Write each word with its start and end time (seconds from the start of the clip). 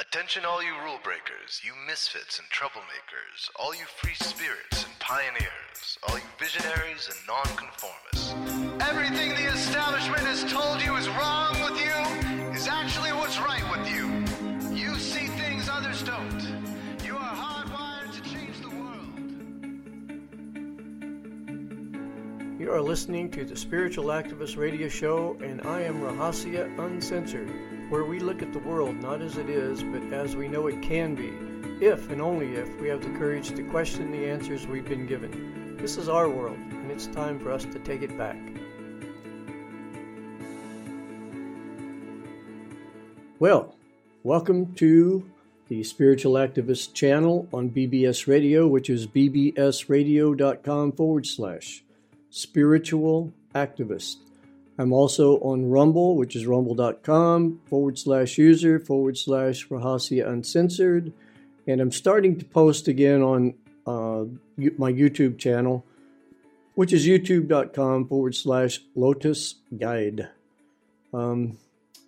Attention, 0.00 0.46
all 0.46 0.62
you 0.62 0.72
rule 0.82 0.98
breakers, 1.04 1.60
you 1.62 1.72
misfits 1.86 2.38
and 2.38 2.48
troublemakers, 2.48 3.50
all 3.56 3.74
you 3.74 3.84
free 3.84 4.14
spirits 4.14 4.84
and 4.84 4.98
pioneers, 4.98 5.98
all 6.08 6.16
you 6.16 6.24
visionaries 6.38 7.06
and 7.10 7.18
nonconformists. 7.28 8.32
Everything 8.88 9.28
the 9.34 9.52
establishment 9.52 10.22
has 10.22 10.50
told 10.50 10.80
you 10.82 10.96
is 10.96 11.06
wrong 11.10 11.52
with 11.60 11.78
you 11.78 11.92
is 12.56 12.66
actually 12.66 13.12
what's 13.12 13.38
right 13.40 13.62
with 13.70 13.86
you. 13.92 14.08
You 14.74 14.94
see 14.94 15.26
things 15.26 15.68
others 15.70 16.02
don't. 16.02 16.48
You 17.04 17.18
are 17.18 17.34
hardwired 17.36 18.14
to 18.14 18.22
change 18.22 18.58
the 18.62 18.70
world. 18.70 19.12
You 22.58 22.72
are 22.72 22.80
listening 22.80 23.30
to 23.32 23.44
the 23.44 23.54
Spiritual 23.54 24.06
Activist 24.06 24.56
Radio 24.56 24.88
Show, 24.88 25.36
and 25.42 25.60
I 25.60 25.82
am 25.82 26.00
Rahasia 26.00 26.78
Uncensored, 26.78 27.50
where 27.90 28.04
we 28.04 28.20
look 28.20 28.40
at 28.40 28.52
the 28.52 28.58
world 28.60 28.94
not 29.02 29.20
as 29.20 29.36
it 29.36 29.50
is, 29.50 29.82
but 29.82 30.00
as 30.12 30.36
we 30.36 30.46
know 30.46 30.68
it 30.68 30.80
can 30.80 31.16
be, 31.16 31.32
if 31.84 32.08
and 32.08 32.22
only 32.22 32.54
if 32.54 32.80
we 32.80 32.88
have 32.88 33.02
the 33.02 33.18
courage 33.18 33.50
to 33.50 33.64
question 33.64 34.12
the 34.12 34.30
answers 34.30 34.64
we've 34.64 34.88
been 34.88 35.08
given. 35.08 35.76
This 35.76 35.96
is 35.96 36.08
our 36.08 36.28
world, 36.28 36.56
and 36.56 36.88
it's 36.92 37.08
time 37.08 37.40
for 37.40 37.50
us 37.50 37.64
to 37.64 37.80
take 37.80 38.02
it 38.02 38.16
back. 38.16 38.38
Well, 43.40 43.74
welcome 44.22 44.72
to 44.76 45.28
the 45.66 45.82
Spiritual 45.82 46.34
Activist 46.34 46.94
channel 46.94 47.48
on 47.52 47.70
BBS 47.70 48.28
Radio, 48.28 48.68
which 48.68 48.88
is 48.88 49.08
bbsradio.com 49.08 50.92
forward 50.92 51.26
slash 51.26 51.82
spiritual 52.30 53.32
activist. 53.52 54.18
I'm 54.80 54.94
also 54.94 55.38
on 55.40 55.68
Rumble, 55.68 56.16
which 56.16 56.34
is 56.34 56.46
rumble.com 56.46 57.60
forward 57.66 57.98
slash 57.98 58.38
user 58.38 58.78
forward 58.78 59.18
slash 59.18 59.68
Rahasia 59.68 60.26
Uncensored. 60.26 61.12
And 61.66 61.82
I'm 61.82 61.92
starting 61.92 62.38
to 62.38 62.46
post 62.46 62.88
again 62.88 63.20
on 63.20 63.54
uh, 63.86 64.24
my 64.78 64.90
YouTube 64.90 65.38
channel, 65.38 65.84
which 66.76 66.94
is 66.94 67.06
youtube.com 67.06 68.08
forward 68.08 68.34
slash 68.34 68.80
Lotus 68.94 69.56
Guide. 69.76 70.30
Um, 71.12 71.58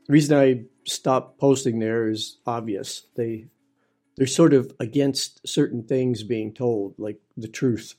the 0.06 0.12
reason 0.14 0.38
I 0.38 0.62
stopped 0.84 1.38
posting 1.38 1.78
there 1.78 2.08
is 2.08 2.38
obvious. 2.46 3.02
They 3.16 3.48
they're 4.16 4.26
sort 4.26 4.54
of 4.54 4.72
against 4.80 5.46
certain 5.46 5.82
things 5.82 6.22
being 6.22 6.54
told, 6.54 6.94
like 6.96 7.20
the 7.36 7.48
truth. 7.48 7.96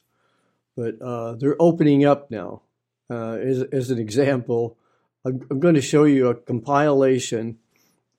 But 0.75 0.99
uh, 0.99 1.35
they're 1.35 1.61
opening 1.61 2.05
up 2.05 2.31
now. 2.31 2.62
Uh, 3.09 3.33
as, 3.33 3.61
as 3.71 3.89
an 3.89 3.99
example, 3.99 4.77
I'm, 5.25 5.45
I'm 5.49 5.59
going 5.59 5.75
to 5.75 5.81
show 5.81 6.05
you 6.05 6.27
a 6.27 6.35
compilation 6.35 7.57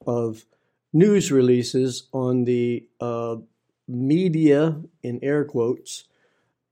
of 0.07 0.45
news 0.93 1.33
releases 1.33 2.09
on 2.13 2.45
the 2.45 2.87
uh, 3.01 3.37
media, 3.89 4.81
in 5.03 5.19
air 5.23 5.45
quotes, 5.45 6.05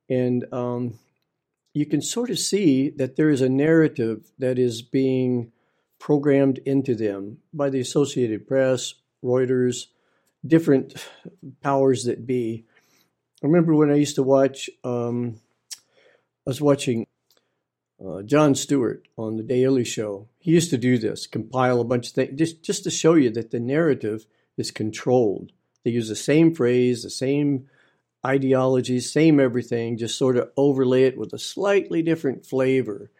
and 0.09 0.45
um, 0.53 0.99
you 1.75 1.87
can 1.87 2.03
sort 2.03 2.31
of 2.31 2.39
see 2.39 2.91
that 2.91 3.17
there 3.17 3.31
is 3.31 3.41
a 3.41 3.49
narrative 3.49 4.31
that 4.39 4.59
is 4.59 4.83
being 4.83 5.53
programmed 5.99 6.59
into 6.67 6.95
them 6.95 7.39
by 7.53 7.71
the 7.71 7.81
Associated 7.81 8.47
Press, 8.47 8.95
Reuters, 9.25 9.87
different 10.47 10.95
powers 11.63 12.05
that 12.05 12.27
be. 12.27 12.65
I 13.43 13.47
remember 13.47 13.75
when 13.75 13.91
I 13.91 13.97
used 13.97 14.17
to 14.17 14.23
watch, 14.23 14.69
um, 14.85 15.37
I 16.47 16.51
was 16.51 16.61
watching 16.61 17.07
uh, 18.07 18.23
Jon 18.23 18.55
Stewart 18.55 19.07
on 19.17 19.37
the 19.37 19.43
Daily 19.43 19.85
Show. 19.85 20.29
He 20.39 20.51
used 20.51 20.71
to 20.71 20.79
do 20.79 20.99
this, 20.99 21.27
compile 21.27 21.81
a 21.81 21.85
bunch 21.85 22.09
of 22.09 22.15
things, 22.15 22.39
just, 22.39 22.63
just 22.63 22.85
to 22.85 22.91
show 22.91 23.15
you 23.15 23.31
that 23.31 23.51
the 23.51 23.61
narrative 23.61 24.27
is 24.57 24.71
controlled. 24.71 25.53
They 25.85 25.91
use 25.91 26.09
the 26.09 26.17
same 26.17 26.55
phrase, 26.55 27.03
the 27.03 27.11
same 27.11 27.69
ideologies, 28.25 29.13
same 29.13 29.41
everything, 29.41 29.99
just 29.99 30.19
sort 30.19 30.37
of 30.37 30.51
overlay 30.57 31.05
it 31.05 31.19
with 31.19 31.33
a 31.33 31.39
slightly 31.39 32.03
different 32.03 32.47
flavor. 32.47 33.11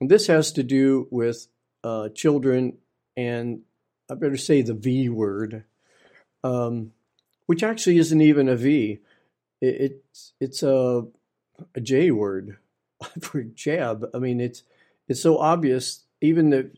And 0.00 0.10
this 0.10 0.26
has 0.26 0.52
to 0.52 0.62
do 0.62 1.08
with 1.10 1.48
uh, 1.84 2.08
children 2.10 2.78
and 3.16 3.62
I 4.10 4.14
better 4.14 4.36
say 4.36 4.62
the 4.62 4.74
V 4.74 5.08
word, 5.08 5.64
um, 6.42 6.92
which 7.46 7.62
actually 7.62 7.98
isn't 7.98 8.20
even 8.20 8.48
a 8.48 8.56
V. 8.56 9.00
It, 9.60 9.66
it's 9.66 10.32
it's 10.40 10.62
a 10.62 11.06
a 11.74 11.80
J 11.80 12.10
word 12.12 12.58
for 13.20 13.42
jab. 13.42 14.06
I 14.14 14.18
mean, 14.18 14.40
it's 14.40 14.62
it's 15.08 15.22
so 15.22 15.38
obvious. 15.38 16.04
Even 16.20 16.50
the 16.50 16.70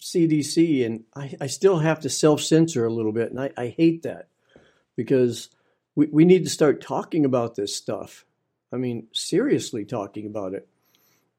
CDC 0.00 0.84
and 0.84 1.04
I, 1.16 1.34
I 1.40 1.46
still 1.46 1.78
have 1.78 2.00
to 2.00 2.08
self 2.08 2.40
censor 2.40 2.84
a 2.84 2.92
little 2.92 3.12
bit, 3.12 3.30
and 3.30 3.40
I, 3.40 3.50
I 3.56 3.68
hate 3.68 4.02
that 4.02 4.28
because 4.96 5.50
we, 5.94 6.06
we 6.06 6.24
need 6.24 6.44
to 6.44 6.50
start 6.50 6.80
talking 6.80 7.24
about 7.24 7.54
this 7.54 7.74
stuff. 7.74 8.24
I 8.72 8.76
mean, 8.76 9.08
seriously 9.12 9.84
talking 9.84 10.26
about 10.26 10.54
it. 10.54 10.68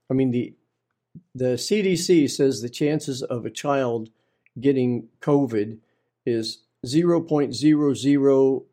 I 0.09 0.13
mean, 0.13 0.31
the 0.31 0.53
the 1.33 1.55
CDC 1.55 2.29
says 2.29 2.61
the 2.61 2.69
chances 2.69 3.23
of 3.23 3.45
a 3.45 3.49
child 3.49 4.09
getting 4.59 5.07
COVID 5.21 5.77
is 6.25 6.59
0.00, 6.85 8.65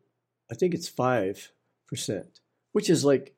I 0.51 0.55
think 0.55 0.73
it's 0.73 0.89
5%, 0.89 2.25
which 2.71 2.89
is 2.89 3.05
like 3.05 3.33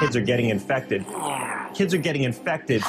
Kids 0.00 0.14
are 0.16 0.20
getting 0.20 0.50
infected. 0.50 1.02
Kids 1.72 1.94
are 1.94 1.98
getting 1.98 2.24
infected. 2.24 2.82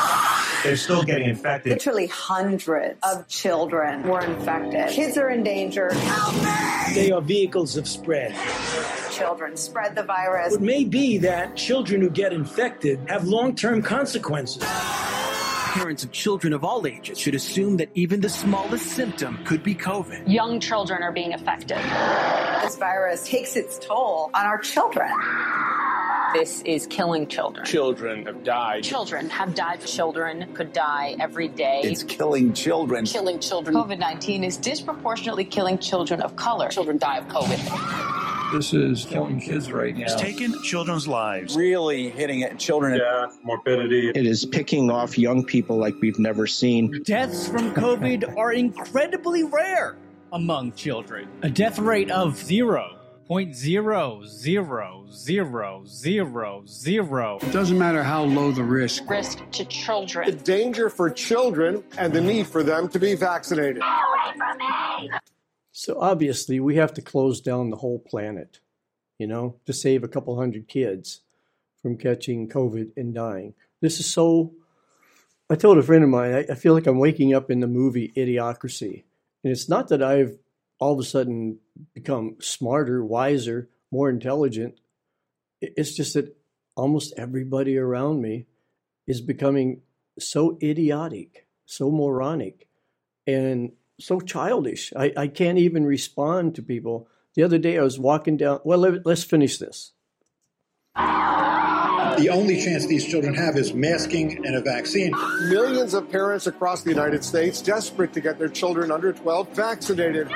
They're 0.63 0.75
still 0.75 1.01
getting 1.01 1.29
infected. 1.29 1.71
Literally 1.71 2.07
hundreds 2.07 2.99
of 3.03 3.25
children 3.29 4.03
were 4.03 4.19
infected. 4.19 4.89
Kids 4.89 5.17
are 5.17 5.29
in 5.29 5.43
danger. 5.43 5.91
They 6.93 7.09
are 7.13 7.21
vehicles 7.21 7.77
of 7.77 7.87
spread. 7.87 8.35
Children 9.11 9.55
spread 9.55 9.95
the 9.95 10.03
virus. 10.03 10.53
It 10.55 10.61
may 10.61 10.83
be 10.83 11.17
that 11.19 11.55
children 11.55 12.01
who 12.01 12.09
get 12.09 12.33
infected 12.33 12.99
have 13.07 13.27
long 13.27 13.55
term 13.55 13.81
consequences. 13.81 14.61
Parents 15.71 16.03
of 16.03 16.11
children 16.11 16.51
of 16.51 16.65
all 16.65 16.85
ages 16.85 17.17
should 17.17 17.33
assume 17.33 17.77
that 17.77 17.87
even 17.95 18.19
the 18.19 18.27
smallest 18.27 18.87
symptom 18.87 19.39
could 19.45 19.63
be 19.63 19.73
COVID. 19.73 20.27
Young 20.27 20.59
children 20.59 21.01
are 21.01 21.13
being 21.13 21.33
affected. 21.33 21.77
This 22.61 22.75
virus 22.75 23.25
takes 23.25 23.55
its 23.55 23.79
toll 23.79 24.29
on 24.33 24.45
our 24.45 24.57
children. 24.57 25.09
This 26.33 26.61
is 26.63 26.87
killing 26.87 27.25
children. 27.25 27.65
Children 27.65 28.25
have 28.25 28.43
died. 28.43 28.83
Children 28.83 29.29
have 29.29 29.55
died. 29.55 29.79
Children 29.85 30.53
could 30.53 30.73
die 30.73 31.15
every 31.21 31.47
day. 31.47 31.79
It's 31.85 32.03
killing 32.03 32.51
children. 32.51 33.05
Killing 33.05 33.39
children. 33.39 33.73
COVID 33.73 33.97
19 33.97 34.43
is 34.43 34.57
disproportionately 34.57 35.45
killing 35.45 35.77
children 35.77 36.21
of 36.21 36.35
color. 36.35 36.67
Children 36.67 36.97
die 36.97 37.17
of 37.17 37.29
COVID. 37.29 38.20
This 38.51 38.73
is 38.73 39.05
killing 39.05 39.39
kids 39.39 39.71
right 39.71 39.95
now. 39.95 40.03
It's 40.03 40.15
taken 40.15 40.61
children's 40.61 41.07
lives. 41.07 41.55
Really 41.55 42.09
hitting 42.09 42.43
at 42.43 42.59
children. 42.59 42.99
Death, 42.99 43.39
morbidity. 43.43 44.09
It 44.09 44.25
is 44.25 44.45
picking 44.45 44.91
off 44.91 45.17
young 45.17 45.45
people 45.45 45.77
like 45.77 45.95
we've 46.01 46.19
never 46.19 46.45
seen. 46.47 47.01
Deaths 47.03 47.47
from 47.47 47.73
COVID 47.73 48.35
are 48.35 48.51
incredibly 48.51 49.43
rare 49.43 49.95
among 50.33 50.73
children. 50.73 51.29
A 51.43 51.49
death 51.49 51.79
rate 51.79 52.11
of 52.11 52.35
zero 52.37 52.97
point 53.25 53.55
zero 53.55 54.21
zero 54.25 55.05
zero 55.09 55.83
zero 55.87 56.63
zero. 56.67 57.39
It 57.41 57.53
doesn't 57.53 57.77
matter 57.77 58.03
how 58.03 58.23
low 58.23 58.51
the 58.51 58.63
risk. 58.63 59.09
Risk 59.09 59.49
to 59.51 59.63
children. 59.63 60.29
The 60.29 60.35
danger 60.35 60.89
for 60.89 61.09
children 61.09 61.85
and 61.97 62.11
the 62.11 62.19
need 62.19 62.47
for 62.47 62.63
them 62.63 62.89
to 62.89 62.99
be 62.99 63.15
vaccinated. 63.15 63.77
Away 63.77 64.33
from 64.37 64.57
me. 64.57 65.11
So 65.81 65.99
obviously, 65.99 66.59
we 66.59 66.75
have 66.75 66.93
to 66.93 67.01
close 67.01 67.41
down 67.41 67.71
the 67.71 67.77
whole 67.77 67.97
planet, 67.97 68.59
you 69.17 69.25
know, 69.25 69.55
to 69.65 69.73
save 69.73 70.03
a 70.03 70.07
couple 70.07 70.37
hundred 70.37 70.67
kids 70.67 71.21
from 71.81 71.97
catching 71.97 72.47
COVID 72.47 72.91
and 72.95 73.15
dying. 73.15 73.55
This 73.81 73.99
is 73.99 74.05
so. 74.05 74.53
I 75.49 75.55
told 75.55 75.79
a 75.79 75.81
friend 75.81 76.03
of 76.03 76.11
mine, 76.11 76.35
I, 76.35 76.51
I 76.51 76.53
feel 76.53 76.75
like 76.75 76.85
I'm 76.85 76.99
waking 76.99 77.33
up 77.33 77.49
in 77.49 77.61
the 77.61 77.67
movie 77.67 78.13
Idiocracy. 78.15 79.05
And 79.43 79.51
it's 79.51 79.67
not 79.67 79.87
that 79.87 80.03
I've 80.03 80.37
all 80.77 80.93
of 80.93 80.99
a 80.99 81.03
sudden 81.03 81.57
become 81.95 82.35
smarter, 82.39 83.03
wiser, 83.03 83.67
more 83.89 84.07
intelligent. 84.07 84.79
It's 85.61 85.95
just 85.95 86.13
that 86.13 86.37
almost 86.77 87.11
everybody 87.17 87.75
around 87.75 88.21
me 88.21 88.45
is 89.07 89.19
becoming 89.19 89.81
so 90.19 90.59
idiotic, 90.61 91.47
so 91.65 91.89
moronic, 91.89 92.67
and 93.25 93.71
so 94.01 94.19
childish. 94.19 94.91
I, 94.95 95.13
I 95.15 95.27
can't 95.27 95.57
even 95.57 95.85
respond 95.85 96.55
to 96.55 96.61
people. 96.61 97.07
The 97.35 97.43
other 97.43 97.57
day 97.57 97.77
I 97.77 97.83
was 97.83 97.99
walking 97.99 98.37
down, 98.37 98.59
well, 98.63 98.79
let, 98.79 99.05
let's 99.05 99.23
finish 99.23 99.57
this. 99.57 99.93
The 100.95 102.29
only 102.29 102.61
chance 102.61 102.85
these 102.87 103.05
children 103.05 103.33
have 103.35 103.55
is 103.55 103.73
masking 103.73 104.45
and 104.45 104.55
a 104.55 104.61
vaccine. 104.61 105.11
Millions 105.49 105.93
of 105.93 106.11
parents 106.11 106.45
across 106.45 106.83
the 106.83 106.89
United 106.89 107.23
States 107.23 107.61
desperate 107.61 108.11
to 108.13 108.21
get 108.21 108.37
their 108.37 108.49
children 108.49 108.91
under 108.91 109.13
12 109.13 109.49
vaccinated. 109.55 110.29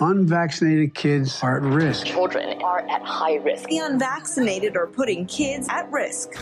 Unvaccinated 0.00 0.94
kids 0.94 1.38
are 1.42 1.58
at 1.58 1.62
risk. 1.62 2.06
Children 2.06 2.60
are 2.62 2.80
at 2.88 3.02
high 3.02 3.36
risk. 3.36 3.68
The 3.68 3.78
unvaccinated 3.78 4.76
are 4.76 4.86
putting 4.86 5.26
kids 5.26 5.68
at 5.68 5.90
risk. 5.92 6.32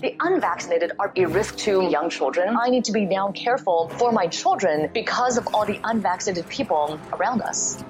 The 0.00 0.14
unvaccinated 0.20 0.92
are 1.00 1.12
a 1.16 1.24
risk 1.24 1.56
to 1.58 1.82
young 1.82 2.08
children. 2.08 2.56
I 2.56 2.68
need 2.68 2.84
to 2.84 2.92
be 2.92 3.04
now 3.04 3.32
careful 3.32 3.88
for 3.98 4.12
my 4.12 4.28
children 4.28 4.90
because 4.94 5.36
of 5.36 5.48
all 5.52 5.66
the 5.66 5.80
unvaccinated 5.82 6.48
people 6.48 7.00
around 7.12 7.42
us. 7.42 7.82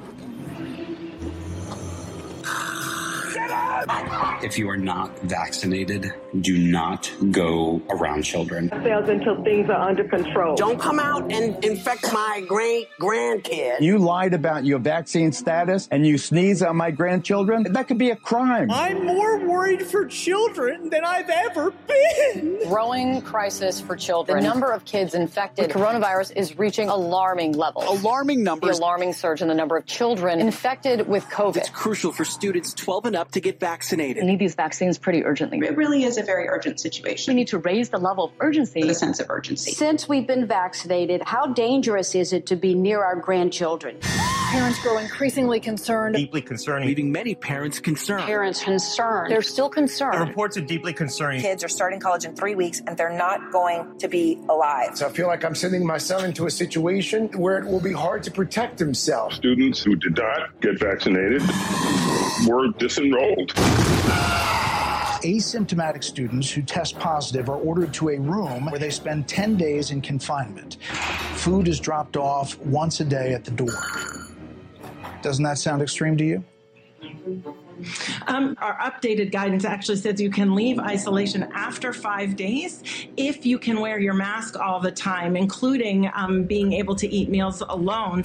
If 4.43 4.59
you 4.59 4.71
are 4.71 4.79
not 4.79 5.19
vaccinated, 5.21 6.15
do 6.41 6.59
not 6.59 7.11
go 7.31 7.81
around 7.91 8.23
children. 8.23 8.69
Cells 8.69 9.09
until 9.09 9.43
things 9.43 9.69
are 9.71 9.89
under 9.89 10.05
control. 10.05 10.57
Don't 10.57 10.79
come 10.79 10.99
out 10.99 11.33
and 11.33 11.63
infect 11.65 12.13
my 12.13 12.45
great 12.47 12.89
grandkid. 13.01 13.81
You 13.81 13.99
lied 13.99 14.35
about 14.35 14.65
your 14.65 14.79
vaccine 14.79 15.33
status 15.33 15.89
and 15.91 16.07
you 16.07 16.19
sneeze 16.19 16.63
on 16.63 16.77
my 16.77 16.91
grandchildren. 16.91 17.73
That 17.73 17.89
could 17.89 17.99
be 17.99 18.11
a 18.11 18.17
crime. 18.17 18.71
I'm 18.71 19.07
more 19.07 19.39
worried 19.39 19.83
for 19.83 20.07
children 20.07 20.91
than 20.91 21.05
I've 21.05 21.31
ever 21.31 21.73
been. 21.87 22.59
Growing 22.69 23.23
crisis 23.23 23.81
for 23.81 23.97
children. 23.97 24.43
The 24.43 24.49
number 24.49 24.71
of 24.71 24.85
kids 24.85 25.15
infected 25.15 25.69
with 25.69 25.77
coronavirus 25.77 26.37
is 26.37 26.59
reaching 26.59 26.89
alarming 26.89 27.53
levels. 27.53 27.87
Alarming 28.01 28.43
numbers. 28.45 28.79
The 28.79 28.83
alarming 28.85 29.13
surge 29.15 29.43
in 29.43 29.49
the 29.49 29.55
number 29.55 29.77
of 29.77 29.87
children 29.87 30.41
infected 30.41 31.09
with 31.09 31.25
COVID. 31.25 31.57
It's 31.57 31.71
crucial 31.71 32.13
for 32.13 32.25
students 32.25 32.75
12 32.75 33.07
and 33.07 33.17
up 33.17 33.31
to 33.33 33.41
get 33.41 33.61
vaccinated. 33.61 34.23
We 34.23 34.31
need 34.31 34.39
these 34.39 34.55
vaccines 34.55 34.99
pretty 34.99 35.25
urgently. 35.25 35.59
It 35.59 35.77
really 35.77 36.05
is 36.19 36.23
a 36.23 36.26
very 36.26 36.49
urgent 36.49 36.81
situation. 36.81 37.32
We 37.32 37.37
need 37.37 37.49
to 37.49 37.59
raise 37.59 37.88
the 37.88 37.99
level 37.99 38.25
of 38.25 38.32
urgency. 38.41 38.82
The 38.82 38.94
sense 38.94 39.20
of 39.20 39.31
urgency. 39.31 39.73
Since 39.73 40.09
we've 40.09 40.26
been 40.26 40.47
vaccinated, 40.47 41.23
how 41.25 41.47
dangerous 41.47 42.15
is 42.15 42.32
it 42.32 42.47
to 42.47 42.56
be 42.56 42.75
near 42.75 43.03
our 43.03 43.17
grandchildren? 43.17 43.99
Parents 44.50 44.81
grow 44.82 44.99
increasingly 44.99 45.61
concerned. 45.61 46.15
Deeply 46.15 46.41
concerning. 46.41 46.88
Leaving 46.88 47.12
many 47.12 47.35
parents 47.35 47.81
concerned. 47.81 48.25
Parents 48.25 48.62
concerned. 48.62 49.31
They're 49.31 49.43
still 49.43 49.69
concerned. 49.69 50.15
The 50.15 50.25
reports 50.25 50.56
are 50.56 50.62
deeply 50.62 50.93
concerning. 50.94 51.41
Kids 51.43 51.62
are 51.62 51.69
starting 51.69 52.00
college 52.00 52.25
in 52.25 52.35
three 52.35 52.55
weeks 52.55 52.81
and 52.87 52.97
they're 52.97 53.17
not 53.17 53.53
going 53.53 53.99
to 53.99 54.09
be 54.09 54.38
alive. 54.49 54.97
So 54.97 55.06
I 55.06 55.11
feel 55.11 55.26
like 55.26 55.44
I'm 55.44 55.55
sending 55.55 55.87
my 55.87 55.99
son 55.99 56.25
into 56.25 56.47
a 56.47 56.50
situation 56.50 57.29
where 57.38 57.59
it 57.59 57.67
will 57.67 57.81
be 57.81 57.93
hard 57.93 58.23
to 58.23 58.31
protect 58.31 58.79
himself. 58.79 59.35
Students 59.35 59.82
who 59.82 59.97
did 59.97 60.17
not 60.17 60.59
get 60.61 60.79
vaccinated 60.79 61.43
were 62.49 62.69
disenrolled. 62.79 63.53
Asymptomatic 65.23 66.05
students 66.05 66.50
who 66.50 66.62
test 66.62 66.99
positive 66.99 67.49
are 67.49 67.56
ordered 67.56 67.93
to 67.94 68.11
a 68.11 68.19
room 68.19 68.67
where 68.67 68.79
they 68.79 68.91
spend 68.91 69.29
10 69.29 69.56
days 69.56 69.91
in 69.91 70.00
confinement. 70.00 70.76
Food 71.35 71.69
is 71.69 71.81
dropped 71.81 72.17
off 72.17 72.59
once 72.59 73.00
a 73.00 73.05
day 73.05 73.35
at 73.35 73.44
the 73.44 73.50
door. 73.50 73.73
Doesn't 75.23 75.44
that 75.44 75.59
sound 75.59 75.82
extreme 75.82 76.17
to 76.19 76.25
you? 76.25 76.44
Um, 78.26 78.56
our 78.61 78.76
updated 78.79 79.31
guidance 79.31 79.65
actually 79.65 79.97
says 79.97 80.20
you 80.20 80.31
can 80.31 80.55
leave 80.55 80.79
isolation 80.79 81.44
after 81.55 81.93
five 81.93 82.37
days 82.37 82.82
if 83.17 83.47
you 83.47 83.59
can 83.59 83.81
wear 83.81 83.99
your 83.99 84.14
mask 84.14 84.59
all 84.59 84.81
the 84.81 84.91
time, 84.91 85.37
including 85.37 86.11
um, 86.14 86.44
being 86.44 86.73
able 86.73 86.97
to 86.97 87.09
eat 87.09 87.29
meals 87.29 87.62
alone. 87.69 88.25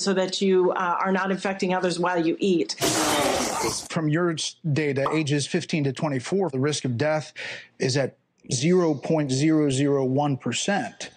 So 0.00 0.12
that 0.12 0.40
you 0.42 0.72
uh, 0.72 0.98
are 1.00 1.12
not 1.12 1.30
infecting 1.30 1.72
others 1.72 1.98
while 1.98 2.26
you 2.26 2.36
eat. 2.38 2.76
From 3.70 4.08
your 4.08 4.34
data, 4.72 5.06
ages 5.12 5.46
15 5.46 5.84
to 5.84 5.92
24, 5.92 6.50
the 6.50 6.58
risk 6.58 6.84
of 6.84 6.98
death 6.98 7.32
is 7.78 7.96
at 7.96 8.16
0.001%. 8.50 11.08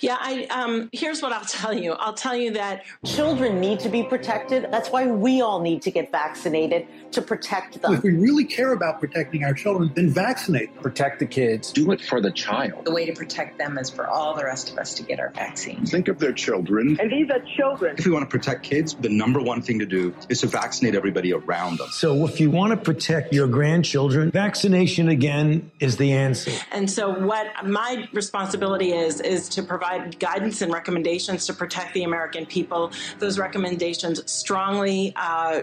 Yeah, 0.00 0.16
I 0.20 0.44
um, 0.50 0.90
here's 0.92 1.22
what 1.22 1.32
I'll 1.32 1.44
tell 1.46 1.72
you. 1.72 1.92
I'll 1.92 2.12
tell 2.12 2.36
you 2.36 2.50
that 2.52 2.84
children 3.06 3.58
need 3.58 3.80
to 3.80 3.88
be 3.88 4.02
protected. 4.02 4.68
That's 4.70 4.90
why 4.90 5.06
we 5.06 5.40
all 5.40 5.60
need 5.60 5.80
to 5.82 5.90
get 5.90 6.12
vaccinated 6.12 6.86
to 7.14 7.22
protect 7.22 7.80
them. 7.80 7.94
If 7.94 8.02
we 8.02 8.12
really 8.12 8.44
care 8.44 8.72
about 8.72 9.00
protecting 9.00 9.44
our 9.44 9.54
children, 9.54 9.92
then 9.94 10.10
vaccinate. 10.10 10.74
Protect 10.82 11.18
the 11.18 11.26
kids. 11.26 11.72
Do 11.72 11.90
it 11.92 12.00
for 12.00 12.20
the 12.20 12.30
child. 12.30 12.84
The 12.84 12.92
way 12.92 13.06
to 13.06 13.12
protect 13.12 13.58
them 13.58 13.78
is 13.78 13.90
for 13.90 14.06
all 14.06 14.34
the 14.34 14.44
rest 14.44 14.70
of 14.70 14.78
us 14.78 14.94
to 14.94 15.02
get 15.02 15.20
our 15.20 15.30
vaccine. 15.30 15.84
Think 15.86 16.08
of 16.08 16.18
their 16.18 16.32
children. 16.32 16.96
And 17.00 17.10
these 17.10 17.30
are 17.30 17.40
children. 17.56 17.96
If 17.98 18.06
we 18.06 18.12
want 18.12 18.28
to 18.28 18.38
protect 18.38 18.62
kids, 18.62 18.94
the 18.94 19.08
number 19.08 19.40
one 19.40 19.62
thing 19.62 19.78
to 19.78 19.86
do 19.86 20.14
is 20.28 20.40
to 20.40 20.46
vaccinate 20.46 20.94
everybody 20.94 21.32
around 21.32 21.78
them. 21.78 21.88
So 21.90 22.26
if 22.26 22.40
you 22.40 22.50
want 22.50 22.72
to 22.72 22.76
protect 22.76 23.32
your 23.32 23.46
grandchildren, 23.46 24.30
vaccination 24.30 25.08
again 25.08 25.70
is 25.80 25.96
the 25.96 26.12
answer. 26.12 26.52
And 26.72 26.90
so 26.90 27.10
what 27.10 27.46
my 27.64 28.08
responsibility 28.12 28.92
is 28.92 29.20
is 29.20 29.48
to 29.50 29.62
provide 29.62 30.18
guidance 30.18 30.62
and 30.62 30.72
recommendations 30.72 31.46
to 31.46 31.52
protect 31.54 31.94
the 31.94 32.04
American 32.04 32.46
people. 32.46 32.92
Those 33.18 33.38
recommendations 33.38 34.30
strongly 34.30 35.12
uh, 35.16 35.62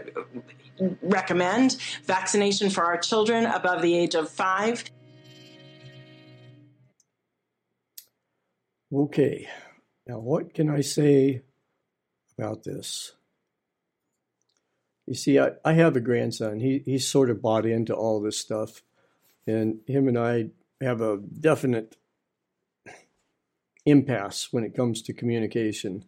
recommend 1.02 1.78
vaccination 2.06 2.70
for 2.70 2.84
our 2.86 2.98
children 2.98 3.46
above 3.46 3.82
the 3.82 3.96
age 3.96 4.16
of 4.16 4.30
five. 4.30 4.84
Okay, 8.94 9.48
now 10.06 10.20
what 10.20 10.54
can 10.54 10.70
I 10.70 10.82
say 10.82 11.44
about 12.38 12.64
this? 12.64 13.14
You 15.08 15.16
see, 15.16 15.40
I, 15.40 15.52
I 15.64 15.74
have 15.74 15.96
a 15.96 16.02
grandson. 16.02 16.60
He 16.60 16.84
he's 16.86 17.08
sort 17.08 17.30
of 17.30 17.42
bought 17.42 17.66
into 17.66 17.94
all 17.94 18.22
this 18.22 18.38
stuff, 18.38 18.84
and 19.48 19.80
him 19.88 20.08
and 20.08 20.18
I 20.18 20.50
have 20.82 21.02
a 21.02 21.18
definite 21.18 21.98
impasse 23.86 24.52
when 24.52 24.64
it 24.64 24.76
comes 24.76 25.02
to 25.04 25.14
communication. 25.14 26.06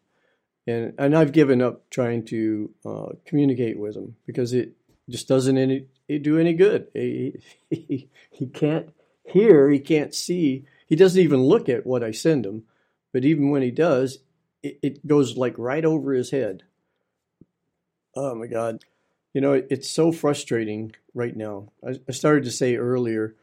And, 0.66 0.94
and 0.98 1.16
I've 1.16 1.32
given 1.32 1.62
up 1.62 1.90
trying 1.90 2.24
to 2.26 2.74
uh, 2.86 3.10
communicate 3.26 3.78
with 3.78 3.96
him 3.96 4.16
because 4.26 4.54
it 4.54 4.74
just 5.10 5.28
doesn't 5.28 5.58
any, 5.58 5.88
it 6.08 6.24
do 6.24 6.40
any 6.40 6.54
good. 6.54 6.88
He, 6.94 7.40
he, 7.70 8.10
he 8.32 8.48
can't 8.48 8.94
hear, 9.26 9.70
he 9.70 9.80
can't 9.80 10.14
see, 10.14 10.66
he 10.88 10.96
doesn't 10.96 11.22
even 11.22 11.42
look 11.42 11.70
at 11.70 11.86
what 11.86 12.04
I 12.04 12.12
send 12.12 12.46
him. 12.46 12.64
But 13.12 13.26
even 13.26 13.50
when 13.50 13.62
he 13.62 13.72
does, 13.72 14.20
it, 14.62 14.80
it 14.82 15.08
goes 15.08 15.38
like 15.38 15.56
right 15.58 15.84
over 15.84 16.14
his 16.14 16.32
head. 16.32 16.64
Oh 18.16 18.36
my 18.36 18.48
God. 18.48 18.84
You 19.34 19.42
know, 19.42 19.54
it, 19.54 19.68
it's 19.70 19.90
so 19.90 20.12
frustrating 20.12 20.96
right 21.14 21.36
now. 21.36 21.72
I, 21.86 22.00
I 22.08 22.12
started 22.12 22.44
to 22.46 22.52
say 22.52 22.76
earlier, 22.76 23.36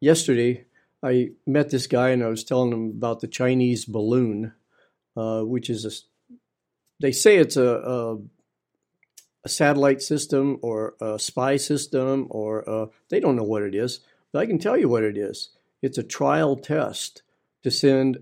yesterday, 0.00 0.66
I 1.02 1.30
met 1.46 1.70
this 1.70 1.86
guy 1.86 2.10
and 2.10 2.22
I 2.22 2.28
was 2.28 2.44
telling 2.44 2.72
him 2.72 2.90
about 2.90 3.20
the 3.20 3.28
Chinese 3.28 3.84
balloon, 3.84 4.52
uh, 5.16 5.42
which 5.42 5.70
is 5.70 5.84
a, 5.84 5.90
they 7.02 7.12
say 7.12 7.36
it's 7.36 7.56
a, 7.56 7.66
a, 7.66 8.16
a, 9.44 9.48
satellite 9.48 10.00
system 10.00 10.58
or 10.62 10.94
a 11.00 11.18
spy 11.18 11.56
system, 11.56 12.26
or 12.30 12.60
a, 12.60 12.88
they 13.10 13.20
don't 13.20 13.36
know 13.36 13.42
what 13.42 13.62
it 13.62 13.74
is, 13.74 14.00
but 14.32 14.38
I 14.38 14.46
can 14.46 14.58
tell 14.58 14.78
you 14.78 14.88
what 14.88 15.02
it 15.02 15.18
is. 15.18 15.50
It's 15.82 15.98
a 15.98 16.02
trial 16.02 16.56
test 16.56 17.22
to 17.62 17.70
send 17.70 18.18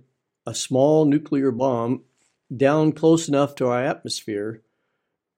a 0.46 0.54
small 0.54 1.04
nuclear 1.04 1.52
bomb 1.52 2.02
down 2.54 2.92
close 2.92 3.28
enough 3.28 3.54
to 3.56 3.68
our 3.68 3.84
atmosphere 3.84 4.62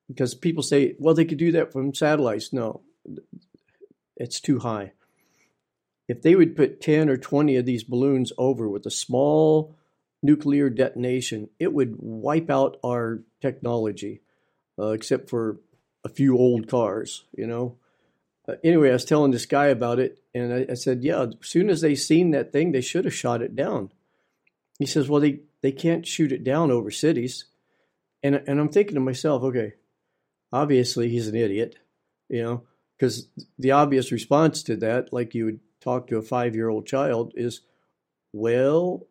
because 0.08 0.34
people 0.34 0.62
say, 0.62 0.94
well, 0.98 1.14
they 1.14 1.24
could 1.24 1.38
do 1.38 1.52
that 1.52 1.72
from 1.72 1.94
satellites. 1.94 2.52
No, 2.52 2.80
it's 4.16 4.40
too 4.40 4.60
high 4.60 4.92
if 6.08 6.22
they 6.22 6.34
would 6.34 6.56
put 6.56 6.80
10 6.80 7.08
or 7.08 7.16
20 7.16 7.56
of 7.56 7.64
these 7.64 7.84
balloons 7.84 8.32
over 8.36 8.68
with 8.68 8.84
a 8.86 8.90
small 8.90 9.74
nuclear 10.22 10.70
detonation, 10.70 11.48
it 11.58 11.72
would 11.72 11.96
wipe 11.98 12.50
out 12.50 12.78
our 12.84 13.22
technology, 13.40 14.20
uh, 14.78 14.90
except 14.90 15.28
for 15.28 15.60
a 16.04 16.08
few 16.08 16.36
old 16.36 16.68
cars, 16.68 17.24
you 17.36 17.46
know. 17.46 17.76
Uh, 18.48 18.54
anyway, 18.64 18.90
I 18.90 18.94
was 18.94 19.04
telling 19.04 19.30
this 19.30 19.46
guy 19.46 19.66
about 19.66 19.98
it, 19.98 20.22
and 20.34 20.52
I, 20.52 20.66
I, 20.70 20.74
said, 20.74 21.04
"Yeah, 21.04 21.22
as 21.22 21.34
soon 21.42 21.70
as 21.70 21.80
they 21.80 21.94
seen 21.94 22.30
that 22.30 22.52
thing, 22.52 22.72
they 22.72 22.80
should 22.80 23.04
have 23.04 23.14
shot 23.14 23.42
it 23.42 23.54
down." 23.54 23.90
He 24.78 24.86
says, 24.86 25.08
"Well, 25.08 25.20
they 25.20 25.40
they 25.60 25.72
can't 25.72 26.06
shoot 26.06 26.32
it 26.32 26.42
down 26.42 26.70
over 26.70 26.90
cities," 26.90 27.44
and 28.22 28.42
and 28.46 28.60
I'm 28.60 28.68
thinking 28.68 28.94
to 28.94 29.00
myself, 29.00 29.42
okay, 29.42 29.74
obviously 30.52 31.08
he's 31.08 31.28
an 31.28 31.36
idiot, 31.36 31.76
you 32.28 32.42
know, 32.42 32.62
because 32.98 33.28
the 33.58 33.72
obvious 33.72 34.12
response 34.12 34.62
to 34.64 34.76
that, 34.76 35.12
like 35.12 35.34
you 35.34 35.44
would 35.46 35.60
talk 35.80 36.06
to 36.08 36.18
a 36.18 36.22
five 36.22 36.54
year 36.54 36.68
old 36.68 36.86
child, 36.86 37.32
is, 37.36 37.62
well, 38.32 39.06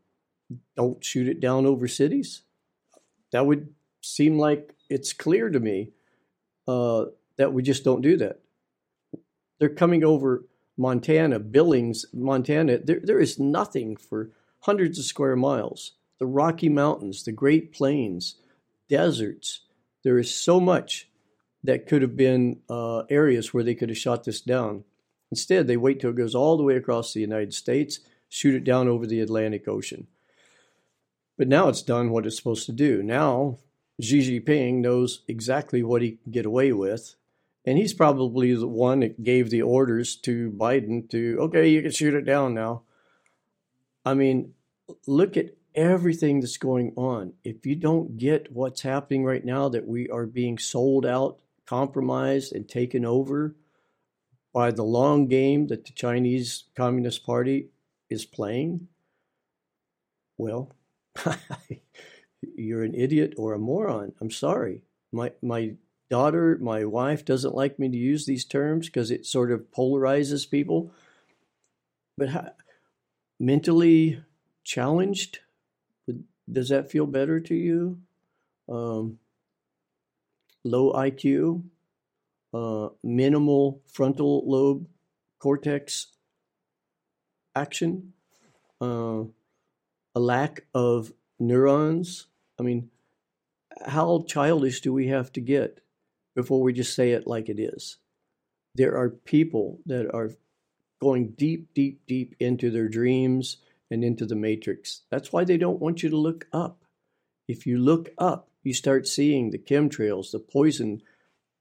don't 0.75 1.03
shoot 1.03 1.27
it 1.27 1.39
down 1.39 1.65
over 1.65 1.87
cities. 1.87 2.41
That 3.31 3.45
would 3.45 3.73
seem 4.01 4.37
like 4.37 4.73
it's 4.89 5.13
clear 5.13 5.49
to 5.49 5.59
me 5.59 5.91
uh, 6.67 7.05
that 7.37 7.53
we 7.53 7.63
just 7.63 7.83
don't 7.83 8.01
do 8.01 8.17
that. 8.17 8.39
They're 9.59 9.69
coming 9.69 10.03
over 10.03 10.45
Montana, 10.77 11.39
Billings, 11.39 12.05
Montana. 12.13 12.79
There, 12.79 12.99
there 13.01 13.19
is 13.19 13.39
nothing 13.39 13.95
for 13.95 14.31
hundreds 14.61 14.97
of 14.99 15.05
square 15.05 15.35
miles. 15.35 15.93
The 16.19 16.25
Rocky 16.25 16.69
Mountains, 16.69 17.23
the 17.23 17.31
Great 17.31 17.71
Plains, 17.71 18.35
deserts. 18.89 19.61
There 20.03 20.17
is 20.17 20.33
so 20.33 20.59
much 20.59 21.07
that 21.63 21.87
could 21.87 22.01
have 22.01 22.17
been 22.17 22.61
uh, 22.69 23.03
areas 23.09 23.53
where 23.53 23.63
they 23.63 23.75
could 23.75 23.89
have 23.89 23.97
shot 23.97 24.23
this 24.23 24.41
down. 24.41 24.83
Instead, 25.29 25.67
they 25.67 25.77
wait 25.77 25.99
till 25.99 26.09
it 26.09 26.15
goes 26.17 26.35
all 26.35 26.57
the 26.57 26.63
way 26.63 26.75
across 26.75 27.13
the 27.13 27.21
United 27.21 27.53
States, 27.53 27.99
shoot 28.29 28.55
it 28.55 28.63
down 28.63 28.87
over 28.87 29.05
the 29.05 29.21
Atlantic 29.21 29.67
Ocean. 29.67 30.07
But 31.37 31.47
now 31.47 31.69
it's 31.69 31.81
done 31.81 32.11
what 32.11 32.25
it's 32.25 32.37
supposed 32.37 32.65
to 32.67 32.71
do. 32.71 33.01
Now 33.01 33.57
Xi 34.01 34.39
Jinping 34.39 34.75
knows 34.75 35.23
exactly 35.27 35.83
what 35.83 36.01
he 36.01 36.11
can 36.11 36.31
get 36.31 36.45
away 36.45 36.71
with. 36.71 37.15
And 37.65 37.77
he's 37.77 37.93
probably 37.93 38.55
the 38.55 38.67
one 38.67 39.01
that 39.01 39.23
gave 39.23 39.49
the 39.49 39.61
orders 39.61 40.15
to 40.17 40.51
Biden 40.51 41.09
to, 41.11 41.37
okay, 41.41 41.67
you 41.67 41.81
can 41.81 41.91
shoot 41.91 42.15
it 42.15 42.25
down 42.25 42.55
now. 42.55 42.83
I 44.03 44.15
mean, 44.15 44.53
look 45.05 45.37
at 45.37 45.51
everything 45.75 46.39
that's 46.39 46.57
going 46.57 46.93
on. 46.95 47.33
If 47.43 47.65
you 47.67 47.75
don't 47.75 48.17
get 48.17 48.51
what's 48.51 48.81
happening 48.81 49.23
right 49.23 49.45
now, 49.45 49.69
that 49.69 49.87
we 49.87 50.09
are 50.09 50.25
being 50.25 50.57
sold 50.57 51.05
out, 51.05 51.39
compromised, 51.67 52.53
and 52.53 52.67
taken 52.67 53.05
over 53.05 53.55
by 54.53 54.71
the 54.71 54.83
long 54.83 55.27
game 55.27 55.67
that 55.67 55.85
the 55.85 55.93
Chinese 55.93 56.63
Communist 56.75 57.23
Party 57.23 57.67
is 58.09 58.25
playing, 58.25 58.87
well, 60.37 60.73
you're 62.55 62.83
an 62.83 62.95
idiot 62.95 63.33
or 63.37 63.53
a 63.53 63.59
moron. 63.59 64.13
I'm 64.21 64.31
sorry. 64.31 64.81
My 65.11 65.31
my 65.41 65.75
daughter, 66.09 66.57
my 66.61 66.85
wife 66.85 67.23
doesn't 67.25 67.55
like 67.55 67.79
me 67.79 67.89
to 67.89 67.97
use 67.97 68.25
these 68.25 68.45
terms 68.45 68.87
because 68.87 69.11
it 69.11 69.25
sort 69.25 69.51
of 69.51 69.71
polarizes 69.71 70.49
people. 70.49 70.91
But 72.17 72.29
how, 72.29 72.51
mentally 73.39 74.23
challenged, 74.63 75.39
does 76.51 76.69
that 76.69 76.91
feel 76.91 77.05
better 77.05 77.39
to 77.39 77.55
you? 77.55 77.99
Um, 78.69 79.19
low 80.63 80.93
IQ, 80.93 81.63
uh, 82.53 82.89
minimal 83.03 83.81
frontal 83.87 84.43
lobe 84.45 84.87
cortex 85.39 86.07
action, 87.55 88.13
uh, 88.79 89.23
a 90.15 90.19
lack 90.19 90.65
of 90.73 91.13
neurons. 91.39 92.27
I 92.59 92.63
mean, 92.63 92.89
how 93.85 94.23
childish 94.27 94.81
do 94.81 94.93
we 94.93 95.07
have 95.07 95.31
to 95.33 95.41
get 95.41 95.81
before 96.35 96.61
we 96.61 96.73
just 96.73 96.95
say 96.95 97.11
it 97.11 97.27
like 97.27 97.49
it 97.49 97.59
is? 97.59 97.97
There 98.75 98.95
are 98.95 99.09
people 99.09 99.79
that 99.85 100.13
are 100.13 100.31
going 101.01 101.29
deep, 101.31 101.73
deep, 101.73 102.01
deep 102.07 102.35
into 102.39 102.69
their 102.69 102.87
dreams 102.87 103.57
and 103.89 104.03
into 104.03 104.25
the 104.25 104.35
matrix. 104.35 105.01
That's 105.09 105.33
why 105.33 105.43
they 105.43 105.57
don't 105.57 105.81
want 105.81 106.03
you 106.03 106.09
to 106.09 106.17
look 106.17 106.47
up. 106.53 106.83
If 107.47 107.65
you 107.65 107.77
look 107.77 108.09
up, 108.17 108.49
you 108.63 108.73
start 108.73 109.07
seeing 109.07 109.49
the 109.49 109.57
chemtrails, 109.57 110.31
the 110.31 110.39
poison 110.39 111.01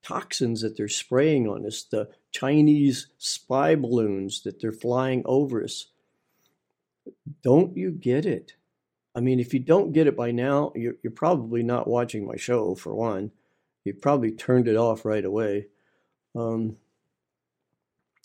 toxins 0.02 0.60
that 0.60 0.76
they're 0.76 0.88
spraying 0.88 1.48
on 1.48 1.66
us, 1.66 1.82
the 1.82 2.08
Chinese 2.30 3.08
spy 3.18 3.74
balloons 3.74 4.42
that 4.42 4.60
they're 4.60 4.72
flying 4.72 5.22
over 5.24 5.64
us. 5.64 5.86
Don't 7.42 7.76
you 7.76 7.90
get 7.90 8.26
it? 8.26 8.54
I 9.14 9.20
mean, 9.20 9.40
if 9.40 9.52
you 9.52 9.60
don't 9.60 9.92
get 9.92 10.06
it 10.06 10.16
by 10.16 10.30
now, 10.30 10.72
you're, 10.74 10.94
you're 11.02 11.10
probably 11.10 11.62
not 11.62 11.88
watching 11.88 12.26
my 12.26 12.36
show, 12.36 12.74
for 12.74 12.94
one. 12.94 13.32
You 13.84 13.94
probably 13.94 14.32
turned 14.32 14.68
it 14.68 14.76
off 14.76 15.04
right 15.04 15.24
away. 15.24 15.66
Um, 16.36 16.76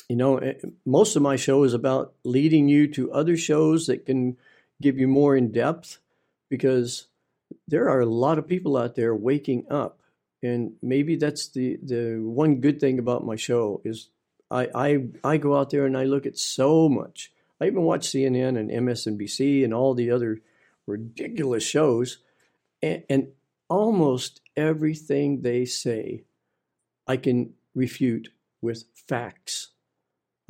you 0.09 0.15
know, 0.15 0.37
eh, 0.37 0.53
most 0.85 1.15
of 1.15 1.21
my 1.21 1.35
show 1.35 1.63
is 1.63 1.73
about 1.73 2.13
leading 2.23 2.67
you 2.67 2.87
to 2.93 3.11
other 3.11 3.37
shows 3.37 3.87
that 3.87 4.05
can 4.05 4.37
give 4.81 4.97
you 4.97 5.07
more 5.07 5.35
in 5.35 5.51
depth 5.51 5.99
because 6.49 7.07
there 7.67 7.89
are 7.89 8.01
a 8.01 8.05
lot 8.05 8.37
of 8.37 8.47
people 8.47 8.77
out 8.77 8.95
there 8.95 9.15
waking 9.15 9.65
up. 9.69 9.99
And 10.43 10.73
maybe 10.81 11.15
that's 11.15 11.47
the, 11.49 11.79
the 11.81 12.17
one 12.21 12.61
good 12.61 12.79
thing 12.79 12.99
about 12.99 13.25
my 13.25 13.35
show 13.35 13.81
is 13.83 14.09
I, 14.51 14.69
I, 14.75 15.05
I 15.23 15.37
go 15.37 15.55
out 15.55 15.71
there 15.71 15.85
and 15.85 15.97
I 15.97 16.03
look 16.03 16.25
at 16.27 16.37
so 16.37 16.87
much. 16.87 17.31
I 17.59 17.67
even 17.67 17.83
watch 17.83 18.07
CNN 18.07 18.57
and 18.57 18.69
MSNBC 18.69 19.63
and 19.63 19.73
all 19.73 19.93
the 19.93 20.11
other 20.11 20.41
ridiculous 20.85 21.63
shows, 21.63 22.19
and, 22.81 23.03
and 23.09 23.27
almost 23.69 24.41
everything 24.55 25.41
they 25.41 25.65
say, 25.65 26.23
I 27.07 27.17
can 27.17 27.53
refute 27.73 28.29
with 28.61 28.85
facts. 28.93 29.69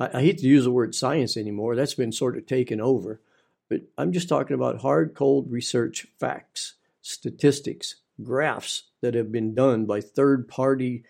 I, 0.00 0.18
I 0.18 0.20
hate 0.22 0.38
to 0.38 0.46
use 0.46 0.64
the 0.64 0.70
word 0.70 0.94
science 0.94 1.36
anymore, 1.36 1.76
that's 1.76 1.94
been 1.94 2.12
sort 2.12 2.36
of 2.36 2.46
taken 2.46 2.80
over, 2.80 3.20
but 3.68 3.82
I'm 3.96 4.12
just 4.12 4.28
talking 4.28 4.54
about 4.54 4.80
hard, 4.80 5.14
cold 5.14 5.50
research 5.50 6.06
facts, 6.18 6.74
statistics, 7.02 7.96
graphs 8.22 8.84
that 9.02 9.14
have 9.14 9.30
been 9.30 9.54
done 9.54 9.86
by 9.86 10.00
third 10.00 10.48
party 10.48 11.04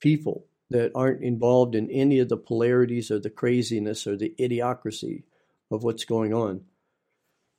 people 0.00 0.46
that 0.70 0.92
aren't 0.94 1.22
involved 1.22 1.74
in 1.74 1.90
any 1.90 2.18
of 2.18 2.28
the 2.28 2.36
polarities 2.36 3.10
or 3.10 3.18
the 3.18 3.30
craziness 3.30 4.06
or 4.06 4.16
the 4.16 4.34
idiocracy 4.38 5.22
of 5.70 5.84
what's 5.84 6.04
going 6.04 6.34
on. 6.34 6.62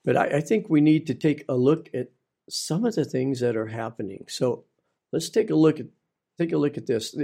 But 0.04 0.18
I, 0.18 0.38
I 0.38 0.42
think 0.42 0.70
we 0.70 0.82
need 0.82 1.08
to 1.08 1.14
take 1.14 1.46
a 1.48 1.56
look 1.56 1.90
at 1.94 2.12
some 2.50 2.86
of 2.86 2.96
the 2.96 3.06
things 3.06 3.40
that 3.42 3.56
are 3.56 3.68
happening. 3.68 4.26
So 4.30 4.66
let's 5.12 5.30
take 5.30 5.50
a 5.50 5.56
look 5.56 5.80
at 5.80 5.88
take 6.38 6.54
a 6.54 6.58
look 6.58 6.78
at 6.78 6.88
this. 6.88 7.16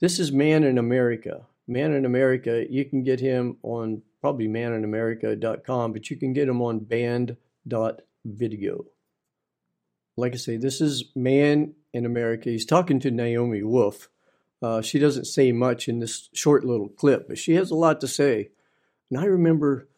This 0.00 0.18
is 0.18 0.32
Man 0.32 0.64
in 0.64 0.78
America. 0.78 1.46
Man 1.66 1.92
in 1.92 2.04
America, 2.04 2.64
you 2.68 2.84
can 2.84 3.04
get 3.04 3.20
him 3.20 3.58
on 3.62 4.02
probably 4.20 4.48
maninamerica.com, 4.48 5.92
but 5.92 6.10
you 6.10 6.16
can 6.16 6.32
get 6.32 6.48
him 6.48 6.60
on 6.60 6.80
banned.video. 6.80 8.84
Like 10.16 10.32
I 10.32 10.36
say, 10.36 10.56
this 10.56 10.80
is 10.80 11.04
Man 11.14 11.74
in 11.92 12.06
America. 12.06 12.50
He's 12.50 12.66
talking 12.66 13.00
to 13.00 13.10
Naomi 13.10 13.62
Wolf. 13.62 14.08
Uh, 14.64 14.80
she 14.80 14.98
doesn't 14.98 15.26
say 15.26 15.52
much 15.52 15.88
in 15.88 15.98
this 15.98 16.30
short 16.32 16.64
little 16.64 16.88
clip, 16.88 17.28
but 17.28 17.36
she 17.36 17.54
has 17.54 17.70
a 17.70 17.74
lot 17.74 18.00
to 18.00 18.08
say. 18.08 18.48
And 19.10 19.20
I 19.20 19.26
remember 19.26 19.90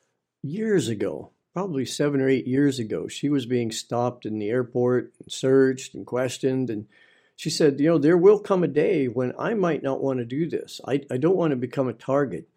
years 0.42 0.88
ago, 0.88 1.30
probably 1.54 1.87
seven 1.87 2.20
or 2.20 2.28
eight 2.28 2.49
years 2.49 2.80
ago. 2.80 3.06
She 3.06 3.28
was 3.28 3.46
being 3.46 3.70
stopped 3.70 4.26
in 4.26 4.40
the 4.40 4.50
airport 4.50 5.12
and 5.20 5.30
searched 5.30 5.94
and 5.94 6.04
questioned. 6.04 6.68
And 6.68 6.88
she 7.37 7.49
said, 7.49 7.78
You 7.78 7.90
know, 7.90 7.99
there 7.99 8.18
will 8.18 8.40
come 8.40 8.64
a 8.64 8.68
day 8.68 9.06
when 9.06 9.32
I 9.38 9.54
might 9.54 9.85
not 9.85 10.02
want 10.02 10.18
to 10.18 10.25
do 10.25 10.49
this. 10.50 10.80
I, 10.85 11.02
I 11.12 11.16
don't 11.16 11.37
want 11.37 11.52
to 11.52 11.56
become 11.56 11.87
a 11.87 11.92
target. 11.92 12.49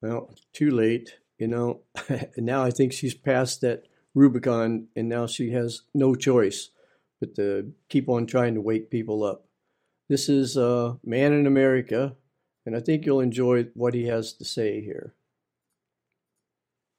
Well, 0.00 0.32
too 0.52 0.70
late, 0.70 1.16
you 1.36 1.48
know. 1.48 1.80
and 2.08 2.46
now 2.46 2.62
I 2.62 2.70
think 2.70 2.92
she's 2.92 3.14
past 3.14 3.60
that 3.62 3.88
Rubicon 4.14 4.86
and 4.94 5.08
now 5.08 5.26
she 5.26 5.50
has 5.50 5.82
no 5.92 6.14
choice 6.14 6.70
but 7.18 7.34
to 7.34 7.72
keep 7.88 8.08
on 8.08 8.26
trying 8.26 8.54
to 8.54 8.60
wake 8.60 8.88
people 8.88 9.24
up. 9.24 9.45
This 10.08 10.28
is 10.28 10.56
uh, 10.56 10.94
Man 11.04 11.32
in 11.32 11.46
America, 11.46 12.16
and 12.64 12.76
I 12.76 12.80
think 12.80 13.04
you'll 13.04 13.20
enjoy 13.20 13.64
what 13.74 13.94
he 13.94 14.06
has 14.06 14.32
to 14.34 14.44
say 14.44 14.80
here 14.80 15.14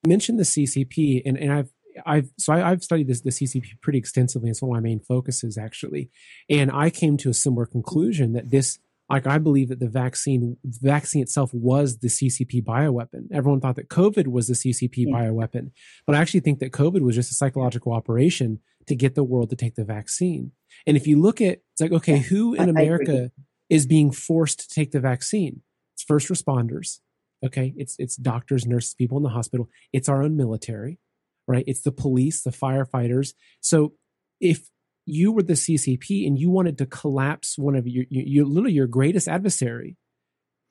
mentioned 0.07 0.39
the 0.39 0.43
CCP, 0.43 1.21
and, 1.25 1.37
and 1.37 1.51
I've 1.51 1.69
I've 2.05 2.29
so 2.37 2.53
I, 2.53 2.69
have 2.69 2.83
studied 2.83 3.07
this 3.07 3.21
the 3.21 3.31
CCP 3.31 3.81
pretty 3.81 3.97
extensively. 3.97 4.49
It's 4.49 4.61
one 4.61 4.77
of 4.77 4.83
my 4.83 4.87
main 4.87 4.99
focuses 4.99 5.57
actually, 5.57 6.09
and 6.49 6.71
I 6.71 6.89
came 6.89 7.17
to 7.17 7.29
a 7.29 7.33
similar 7.33 7.65
conclusion 7.65 8.33
that 8.33 8.51
this 8.51 8.79
like 9.09 9.27
I 9.27 9.37
believe 9.37 9.69
that 9.69 9.79
the 9.79 9.87
vaccine 9.87 10.57
vaccine 10.65 11.21
itself 11.21 11.53
was 11.53 11.99
the 11.99 12.07
CCP 12.07 12.63
bioweapon. 12.63 13.27
Everyone 13.31 13.61
thought 13.61 13.75
that 13.77 13.89
COVID 13.89 14.27
was 14.27 14.47
the 14.47 14.53
CCP 14.53 15.05
yeah. 15.07 15.13
bioweapon, 15.13 15.71
but 16.05 16.15
I 16.15 16.19
actually 16.19 16.41
think 16.41 16.59
that 16.59 16.71
COVID 16.71 17.01
was 17.01 17.15
just 17.15 17.31
a 17.31 17.35
psychological 17.35 17.93
operation 17.93 18.59
to 18.87 18.95
get 18.95 19.15
the 19.15 19.23
world 19.23 19.49
to 19.49 19.55
take 19.55 19.75
the 19.75 19.85
vaccine. 19.85 20.51
And 20.85 20.97
if 20.97 21.07
you 21.07 21.19
look 21.19 21.41
at 21.41 21.59
it's 21.73 21.81
like 21.81 21.91
okay, 21.91 22.19
who 22.19 22.53
in 22.53 22.69
America 22.69 23.31
is 23.69 23.85
being 23.85 24.11
forced 24.11 24.59
to 24.61 24.67
take 24.69 24.91
the 24.91 24.99
vaccine? 24.99 25.61
It's 25.95 26.03
first 26.03 26.29
responders, 26.29 26.99
Okay. 27.45 27.73
It's, 27.77 27.95
it's 27.99 28.15
doctors, 28.15 28.65
nurses, 28.65 28.93
people 28.93 29.17
in 29.17 29.23
the 29.23 29.29
hospital. 29.29 29.69
It's 29.93 30.09
our 30.09 30.23
own 30.23 30.35
military, 30.35 30.99
right? 31.47 31.63
It's 31.67 31.81
the 31.81 31.91
police, 31.91 32.41
the 32.41 32.51
firefighters. 32.51 33.33
So 33.61 33.93
if 34.39 34.69
you 35.07 35.31
were 35.31 35.43
the 35.43 35.53
CCP 35.53 36.27
and 36.27 36.37
you 36.37 36.49
wanted 36.49 36.77
to 36.77 36.85
collapse 36.85 37.57
one 37.57 37.75
of 37.75 37.87
your, 37.87 38.05
your, 38.09 38.45
literally 38.45 38.73
your 38.73 38.87
greatest 38.87 39.27
adversary, 39.27 39.95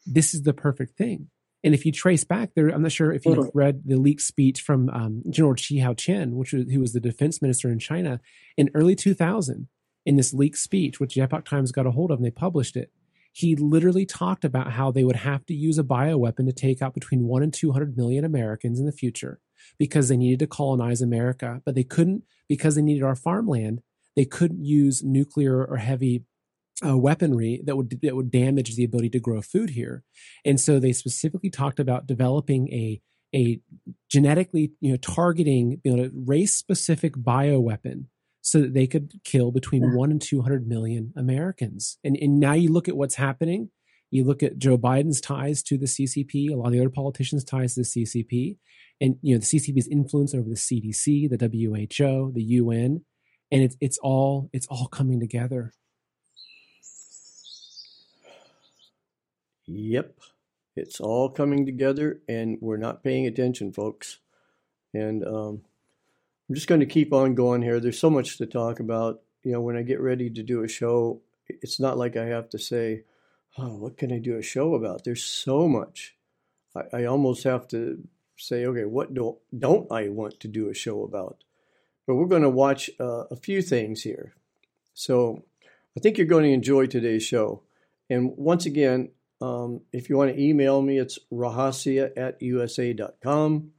this 0.04 0.34
is 0.34 0.42
the 0.42 0.52
perfect 0.52 0.96
thing. 0.96 1.30
And 1.64 1.74
if 1.74 1.84
you 1.84 1.90
trace 1.90 2.22
back 2.22 2.50
there, 2.54 2.68
I'm 2.68 2.82
not 2.82 2.92
sure 2.92 3.12
if 3.12 3.24
you've 3.26 3.50
read 3.54 3.82
the 3.86 3.96
leaked 3.96 4.20
speech 4.20 4.60
from 4.60 4.88
um, 4.90 5.22
General 5.28 5.54
Chi 5.54 5.76
Haotian, 5.76 6.32
which 6.32 6.52
was, 6.52 6.70
who 6.70 6.80
was 6.80 6.92
the 6.92 7.00
defense 7.00 7.42
minister 7.42 7.70
in 7.70 7.78
China 7.78 8.20
in 8.56 8.70
early 8.74 8.94
2000. 8.94 9.68
In 10.04 10.14
this 10.14 10.32
leaked 10.32 10.58
speech, 10.58 11.00
which 11.00 11.14
the 11.14 11.22
Epoch 11.22 11.44
Times 11.44 11.72
got 11.72 11.86
a 11.86 11.90
hold 11.90 12.12
of 12.12 12.18
and 12.18 12.24
they 12.24 12.30
published 12.30 12.76
it, 12.76 12.92
he 13.32 13.56
literally 13.56 14.06
talked 14.06 14.44
about 14.44 14.72
how 14.72 14.92
they 14.92 15.02
would 15.02 15.16
have 15.16 15.44
to 15.46 15.54
use 15.54 15.78
a 15.78 15.82
bioweapon 15.82 16.46
to 16.46 16.52
take 16.52 16.80
out 16.80 16.94
between 16.94 17.26
1 17.26 17.42
and 17.42 17.52
200 17.52 17.96
million 17.96 18.24
Americans 18.24 18.78
in 18.78 18.86
the 18.86 18.92
future 18.92 19.40
because 19.78 20.08
they 20.08 20.16
needed 20.16 20.38
to 20.38 20.46
colonize 20.46 21.02
America, 21.02 21.60
but 21.64 21.74
they 21.74 21.84
couldn't 21.84 22.22
because 22.48 22.76
they 22.76 22.82
needed 22.82 23.02
our 23.02 23.16
farmland. 23.16 23.82
They 24.16 24.24
couldn't 24.24 24.64
use 24.64 25.04
nuclear 25.04 25.64
or 25.64 25.76
heavy 25.76 26.24
uh, 26.84 26.96
weaponry 26.96 27.62
that 27.64 27.76
would 27.76 27.98
that 28.02 28.16
would 28.16 28.30
damage 28.30 28.74
the 28.74 28.84
ability 28.84 29.10
to 29.10 29.20
grow 29.20 29.40
food 29.40 29.70
here. 29.70 30.02
And 30.44 30.60
so 30.60 30.78
they 30.78 30.92
specifically 30.92 31.50
talked 31.50 31.80
about 31.80 32.06
developing 32.06 32.72
a 32.72 33.00
a 33.34 33.60
genetically 34.10 34.72
you 34.80 34.90
know 34.90 34.96
targeting 34.96 35.80
you 35.84 35.96
know 35.96 36.10
race 36.14 36.56
specific 36.56 37.14
bioweapon 37.14 38.06
so 38.42 38.60
that 38.60 38.74
they 38.74 38.86
could 38.86 39.12
kill 39.24 39.50
between 39.50 39.94
one 39.94 40.10
and 40.10 40.20
two 40.20 40.42
hundred 40.42 40.66
million 40.66 41.12
Americans. 41.16 41.98
And 42.04 42.16
and 42.20 42.38
now 42.38 42.52
you 42.52 42.72
look 42.72 42.88
at 42.88 42.96
what's 42.96 43.16
happening. 43.16 43.70
You 44.10 44.24
look 44.24 44.42
at 44.42 44.58
Joe 44.58 44.78
Biden's 44.78 45.20
ties 45.20 45.64
to 45.64 45.76
the 45.76 45.86
CCP, 45.86 46.50
a 46.50 46.54
lot 46.54 46.66
of 46.66 46.72
the 46.72 46.78
other 46.78 46.90
politicians' 46.90 47.42
ties 47.42 47.74
to 47.74 47.80
the 47.80 47.86
CCP, 47.86 48.56
and 49.00 49.16
you 49.20 49.34
know 49.34 49.40
the 49.40 49.46
CCP's 49.46 49.88
influence 49.88 50.34
over 50.34 50.48
the 50.48 50.54
CDC, 50.54 51.28
the 51.28 51.48
WHO, 51.48 52.32
the 52.32 52.42
UN, 52.42 53.04
and 53.50 53.62
it's 53.62 53.76
it's 53.80 53.98
all 53.98 54.50
it's 54.52 54.66
all 54.66 54.86
coming 54.86 55.20
together. 55.20 55.72
Yep. 59.66 60.18
It's 60.76 61.00
all 61.00 61.30
coming 61.30 61.66
together, 61.66 62.20
and 62.28 62.58
we're 62.60 62.76
not 62.76 63.02
paying 63.02 63.26
attention, 63.26 63.72
folks. 63.72 64.18
And 64.92 65.26
um, 65.26 65.62
I'm 66.48 66.54
just 66.54 66.68
going 66.68 66.80
to 66.80 66.86
keep 66.86 67.12
on 67.12 67.34
going 67.34 67.62
here. 67.62 67.80
There's 67.80 67.98
so 67.98 68.10
much 68.10 68.38
to 68.38 68.46
talk 68.46 68.78
about. 68.78 69.22
You 69.42 69.52
know, 69.52 69.60
when 69.60 69.76
I 69.76 69.82
get 69.82 70.00
ready 70.00 70.28
to 70.30 70.42
do 70.42 70.62
a 70.62 70.68
show, 70.68 71.20
it's 71.48 71.80
not 71.80 71.98
like 71.98 72.16
I 72.16 72.26
have 72.26 72.48
to 72.50 72.58
say, 72.58 73.04
oh, 73.58 73.76
what 73.76 73.96
can 73.96 74.12
I 74.12 74.18
do 74.18 74.36
a 74.36 74.42
show 74.42 74.74
about? 74.74 75.04
There's 75.04 75.24
so 75.24 75.66
much. 75.66 76.14
I, 76.74 76.98
I 76.98 77.04
almost 77.04 77.44
have 77.44 77.66
to 77.68 78.06
say, 78.36 78.66
okay, 78.66 78.84
what 78.84 79.14
do, 79.14 79.38
don't 79.56 79.90
I 79.90 80.08
want 80.08 80.40
to 80.40 80.48
do 80.48 80.68
a 80.68 80.74
show 80.74 81.02
about? 81.02 81.42
But 82.06 82.14
we're 82.14 82.26
going 82.26 82.42
to 82.42 82.50
watch 82.50 82.90
uh, 83.00 83.24
a 83.30 83.36
few 83.36 83.62
things 83.62 84.02
here. 84.02 84.34
So 84.94 85.42
I 85.96 86.00
think 86.00 86.18
you're 86.18 86.26
going 86.26 86.44
to 86.44 86.50
enjoy 86.52 86.86
today's 86.86 87.24
show. 87.24 87.62
And 88.08 88.36
once 88.36 88.66
again, 88.66 89.10
um, 89.40 89.82
if 89.92 90.08
you 90.08 90.16
want 90.16 90.34
to 90.34 90.40
email 90.40 90.80
me, 90.80 90.98
it's 90.98 91.18
rahasia 91.32 92.12
at 92.16 92.40
usa.com. 92.40 93.72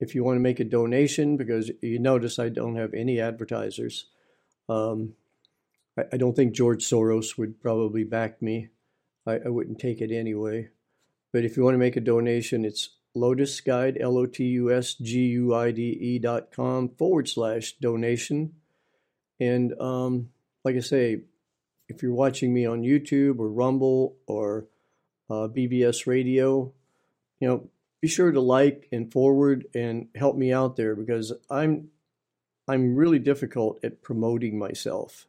If 0.00 0.14
you 0.14 0.22
want 0.22 0.36
to 0.36 0.40
make 0.40 0.60
a 0.60 0.64
donation, 0.64 1.36
because 1.36 1.70
you 1.82 1.98
notice 1.98 2.38
I 2.38 2.50
don't 2.50 2.76
have 2.76 2.94
any 2.94 3.20
advertisers, 3.20 4.06
um, 4.68 5.14
I, 5.96 6.04
I, 6.12 6.16
don't 6.18 6.36
think 6.36 6.52
George 6.52 6.84
Soros 6.84 7.38
would 7.38 7.60
probably 7.60 8.04
back 8.04 8.40
me. 8.42 8.68
I, 9.26 9.38
I, 9.46 9.48
wouldn't 9.48 9.80
take 9.80 10.00
it 10.00 10.12
anyway. 10.12 10.68
But 11.32 11.44
if 11.44 11.56
you 11.56 11.64
want 11.64 11.74
to 11.74 11.78
make 11.78 11.96
a 11.96 12.00
donation, 12.00 12.64
it's 12.64 12.90
Lotus 13.14 13.60
Guide, 13.60 13.98
L 14.00 14.16
O 14.18 14.26
T 14.26 14.44
U 14.44 14.72
S 14.72 14.94
G 14.94 15.26
U 15.26 15.54
I 15.54 15.70
D 15.70 15.82
E 15.82 16.18
dot 16.18 16.52
com 16.52 16.88
forward 16.90 17.28
slash 17.28 17.74
donation. 17.80 18.54
And 19.40 19.72
um, 19.80 20.30
like 20.64 20.76
I 20.76 20.80
say, 20.80 21.20
if 21.88 22.02
you're 22.02 22.12
watching 22.12 22.52
me 22.52 22.66
on 22.66 22.82
YouTube 22.82 23.38
or 23.38 23.48
Rumble 23.48 24.16
or 24.26 24.66
uh, 25.30 25.48
BBS 25.48 26.06
Radio. 26.06 26.72
You 27.40 27.48
know, 27.48 27.70
be 28.00 28.08
sure 28.08 28.32
to 28.32 28.40
like 28.40 28.88
and 28.92 29.12
forward 29.12 29.66
and 29.74 30.08
help 30.14 30.36
me 30.36 30.52
out 30.52 30.76
there 30.76 30.94
because 30.94 31.32
I'm 31.50 31.88
I'm 32.66 32.96
really 32.96 33.18
difficult 33.18 33.82
at 33.82 34.02
promoting 34.02 34.58
myself. 34.58 35.26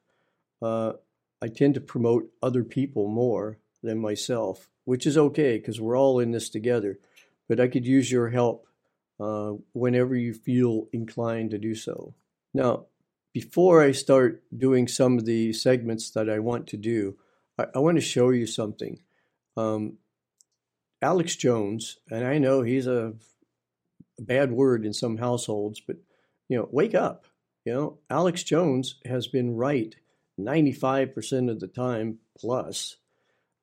Uh, 0.62 0.94
I 1.42 1.48
tend 1.48 1.76
to 1.76 1.82
promote 1.82 2.30
other 2.44 2.64
people 2.64 3.08
more 3.08 3.60
than 3.82 3.98
myself, 3.98 4.70
which 4.84 5.08
is 5.08 5.18
okay 5.18 5.58
because 5.58 5.80
we're 5.80 5.98
all 5.98 6.20
in 6.20 6.32
this 6.32 6.50
together. 6.50 7.00
But 7.50 7.60
I 7.60 7.68
could 7.68 7.86
use 7.86 8.10
your 8.10 8.30
help 8.30 8.68
uh, 9.20 9.54
whenever 9.74 10.16
you 10.16 10.34
feel 10.34 10.88
inclined 10.94 11.52
to 11.52 11.58
do 11.58 11.76
so. 11.76 12.14
Now, 12.54 12.86
before 13.34 13.84
I 13.84 13.92
start 13.92 14.44
doing 14.56 14.88
some 14.88 15.18
of 15.18 15.26
the 15.26 15.52
segments 15.54 16.12
that 16.12 16.30
I 16.30 16.40
want 16.40 16.68
to 16.68 16.78
do, 16.78 17.18
I, 17.58 17.66
I 17.76 17.80
want 17.80 17.98
to 17.98 18.02
show 18.02 18.30
you 18.30 18.48
something. 18.48 19.00
Um, 19.58 19.98
Alex 21.02 21.36
Jones, 21.36 21.98
and 22.10 22.26
I 22.26 22.38
know 22.38 22.62
he's 22.62 22.88
a, 22.88 23.14
a 24.18 24.22
bad 24.22 24.52
word 24.52 24.86
in 24.86 24.94
some 24.94 25.18
households, 25.18 25.80
but 25.80 25.98
you 26.48 26.58
know, 26.58 26.68
wake 26.72 26.96
up. 26.96 27.26
You 27.66 27.74
know, 27.74 27.98
Alex 28.10 28.44
Jones 28.44 28.96
has 29.06 29.28
been 29.28 29.56
right 29.56 29.96
95% 30.40 31.52
of 31.52 31.60
the 31.60 31.68
time 31.68 32.20
plus. 32.38 32.96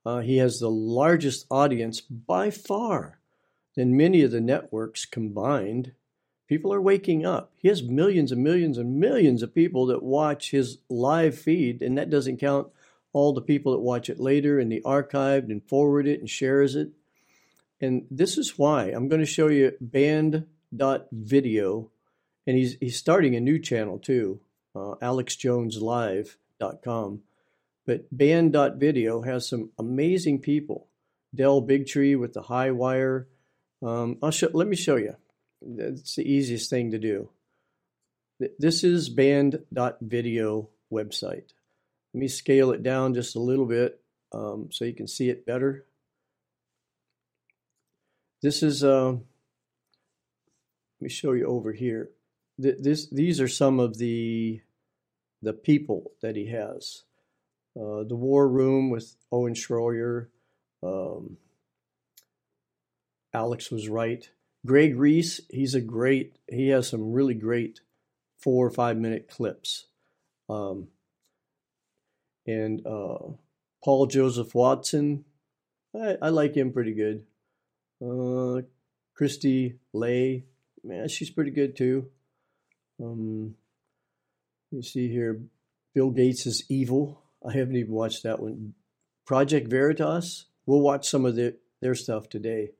Uh, 0.04 0.20
he 0.20 0.36
has 0.36 0.60
the 0.60 0.70
largest 0.70 1.46
audience 1.50 2.00
by 2.00 2.50
far 2.50 3.15
than 3.76 3.96
many 3.96 4.22
of 4.22 4.30
the 4.30 4.40
networks 4.40 5.04
combined. 5.04 5.92
People 6.48 6.72
are 6.72 6.80
waking 6.80 7.26
up. 7.26 7.52
He 7.56 7.66
has 7.68 7.82
millions 7.82 8.30
and 8.32 8.42
millions 8.42 8.78
and 8.78 8.98
millions 8.98 9.42
of 9.42 9.54
people 9.54 9.84
that 9.86 10.02
watch 10.02 10.50
his 10.50 10.78
live 10.88 11.38
feed, 11.38 11.82
and 11.82 11.98
that 11.98 12.10
doesn't 12.10 12.38
count 12.38 12.68
all 13.12 13.32
the 13.32 13.40
people 13.40 13.72
that 13.72 13.80
watch 13.80 14.10
it 14.10 14.20
later 14.20 14.58
and 14.58 14.70
the 14.70 14.82
archived 14.84 15.50
and 15.50 15.66
forward 15.68 16.06
it 16.06 16.20
and 16.20 16.28
shares 16.28 16.76
it. 16.76 16.90
And 17.80 18.06
this 18.10 18.36
is 18.38 18.58
why 18.58 18.86
I'm 18.86 19.08
going 19.08 19.20
to 19.20 19.26
show 19.26 19.48
you 19.48 19.72
banned.video. 19.80 21.90
And 22.46 22.56
he's, 22.56 22.76
he's 22.78 22.96
starting 22.96 23.34
a 23.34 23.40
new 23.40 23.58
channel 23.58 23.98
too, 23.98 24.40
uh, 24.74 24.94
alexjoneslive.com. 25.02 27.22
But 27.86 28.06
banned.video 28.10 29.22
has 29.22 29.48
some 29.48 29.70
amazing 29.78 30.40
people. 30.40 30.88
Del 31.34 31.62
Bigtree 31.62 32.18
with 32.18 32.34
the 32.34 32.42
high 32.42 32.70
wire. 32.70 33.26
Um, 33.82 34.18
I'll 34.22 34.30
show, 34.30 34.50
let 34.52 34.68
me 34.68 34.76
show 34.76 34.96
you. 34.96 35.16
It's 35.62 36.16
the 36.16 36.30
easiest 36.30 36.70
thing 36.70 36.90
to 36.90 36.98
do. 36.98 37.30
This 38.58 38.84
is 38.84 39.08
banned.video 39.08 40.68
website. 40.92 41.52
Let 42.12 42.20
me 42.20 42.28
scale 42.28 42.72
it 42.72 42.82
down 42.82 43.14
just 43.14 43.36
a 43.36 43.40
little 43.40 43.66
bit 43.66 44.00
um, 44.32 44.68
so 44.70 44.84
you 44.84 44.92
can 44.92 45.08
see 45.08 45.30
it 45.30 45.46
better. 45.46 45.86
This 48.42 48.62
is, 48.62 48.84
uh, 48.84 49.12
let 49.12 49.20
me 51.00 51.08
show 51.08 51.32
you 51.32 51.46
over 51.46 51.72
here. 51.72 52.10
This, 52.58 53.08
these 53.08 53.40
are 53.40 53.48
some 53.48 53.80
of 53.80 53.98
the, 53.98 54.60
the 55.42 55.52
people 55.52 56.12
that 56.22 56.36
he 56.36 56.46
has. 56.46 57.04
Uh, 57.78 58.04
the 58.04 58.16
War 58.16 58.48
Room 58.48 58.90
with 58.90 59.16
Owen 59.30 59.54
Schroyer. 59.54 60.28
Um, 60.82 61.36
Alex 63.36 63.70
was 63.70 63.86
right. 63.90 64.28
Greg 64.64 64.96
Reese, 64.96 65.42
he's 65.50 65.74
a 65.74 65.80
great, 65.82 66.38
he 66.50 66.68
has 66.68 66.88
some 66.88 67.12
really 67.12 67.34
great 67.34 67.80
four 68.38 68.66
or 68.66 68.70
five 68.70 68.96
minute 68.96 69.28
clips. 69.28 69.88
Um, 70.48 70.88
and 72.46 72.84
uh, 72.86 73.18
Paul 73.84 74.06
Joseph 74.06 74.54
Watson. 74.54 75.26
I, 75.94 76.16
I, 76.22 76.28
like 76.30 76.56
him 76.56 76.72
pretty 76.72 76.94
good. 76.94 77.24
Uh, 78.00 78.62
Kristi 79.20 79.76
Leigh, 79.92 80.44
man, 80.82 81.08
she's 81.08 81.30
pretty 81.30 81.50
good 81.50 81.76
too. 81.76 82.06
Um, 83.02 83.54
let 84.72 84.78
me 84.78 84.82
see 84.82 85.08
here. 85.08 85.42
Bill 85.94 86.10
Gates 86.10 86.46
is 86.46 86.64
evil. 86.70 87.22
I 87.46 87.52
haven't 87.52 87.76
even 87.76 87.92
watched 87.92 88.22
that 88.22 88.40
one. 88.40 88.74
Project 89.26 89.68
Veritas. 89.68 90.46
We'll 90.64 90.80
watch 90.80 91.08
some 91.08 91.26
of 91.26 91.36
the, 91.36 91.56
their 91.82 91.94
stuff 91.94 92.28
today. 92.28 92.70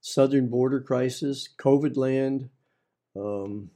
Southern 0.00 0.48
Border 0.48 0.80
Crisis, 0.80 1.48
COVID 1.58 1.96
Land, 1.96 2.48
um, 3.16 3.70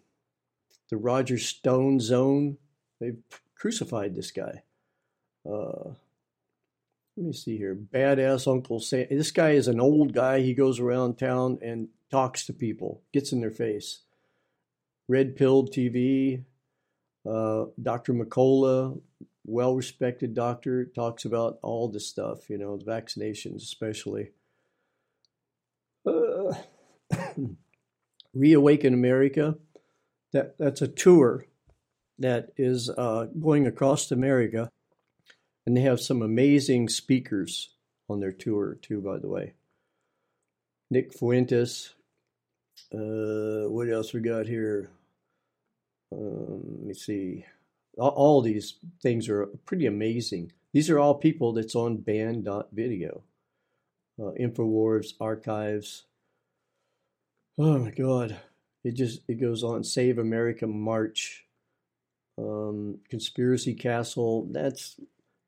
the 0.91 0.97
Roger 0.97 1.39
Stone 1.39 2.01
Zone. 2.01 2.57
They've 3.01 3.19
crucified 3.57 4.15
this 4.15 4.31
guy. 4.31 4.63
Uh, 5.47 5.91
let 7.17 7.27
me 7.27 7.33
see 7.33 7.57
here. 7.57 7.75
Badass 7.75 8.51
Uncle 8.51 8.81
Sam. 8.81 9.07
This 9.11 9.31
guy 9.31 9.51
is 9.51 9.69
an 9.69 9.81
old 9.81 10.13
guy. 10.13 10.41
He 10.41 10.55
goes 10.55 10.81
around 10.81 11.19
town 11.19 11.59
and 11.63 11.89
talks 12.11 12.47
to 12.47 12.53
people, 12.53 13.03
gets 13.13 13.33
in 13.33 13.41
their 13.41 13.51
face. 13.51 14.01
Red 15.09 15.37
Pilled 15.37 15.73
TV. 15.73 16.45
Uh, 17.29 17.67
Dr. 17.83 18.13
McCullough, 18.13 19.01
well 19.47 19.75
respected 19.75 20.35
doctor, 20.35 20.85
talks 20.85 21.25
about 21.25 21.59
all 21.63 21.89
this 21.89 22.07
stuff, 22.07 22.51
you 22.51 22.59
know, 22.59 22.77
the 22.77 22.85
vaccinations 22.85 23.63
especially. 23.63 24.33
Reawaken 28.35 28.95
America. 28.95 29.57
That, 30.33 30.59
that's 30.59 30.83
a 30.83 30.89
tour 30.89 31.47
that 32.19 32.51
is 32.57 32.91
uh, 32.91 33.27
going 33.41 33.67
across 33.67 34.11
America 34.11 34.71
and 35.67 35.77
they 35.77 35.81
have 35.81 36.01
some 36.01 36.23
amazing 36.23 36.89
speakers 36.89 37.71
on 38.09 38.21
their 38.21 38.33
tour, 38.33 38.77
too, 38.83 39.01
by 39.01 39.19
the 39.19 39.29
way. 39.29 39.55
Nick 40.91 41.17
Fuentes. 41.17 41.95
Uh, 42.93 43.69
what 43.71 43.89
else 43.89 44.13
we 44.13 44.21
got 44.21 44.47
here? 44.47 44.91
Um, 46.13 46.63
let 46.79 46.87
me 46.87 46.95
see. 46.95 47.47
All, 47.99 48.11
all 48.11 48.43
these 48.43 48.75
things 49.01 49.29
are 49.29 49.47
pretty 49.65 49.87
amazing. 49.87 50.53
These 50.73 50.91
are 50.91 50.99
all 50.99 51.15
people 51.15 51.53
that's 51.53 51.75
on 51.75 51.97
banned.video. 51.99 53.23
Uh, 54.21 54.33
Infowars, 54.39 55.15
archives. 55.21 56.05
Oh 57.57 57.79
my 57.79 57.91
God. 57.91 58.37
It 58.83 58.93
just 58.93 59.21
it 59.29 59.41
goes 59.41 59.63
on. 59.63 59.85
Save 59.85 60.19
America 60.19 60.67
March. 60.67 61.47
Um, 62.37 62.99
Conspiracy 63.09 63.75
Castle. 63.75 64.49
That's 64.51 65.01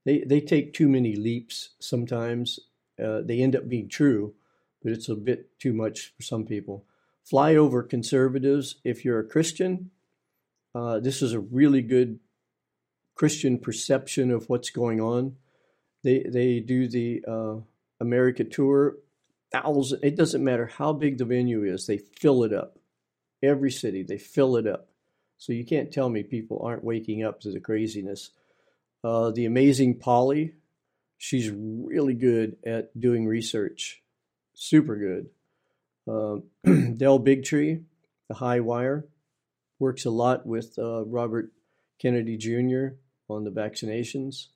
they 0.04 0.20
they 0.20 0.40
take 0.40 0.72
too 0.72 0.88
many 0.88 1.16
leaps 1.16 1.70
sometimes. 1.80 2.60
Uh, 3.02 3.20
they 3.22 3.40
end 3.40 3.56
up 3.56 3.68
being 3.68 3.88
true, 3.88 4.34
but 4.82 4.92
it's 4.92 5.08
a 5.08 5.16
bit 5.16 5.58
too 5.58 5.72
much 5.72 6.14
for 6.16 6.22
some 6.22 6.46
people. 6.46 6.86
Flyover 7.30 7.86
conservatives. 7.86 8.76
If 8.84 9.04
you're 9.04 9.18
a 9.18 9.28
Christian, 9.28 9.90
uh, 10.74 11.00
this 11.00 11.22
is 11.22 11.32
a 11.32 11.40
really 11.40 11.82
good 11.82 12.20
Christian 13.16 13.58
perception 13.58 14.30
of 14.30 14.48
what's 14.48 14.70
going 14.70 15.00
on. 15.00 15.36
They 16.04 16.20
they 16.20 16.60
do 16.60 16.86
the 16.86 17.24
uh, 17.26 17.56
America 18.00 18.44
tour. 18.44 18.96
Thousand. 19.52 20.00
It 20.02 20.16
doesn't 20.16 20.44
matter 20.44 20.66
how 20.66 20.92
big 20.92 21.18
the 21.18 21.24
venue 21.24 21.64
is. 21.64 21.86
They 21.86 21.98
fill 21.98 22.44
it 22.44 22.52
up. 22.52 22.78
Every 23.42 23.70
city 23.70 24.02
they 24.02 24.18
fill 24.18 24.56
it 24.56 24.66
up. 24.66 24.88
So 25.38 25.52
you 25.52 25.64
can't 25.64 25.92
tell 25.92 26.08
me 26.08 26.22
people 26.22 26.62
aren't 26.64 26.84
waking 26.84 27.22
up 27.22 27.40
to 27.40 27.50
the 27.50 27.60
craziness. 27.60 28.30
Uh, 29.04 29.30
the 29.30 29.44
amazing 29.44 29.98
Polly, 29.98 30.54
she's 31.18 31.50
really 31.50 32.14
good 32.14 32.56
at 32.66 32.98
doing 32.98 33.26
research. 33.26 34.02
Super 34.54 34.96
good. 34.96 35.30
Uh, 36.08 36.36
Del 36.64 37.18
Bigtree, 37.18 37.82
the 38.28 38.34
High 38.34 38.60
Wire, 38.60 39.08
works 39.80 40.04
a 40.04 40.10
lot 40.10 40.46
with 40.46 40.78
uh, 40.78 41.04
Robert 41.04 41.50
Kennedy 41.98 42.36
Jr 42.36 42.94
on 43.28 43.44
the 43.44 43.50
vaccinations. 43.50 44.46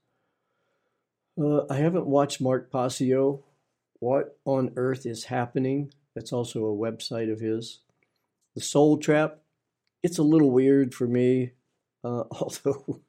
Uh, 1.40 1.62
I 1.70 1.76
haven't 1.76 2.06
watched 2.06 2.40
Mark 2.40 2.70
Passio. 2.70 3.44
What 4.00 4.38
on 4.44 4.72
earth 4.76 5.06
is 5.06 5.24
happening? 5.24 5.92
That's 6.14 6.32
also 6.32 6.64
a 6.64 6.76
website 6.76 7.32
of 7.32 7.40
his. 7.40 7.80
The 8.54 8.60
Soul 8.60 8.98
Trap. 8.98 9.38
It's 10.02 10.18
a 10.18 10.22
little 10.22 10.50
weird 10.50 10.94
for 10.94 11.06
me, 11.06 11.52
uh, 12.02 12.24
although 12.30 13.00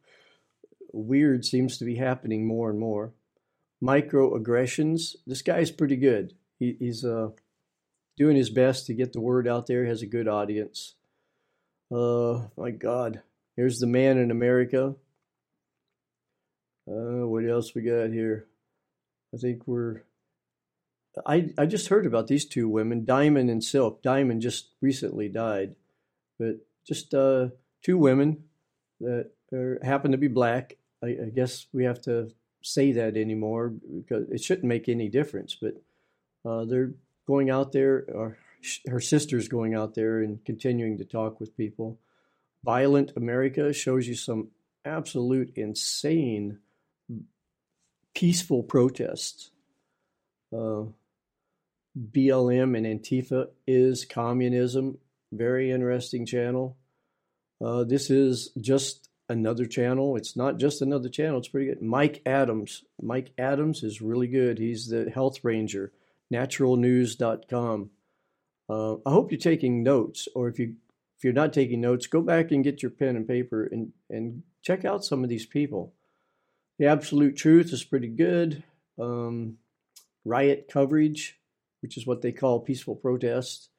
weird 0.93 1.45
seems 1.45 1.77
to 1.77 1.85
be 1.85 1.95
happening 1.95 2.45
more 2.45 2.69
and 2.69 2.79
more. 2.79 3.13
Microaggressions. 3.83 5.15
This 5.25 5.41
guy's 5.41 5.71
pretty 5.71 5.95
good. 5.95 6.35
He, 6.59 6.75
he's 6.77 7.03
uh, 7.03 7.29
doing 8.17 8.35
his 8.35 8.49
best 8.49 8.85
to 8.85 8.93
get 8.93 9.13
the 9.13 9.21
word 9.21 9.47
out 9.47 9.67
there. 9.67 9.85
Has 9.85 10.01
a 10.01 10.07
good 10.07 10.27
audience. 10.27 10.95
Uh, 11.91 12.47
my 12.55 12.71
God, 12.71 13.21
here's 13.55 13.79
the 13.79 13.87
man 13.87 14.17
in 14.17 14.31
America. 14.31 14.95
Uh, 16.87 17.27
what 17.27 17.45
else 17.45 17.73
we 17.73 17.81
got 17.81 18.11
here? 18.11 18.47
I 19.33 19.37
think 19.37 19.67
we're. 19.67 20.03
I 21.25 21.49
I 21.57 21.65
just 21.65 21.89
heard 21.89 22.05
about 22.05 22.27
these 22.27 22.45
two 22.45 22.69
women, 22.69 23.05
Diamond 23.05 23.49
and 23.49 23.63
Silk. 23.63 24.01
Diamond 24.01 24.41
just 24.41 24.69
recently 24.81 25.27
died, 25.27 25.75
but 26.39 26.57
just 26.85 27.13
uh, 27.13 27.49
two 27.83 27.97
women 27.97 28.43
that 29.01 29.31
are, 29.53 29.79
happen 29.83 30.11
to 30.11 30.17
be 30.17 30.27
black. 30.27 30.77
I, 31.03 31.07
I, 31.07 31.29
guess 31.33 31.65
we 31.73 31.83
have 31.85 31.99
to 32.01 32.31
say 32.61 32.91
that 32.93 33.17
anymore 33.17 33.69
because 33.69 34.29
it 34.29 34.43
shouldn't 34.43 34.67
make 34.67 34.87
any 34.87 35.09
difference. 35.09 35.57
But 35.59 35.81
uh, 36.45 36.65
they're 36.65 36.93
going 37.27 37.49
out 37.49 37.71
there, 37.71 38.05
or 38.13 38.37
her 38.87 38.99
sister's 38.99 39.47
going 39.47 39.73
out 39.73 39.95
there 39.95 40.19
and 40.21 40.43
continuing 40.45 40.97
to 40.99 41.05
talk 41.05 41.39
with 41.39 41.57
people. 41.57 41.99
Violent 42.63 43.11
America 43.17 43.73
shows 43.73 44.07
you 44.07 44.15
some 44.15 44.49
absolute 44.85 45.51
insane 45.55 46.59
peaceful 48.13 48.63
protests. 48.63 49.51
Uh, 50.55 50.83
BLM 51.97 52.77
and 52.77 52.85
Antifa 52.85 53.47
is 53.67 54.05
communism. 54.05 54.97
Very 55.31 55.71
interesting 55.71 56.25
channel. 56.25 56.77
Uh, 57.63 57.83
this 57.83 58.09
is 58.09 58.49
just 58.59 59.09
another 59.29 59.65
channel. 59.65 60.15
It's 60.15 60.35
not 60.35 60.57
just 60.57 60.81
another 60.81 61.09
channel. 61.09 61.39
It's 61.39 61.47
pretty 61.47 61.67
good. 61.67 61.81
Mike 61.81 62.21
Adams. 62.25 62.83
Mike 63.01 63.31
Adams 63.37 63.83
is 63.83 64.01
really 64.01 64.27
good. 64.27 64.59
He's 64.59 64.87
the 64.87 65.09
health 65.09 65.43
ranger. 65.43 65.91
Naturalnews.com. 66.33 67.89
Uh, 68.69 68.93
I 69.05 69.09
hope 69.09 69.31
you're 69.31 69.39
taking 69.39 69.83
notes, 69.83 70.27
or 70.33 70.47
if 70.47 70.57
you 70.57 70.75
if 71.17 71.25
you're 71.25 71.33
not 71.33 71.51
taking 71.51 71.81
notes, 71.81 72.07
go 72.07 72.21
back 72.21 72.51
and 72.51 72.63
get 72.63 72.81
your 72.81 72.91
pen 72.91 73.17
and 73.17 73.27
paper 73.27 73.65
and 73.65 73.91
and 74.09 74.43
check 74.61 74.85
out 74.85 75.03
some 75.03 75.23
of 75.23 75.29
these 75.29 75.45
people. 75.45 75.93
The 76.79 76.85
Absolute 76.85 77.35
Truth 77.35 77.73
is 77.73 77.83
pretty 77.83 78.07
good. 78.07 78.63
Um, 78.97 79.57
riot 80.23 80.69
coverage, 80.71 81.37
which 81.81 81.97
is 81.97 82.07
what 82.07 82.21
they 82.21 82.31
call 82.31 82.59
peaceful 82.59 82.95
protest. 82.95 83.69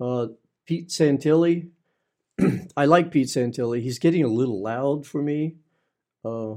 Uh, 0.00 0.28
Pete 0.66 0.88
Santilli. 0.88 1.70
I 2.76 2.84
like 2.84 3.10
Pete 3.10 3.28
Santilli. 3.28 3.82
He's 3.82 3.98
getting 3.98 4.24
a 4.24 4.28
little 4.28 4.62
loud 4.62 5.06
for 5.06 5.22
me. 5.22 5.56
Uh, 6.24 6.56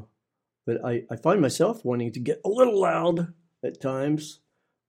but 0.66 0.84
I, 0.86 1.04
I 1.10 1.16
find 1.16 1.42
myself 1.42 1.84
wanting 1.84 2.12
to 2.14 2.20
get 2.20 2.42
a 2.46 2.50
little 2.50 2.80
loud 2.80 3.34
at 3.64 3.82
times 3.82 4.40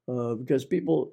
uh, 0.09 0.35
because 0.35 0.65
people, 0.65 1.13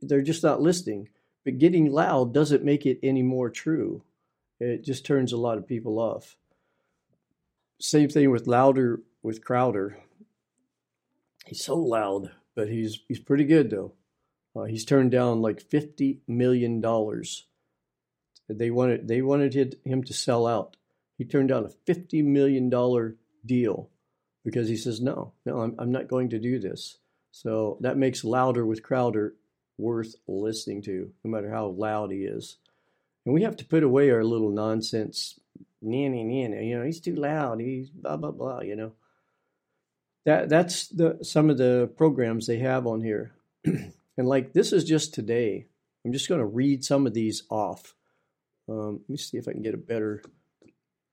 they're 0.00 0.22
just 0.22 0.42
not 0.42 0.60
listening. 0.60 1.08
But 1.44 1.58
getting 1.58 1.92
loud 1.92 2.32
doesn't 2.32 2.64
make 2.64 2.86
it 2.86 2.98
any 3.02 3.22
more 3.22 3.50
true. 3.50 4.02
It 4.60 4.82
just 4.82 5.04
turns 5.04 5.32
a 5.32 5.36
lot 5.36 5.58
of 5.58 5.68
people 5.68 5.98
off. 5.98 6.36
Same 7.80 8.08
thing 8.08 8.30
with 8.30 8.46
Louder 8.46 9.02
with 9.22 9.44
Crowder. 9.44 9.98
He's 11.44 11.64
so 11.64 11.76
loud, 11.76 12.30
but 12.54 12.68
he's 12.68 13.00
he's 13.08 13.20
pretty 13.20 13.44
good 13.44 13.70
though. 13.70 13.92
Uh, 14.56 14.64
he's 14.64 14.84
turned 14.84 15.10
down 15.10 15.42
like 15.42 15.60
fifty 15.60 16.20
million 16.28 16.80
dollars. 16.80 17.46
They 18.48 18.70
wanted 18.70 19.08
they 19.08 19.22
wanted 19.22 19.78
him 19.84 20.04
to 20.04 20.12
sell 20.12 20.46
out. 20.46 20.76
He 21.18 21.24
turned 21.24 21.48
down 21.48 21.64
a 21.64 21.70
fifty 21.86 22.22
million 22.22 22.70
dollar 22.70 23.16
deal 23.44 23.90
because 24.44 24.68
he 24.68 24.76
says 24.76 25.00
no, 25.00 25.32
no, 25.44 25.60
I'm 25.60 25.74
I'm 25.78 25.92
not 25.92 26.08
going 26.08 26.30
to 26.30 26.38
do 26.38 26.58
this. 26.58 26.98
So 27.32 27.78
that 27.80 27.96
makes 27.96 28.22
Louder 28.22 28.64
with 28.64 28.82
Crowder 28.82 29.34
worth 29.76 30.14
listening 30.28 30.82
to, 30.82 31.10
no 31.24 31.30
matter 31.30 31.50
how 31.50 31.66
loud 31.66 32.12
he 32.12 32.18
is. 32.18 32.58
And 33.24 33.34
we 33.34 33.42
have 33.42 33.56
to 33.56 33.64
put 33.64 33.82
away 33.82 34.10
our 34.10 34.22
little 34.22 34.50
nonsense 34.50 35.40
nanny 35.82 36.22
nanny. 36.22 36.68
You 36.68 36.78
know, 36.78 36.84
he's 36.84 37.00
too 37.00 37.16
loud. 37.16 37.60
He's 37.60 37.90
blah 37.90 38.16
blah 38.16 38.30
blah. 38.30 38.60
You 38.60 38.76
know. 38.76 38.92
That 40.24 40.48
that's 40.48 40.88
the 40.88 41.18
some 41.22 41.50
of 41.50 41.58
the 41.58 41.90
programs 41.96 42.46
they 42.46 42.58
have 42.58 42.86
on 42.86 43.02
here, 43.02 43.34
and 43.64 43.92
like 44.16 44.52
this 44.52 44.72
is 44.72 44.84
just 44.84 45.12
today. 45.12 45.66
I'm 46.04 46.12
just 46.12 46.28
going 46.28 46.40
to 46.40 46.46
read 46.46 46.84
some 46.84 47.06
of 47.06 47.14
these 47.14 47.44
off. 47.50 47.94
Um, 48.68 49.00
let 49.00 49.10
me 49.10 49.16
see 49.16 49.38
if 49.38 49.48
I 49.48 49.52
can 49.52 49.62
get 49.62 49.74
a 49.74 49.78
better 49.78 50.22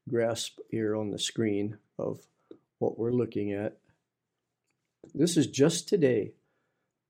grasp 0.10 0.60
here 0.69 0.95
on 0.95 1.12
the 1.12 1.19
screen 1.19 1.78
of 1.97 2.19
what 2.80 3.00
we're 3.00 3.12
looking 3.12 3.54
at. 3.54 3.78
This 5.13 5.38
is 5.38 5.47
just 5.47 5.88
today. 5.88 6.34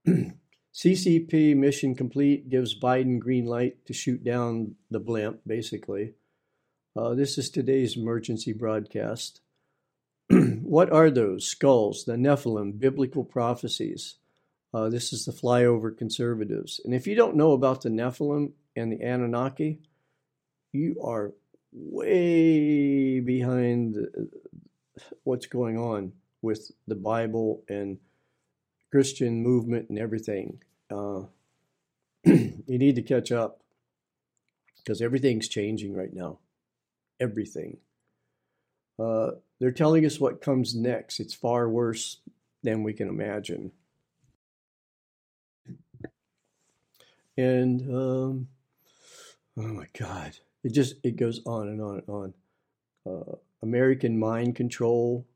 CCP 0.73 1.55
mission 1.55 1.95
complete 1.95 2.49
gives 2.49 2.79
Biden 2.79 3.19
green 3.19 3.45
light 3.45 3.85
to 3.85 3.93
shoot 3.93 4.23
down 4.23 4.75
the 4.89 4.99
blimp, 4.99 5.41
basically. 5.45 6.13
Uh, 6.95 7.13
this 7.13 7.37
is 7.37 7.49
today's 7.49 7.97
emergency 7.97 8.53
broadcast. 8.53 9.41
what 10.61 10.91
are 10.91 11.09
those? 11.09 11.45
Skulls, 11.47 12.05
the 12.05 12.13
Nephilim, 12.13 12.79
biblical 12.79 13.23
prophecies. 13.23 14.15
Uh, 14.73 14.89
this 14.89 15.11
is 15.11 15.25
the 15.25 15.31
flyover 15.31 15.95
conservatives. 15.95 16.79
And 16.83 16.93
if 16.93 17.07
you 17.07 17.15
don't 17.15 17.35
know 17.35 17.51
about 17.51 17.81
the 17.81 17.89
Nephilim 17.89 18.51
and 18.75 18.91
the 18.91 19.03
Anunnaki, 19.03 19.79
you 20.71 21.01
are 21.03 21.33
way 21.73 23.19
behind 23.19 23.97
what's 25.23 25.47
going 25.47 25.77
on 25.77 26.13
with 26.41 26.71
the 26.87 26.95
Bible 26.95 27.63
and 27.67 27.97
Christian 28.89 29.43
movement 29.43 29.89
and 29.89 29.99
everything. 29.99 30.61
Uh, 30.89 31.23
you 32.23 32.63
need 32.67 32.95
to 32.95 33.01
catch 33.01 33.31
up 33.31 33.61
because 34.77 35.01
everything's 35.01 35.47
changing 35.47 35.93
right 35.93 36.13
now 36.13 36.39
everything. 37.21 37.77
Uh, 38.99 39.31
they're 39.61 39.71
telling 39.71 40.07
us 40.07 40.19
what 40.19 40.41
comes 40.41 40.75
next. 40.75 41.19
It's 41.19 41.35
far 41.35 41.69
worse 41.69 42.17
than 42.63 42.81
we 42.81 42.93
can 42.93 43.07
imagine. 43.07 43.71
And 47.37 47.81
um, 47.81 48.47
oh 49.55 49.61
my 49.61 49.85
God, 49.97 50.35
it 50.63 50.73
just 50.73 50.95
it 51.03 51.15
goes 51.15 51.41
on 51.45 51.67
and 51.67 51.79
on 51.79 51.95
and 51.99 52.09
on. 52.09 52.33
Uh, 53.05 53.35
American 53.61 54.17
mind 54.17 54.55
control, 54.55 55.27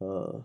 uh, 0.00 0.38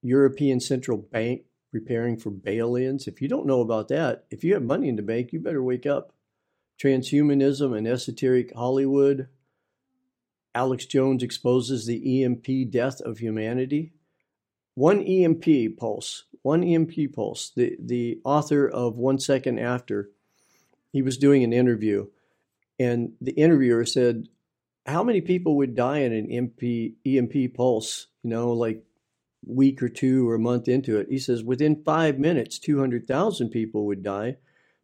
European 0.00 0.58
Central 0.58 0.96
Bank 0.96 1.42
preparing 1.70 2.16
for 2.16 2.30
bail-ins. 2.30 3.06
If 3.06 3.20
you 3.20 3.28
don't 3.28 3.46
know 3.46 3.60
about 3.60 3.88
that, 3.88 4.24
if 4.30 4.42
you 4.42 4.54
have 4.54 4.62
money 4.62 4.88
in 4.88 4.96
the 4.96 5.02
bank, 5.02 5.34
you 5.34 5.40
better 5.40 5.62
wake 5.62 5.84
up 5.84 6.14
transhumanism 6.82 7.76
and 7.76 7.86
esoteric 7.86 8.54
Hollywood, 8.54 9.28
Alex 10.54 10.86
Jones 10.86 11.22
exposes 11.22 11.86
the 11.86 12.22
EMP 12.22 12.70
death 12.70 13.00
of 13.00 13.18
humanity. 13.18 13.92
One 14.74 15.00
EMP 15.02 15.78
pulse, 15.78 16.24
one 16.42 16.62
EMP 16.62 17.14
pulse. 17.14 17.52
The 17.54 17.76
the 17.78 18.20
author 18.24 18.68
of 18.68 18.96
One 18.96 19.18
Second 19.18 19.58
After, 19.58 20.10
he 20.92 21.02
was 21.02 21.18
doing 21.18 21.44
an 21.44 21.52
interview, 21.52 22.08
and 22.78 23.12
the 23.20 23.32
interviewer 23.32 23.84
said, 23.84 24.28
"How 24.86 25.02
many 25.02 25.20
people 25.20 25.56
would 25.56 25.74
die 25.74 26.00
in 26.00 26.12
an 26.12 26.30
EMP 26.30 26.96
EMP 27.04 27.54
pulse? 27.54 28.08
You 28.22 28.30
know, 28.30 28.52
like 28.52 28.84
week 29.44 29.82
or 29.82 29.88
two 29.88 30.28
or 30.28 30.34
a 30.36 30.38
month 30.38 30.68
into 30.68 30.98
it." 30.98 31.08
He 31.10 31.18
says, 31.18 31.44
"Within 31.44 31.82
five 31.82 32.18
minutes, 32.18 32.58
two 32.58 32.78
hundred 32.78 33.06
thousand 33.06 33.50
people 33.50 33.86
would 33.86 34.02
die." 34.02 34.36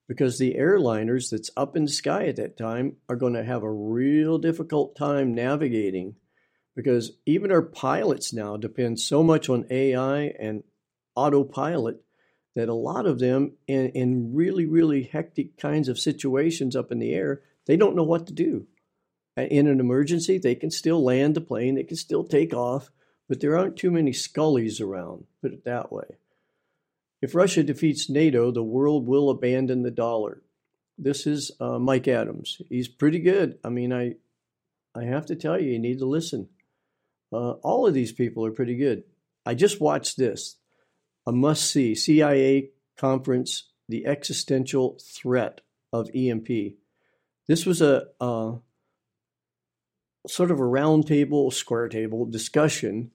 Because 0.09 0.39
the 0.39 0.55
airliners 0.55 1.31
that's 1.31 1.51
up 1.57 1.77
in 1.77 1.85
the 1.85 1.91
sky 1.91 2.27
at 2.27 2.37
that 2.37 2.57
time 2.57 2.97
are 3.09 3.17
going 3.17 3.35
to 3.35 3.45
have 3.45 3.63
a 3.63 3.71
real 3.71 4.39
difficult 4.39 4.97
time 4.97 5.35
navigating 5.35 6.17
because 6.75 7.13
even 7.27 7.53
our 7.53 7.63
pilots 7.63 8.33
now 8.33 8.57
depend 8.57 8.99
so 8.99 9.23
much 9.23 9.49
on 9.49 9.67
AI 9.71 10.33
and 10.41 10.65
autopilot 11.15 12.01
that 12.57 12.69
a 12.69 12.75
lot 12.75 13.05
of 13.05 13.19
them 13.19 13.53
in, 13.67 13.91
in 13.91 14.35
really 14.35 14.65
really 14.65 15.03
hectic 15.03 15.59
kinds 15.59 15.89
of 15.89 15.99
situations 15.99 16.75
up 16.75 16.91
in 16.91 16.99
the 16.99 17.13
air 17.13 17.43
they 17.67 17.77
don't 17.77 17.95
know 17.95 18.05
what 18.05 18.27
to 18.27 18.33
do. 18.33 18.67
In 19.37 19.67
an 19.67 19.79
emergency 19.79 20.39
they 20.39 20.55
can 20.55 20.71
still 20.71 21.05
land 21.05 21.35
the 21.35 21.41
plane 21.41 21.75
they 21.75 21.85
can 21.85 21.97
still 21.97 22.25
take 22.25 22.55
off 22.55 22.91
but 23.29 23.41
there 23.41 23.59
aren't 23.59 23.77
too 23.77 23.91
many 23.91 24.13
scullies 24.13 24.81
around 24.81 25.25
put 25.43 25.53
it 25.53 25.65
that 25.65 25.93
way 25.93 26.17
if 27.21 27.35
Russia 27.35 27.63
defeats 27.63 28.09
NATO, 28.09 28.51
the 28.51 28.63
world 28.63 29.07
will 29.07 29.31
abandon 29.31 29.83
the 29.83 29.91
dollar. 29.91 30.43
This 30.97 31.27
is 31.27 31.51
uh, 31.61 31.79
Mike 31.79 32.09
Adams. 32.09 32.61
He's 32.69 32.89
pretty 32.89 33.19
good. 33.19 33.59
I 33.65 33.69
mean, 33.69 33.93
I, 33.93 34.15
I 34.95 35.05
have 35.05 35.27
to 35.27 35.37
tell 35.37 35.61
you, 35.61 35.73
you 35.73 35.79
need 35.79 35.99
to 35.99 36.07
listen. 36.07 36.49
Uh, 37.33 37.53
all 37.63 37.87
of 37.87 37.95
these 37.95 38.13
people 38.13 38.45
are 38.45 38.51
pretty 38.51 38.77
good. 38.77 39.05
I 39.45 39.55
just 39.55 39.81
watched 39.81 40.17
this, 40.17 40.57
a 41.27 41.33
must 41.33 41.71
see 41.71 41.95
CIA 41.95 42.71
conference, 42.97 43.71
the 43.89 44.07
existential 44.07 44.99
threat 45.01 45.61
of 45.93 46.11
EMP. 46.15 46.49
This 47.47 47.65
was 47.65 47.81
a 47.81 48.09
uh, 48.21 48.57
sort 50.27 50.51
of 50.51 50.61
a 50.61 50.67
round 50.67 51.07
table, 51.07 51.51
square 51.51 51.89
table 51.89 52.27
discussion 52.27 53.11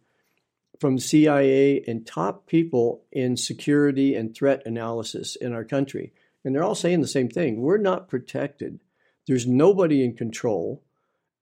from 0.83 0.99
CIA 0.99 1.81
and 1.87 2.05
top 2.05 2.45
people 2.45 3.05
in 3.09 3.37
security 3.37 4.15
and 4.15 4.35
threat 4.35 4.63
analysis 4.65 5.37
in 5.37 5.53
our 5.53 5.63
country. 5.63 6.11
And 6.43 6.53
they're 6.53 6.65
all 6.65 6.75
saying 6.75 6.99
the 6.99 7.07
same 7.07 7.29
thing. 7.29 7.61
We're 7.61 7.77
not 7.77 8.09
protected. 8.09 8.81
There's 9.25 9.47
nobody 9.47 10.03
in 10.03 10.17
control. 10.17 10.83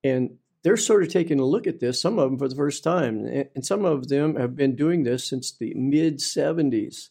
And 0.04 0.38
they're 0.62 0.78
sort 0.78 1.02
of 1.02 1.10
taking 1.10 1.40
a 1.40 1.44
look 1.44 1.66
at 1.66 1.80
this, 1.80 2.00
some 2.00 2.20
of 2.20 2.30
them 2.30 2.38
for 2.38 2.48
the 2.48 2.56
first 2.56 2.84
time. 2.84 3.26
And 3.26 3.66
some 3.66 3.84
of 3.84 4.10
them 4.10 4.36
have 4.36 4.56
been 4.56 4.76
doing 4.76 5.06
this 5.06 5.28
since 5.28 5.52
the 5.52 5.74
mid 5.74 6.20
70s. 6.20 7.10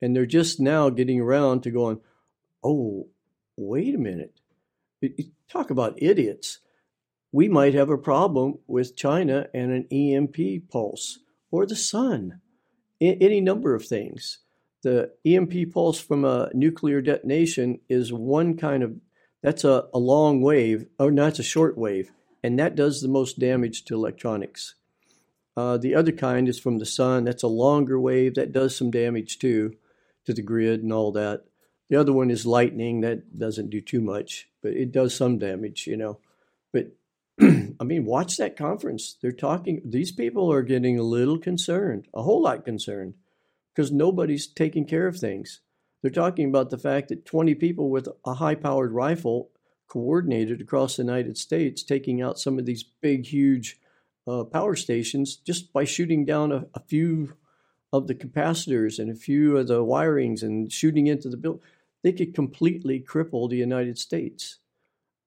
And 0.00 0.14
they're 0.14 0.24
just 0.24 0.60
now 0.60 0.88
getting 0.88 1.20
around 1.20 1.64
to 1.64 1.72
going, 1.72 1.98
oh, 2.62 3.08
wait 3.56 3.92
a 3.92 3.98
minute. 3.98 4.38
Talk 5.48 5.70
about 5.70 6.00
idiots. 6.00 6.60
We 7.32 7.48
might 7.48 7.74
have 7.74 7.90
a 7.90 7.98
problem 7.98 8.60
with 8.68 8.94
China 8.94 9.48
and 9.52 9.72
an 9.72 9.88
EMP 9.90 10.70
pulse 10.70 11.18
or 11.52 11.66
the 11.66 11.76
sun, 11.76 12.40
any 13.00 13.40
number 13.40 13.74
of 13.76 13.84
things. 13.84 14.38
The 14.82 15.12
EMP 15.24 15.72
pulse 15.72 16.00
from 16.00 16.24
a 16.24 16.50
nuclear 16.54 17.00
detonation 17.00 17.78
is 17.88 18.12
one 18.12 18.56
kind 18.56 18.82
of, 18.82 18.96
that's 19.42 19.62
a, 19.62 19.86
a 19.94 19.98
long 19.98 20.40
wave, 20.40 20.86
or 20.98 21.12
no, 21.12 21.26
it's 21.26 21.38
a 21.38 21.44
short 21.44 21.78
wave, 21.78 22.10
and 22.42 22.58
that 22.58 22.74
does 22.74 23.00
the 23.00 23.08
most 23.08 23.38
damage 23.38 23.84
to 23.84 23.94
electronics. 23.94 24.74
Uh, 25.56 25.76
the 25.76 25.94
other 25.94 26.10
kind 26.10 26.48
is 26.48 26.58
from 26.58 26.78
the 26.78 26.86
sun, 26.86 27.24
that's 27.24 27.42
a 27.42 27.48
longer 27.48 28.00
wave, 28.00 28.34
that 28.34 28.52
does 28.52 28.74
some 28.74 28.90
damage 28.90 29.38
too, 29.38 29.76
to 30.24 30.32
the 30.32 30.42
grid 30.42 30.82
and 30.82 30.92
all 30.92 31.12
that. 31.12 31.44
The 31.90 31.96
other 31.96 32.12
one 32.12 32.30
is 32.30 32.46
lightning, 32.46 33.02
that 33.02 33.38
doesn't 33.38 33.70
do 33.70 33.82
too 33.82 34.00
much, 34.00 34.48
but 34.62 34.72
it 34.72 34.90
does 34.90 35.14
some 35.14 35.38
damage, 35.38 35.86
you 35.86 35.96
know. 35.96 36.18
I 37.80 37.84
mean, 37.84 38.04
watch 38.04 38.36
that 38.36 38.56
conference. 38.56 39.16
They're 39.20 39.32
talking, 39.32 39.82
these 39.84 40.12
people 40.12 40.52
are 40.52 40.62
getting 40.62 40.98
a 40.98 41.02
little 41.02 41.38
concerned, 41.38 42.06
a 42.14 42.22
whole 42.22 42.42
lot 42.42 42.64
concerned, 42.64 43.14
because 43.74 43.90
nobody's 43.90 44.46
taking 44.46 44.84
care 44.86 45.06
of 45.06 45.16
things. 45.16 45.60
They're 46.02 46.10
talking 46.10 46.48
about 46.48 46.70
the 46.70 46.78
fact 46.78 47.08
that 47.08 47.24
20 47.24 47.54
people 47.56 47.90
with 47.90 48.08
a 48.24 48.34
high 48.34 48.54
powered 48.54 48.92
rifle 48.92 49.50
coordinated 49.88 50.60
across 50.60 50.96
the 50.96 51.02
United 51.02 51.36
States, 51.36 51.82
taking 51.82 52.22
out 52.22 52.38
some 52.38 52.58
of 52.58 52.66
these 52.66 52.82
big, 52.82 53.26
huge 53.26 53.78
uh, 54.26 54.44
power 54.44 54.76
stations 54.76 55.36
just 55.36 55.72
by 55.72 55.84
shooting 55.84 56.24
down 56.24 56.52
a, 56.52 56.66
a, 56.74 56.80
few 56.80 57.34
of 57.92 58.06
the 58.06 58.14
capacitors 58.14 58.98
and 58.98 59.10
a 59.10 59.14
few 59.14 59.56
of 59.56 59.66
the 59.66 59.84
wirings 59.84 60.42
and 60.42 60.72
shooting 60.72 61.08
into 61.08 61.28
the 61.28 61.36
building. 61.36 61.62
They 62.02 62.12
could 62.12 62.34
completely 62.34 63.00
cripple 63.00 63.50
the 63.50 63.56
United 63.56 63.98
States. 63.98 64.58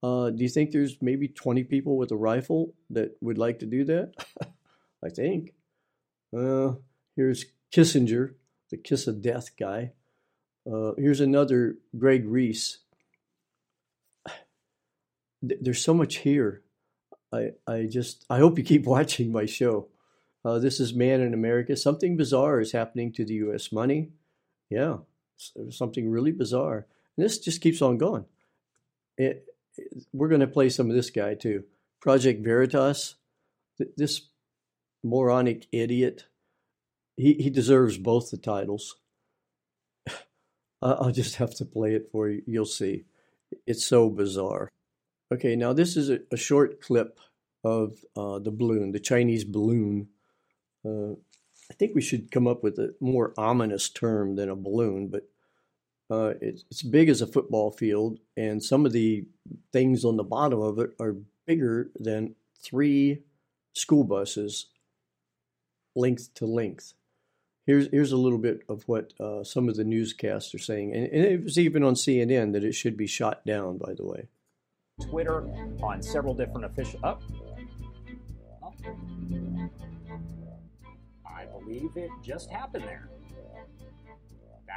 Uh, 0.05 0.29
do 0.29 0.43
you 0.43 0.49
think 0.49 0.69
there's 0.69 1.01
maybe 1.01 1.27
20 1.27 1.63
people 1.63 1.97
with 1.97 2.11
a 2.11 2.15
rifle 2.15 2.75
that 2.91 3.17
would 3.21 3.39
like 3.39 3.57
to 3.57 3.65
do 3.65 3.83
that? 3.85 4.13
I 5.03 5.09
think. 5.09 5.53
Uh, 6.35 6.73
here's 7.15 7.45
Kissinger, 7.73 8.35
the 8.69 8.77
kiss 8.77 9.07
of 9.07 9.23
death 9.23 9.57
guy. 9.59 9.93
Uh, 10.71 10.91
here's 10.95 11.21
another 11.21 11.77
Greg 11.97 12.27
Reese. 12.27 12.79
There's 15.41 15.83
so 15.83 15.95
much 15.95 16.17
here. 16.17 16.61
I, 17.33 17.53
I 17.67 17.87
just 17.89 18.25
I 18.29 18.37
hope 18.37 18.59
you 18.59 18.63
keep 18.63 18.85
watching 18.97 19.31
my 19.31 19.47
show. 19.47 19.87
Uh, 20.43 20.59
this 20.59 20.79
is 20.79 20.93
Man 20.93 21.21
in 21.21 21.33
America. 21.33 21.75
Something 21.75 22.15
bizarre 22.15 22.59
is 22.59 22.73
happening 22.73 23.11
to 23.13 23.25
the 23.25 23.33
U.S. 23.45 23.71
money. 23.71 24.11
Yeah, 24.69 24.97
something 25.71 26.11
really 26.11 26.31
bizarre. 26.31 26.85
And 27.17 27.25
this 27.25 27.39
just 27.39 27.61
keeps 27.61 27.81
on 27.81 27.97
going. 27.97 28.25
It, 29.17 29.47
we're 30.13 30.29
going 30.29 30.41
to 30.41 30.47
play 30.47 30.69
some 30.69 30.89
of 30.89 30.95
this 30.95 31.09
guy 31.09 31.35
too. 31.35 31.63
Project 32.01 32.43
Veritas, 32.43 33.15
this 33.97 34.21
moronic 35.03 35.67
idiot, 35.71 36.25
he, 37.17 37.33
he 37.33 37.49
deserves 37.49 37.97
both 37.97 38.31
the 38.31 38.37
titles. 38.37 38.97
I'll 40.81 41.11
just 41.11 41.35
have 41.35 41.55
to 41.55 41.65
play 41.65 41.95
it 41.95 42.09
for 42.11 42.29
you. 42.29 42.41
You'll 42.45 42.65
see. 42.65 43.05
It's 43.65 43.85
so 43.85 44.09
bizarre. 44.09 44.71
Okay, 45.33 45.55
now 45.55 45.73
this 45.73 45.97
is 45.97 46.09
a, 46.09 46.19
a 46.31 46.37
short 46.37 46.81
clip 46.81 47.19
of 47.63 47.97
uh, 48.15 48.39
the 48.39 48.51
balloon, 48.51 48.91
the 48.91 48.99
Chinese 48.99 49.43
balloon. 49.43 50.09
Uh, 50.85 51.13
I 51.69 51.73
think 51.73 51.95
we 51.95 52.01
should 52.01 52.31
come 52.31 52.47
up 52.47 52.63
with 52.63 52.77
a 52.77 52.93
more 52.99 53.33
ominous 53.37 53.89
term 53.89 54.35
than 54.35 54.49
a 54.49 54.55
balloon, 54.55 55.07
but 55.07 55.27
uh, 56.09 56.33
it's, 56.41 56.63
it's 56.69 56.83
big 56.83 57.09
as 57.09 57.21
a 57.21 57.27
football 57.27 57.71
field, 57.71 58.19
and 58.37 58.63
some 58.63 58.85
of 58.85 58.91
the 58.91 59.25
things 59.73 60.05
on 60.05 60.17
the 60.17 60.23
bottom 60.23 60.59
of 60.61 60.79
it 60.79 60.91
are 60.99 61.15
bigger 61.45 61.89
than 61.99 62.35
three 62.61 63.23
school 63.73 64.03
buses, 64.03 64.67
length 65.95 66.33
to 66.35 66.45
length. 66.45 66.93
Here's 67.65 67.87
here's 67.89 68.11
a 68.11 68.17
little 68.17 68.37
bit 68.37 68.61
of 68.69 68.83
what 68.87 69.13
uh, 69.19 69.43
some 69.43 69.67
of 69.67 69.75
the 69.75 69.83
newscasts 69.83 70.53
are 70.53 70.59
saying, 70.59 70.93
and, 70.93 71.07
and 71.07 71.25
it 71.25 71.43
was 71.43 71.57
even 71.57 71.83
on 71.83 71.95
CNN 71.95 72.53
that 72.53 72.63
it 72.63 72.73
should 72.73 72.95
be 72.95 73.07
shot 73.07 73.43
down. 73.43 73.79
By 73.79 73.93
the 73.93 74.05
way, 74.05 74.27
Twitter 75.09 75.41
on 75.81 76.03
several 76.03 76.35
different 76.35 76.65
official. 76.65 76.99
Oh. 77.03 77.17
I 81.27 81.45
believe 81.45 81.89
it 81.95 82.11
just 82.23 82.51
happened 82.51 82.83
there. 82.83 83.09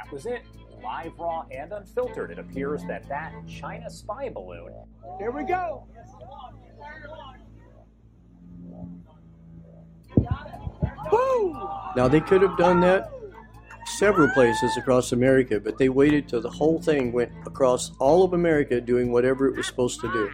That 0.03 0.13
was 0.13 0.25
it 0.25 0.43
live, 0.81 1.11
raw, 1.19 1.45
and 1.51 1.73
unfiltered, 1.73 2.31
it 2.31 2.39
appears 2.39 2.83
that 2.85 3.07
that 3.09 3.33
China 3.47 3.89
spy 3.89 4.29
balloon. 4.29 4.71
Here 5.17 5.29
we 5.29 5.43
go. 5.43 5.85
Now 11.97 12.07
they 12.07 12.21
could 12.21 12.41
have 12.41 12.57
done 12.57 12.79
that 12.79 13.11
several 13.97 14.29
places 14.29 14.77
across 14.77 15.11
America, 15.11 15.59
but 15.59 15.77
they 15.77 15.89
waited 15.89 16.29
till 16.29 16.41
the 16.41 16.49
whole 16.49 16.81
thing 16.81 17.11
went 17.11 17.33
across 17.45 17.91
all 17.99 18.23
of 18.23 18.31
America 18.31 18.79
doing 18.79 19.11
whatever 19.11 19.47
it 19.47 19.57
was 19.57 19.67
supposed 19.67 19.99
to 19.99 20.31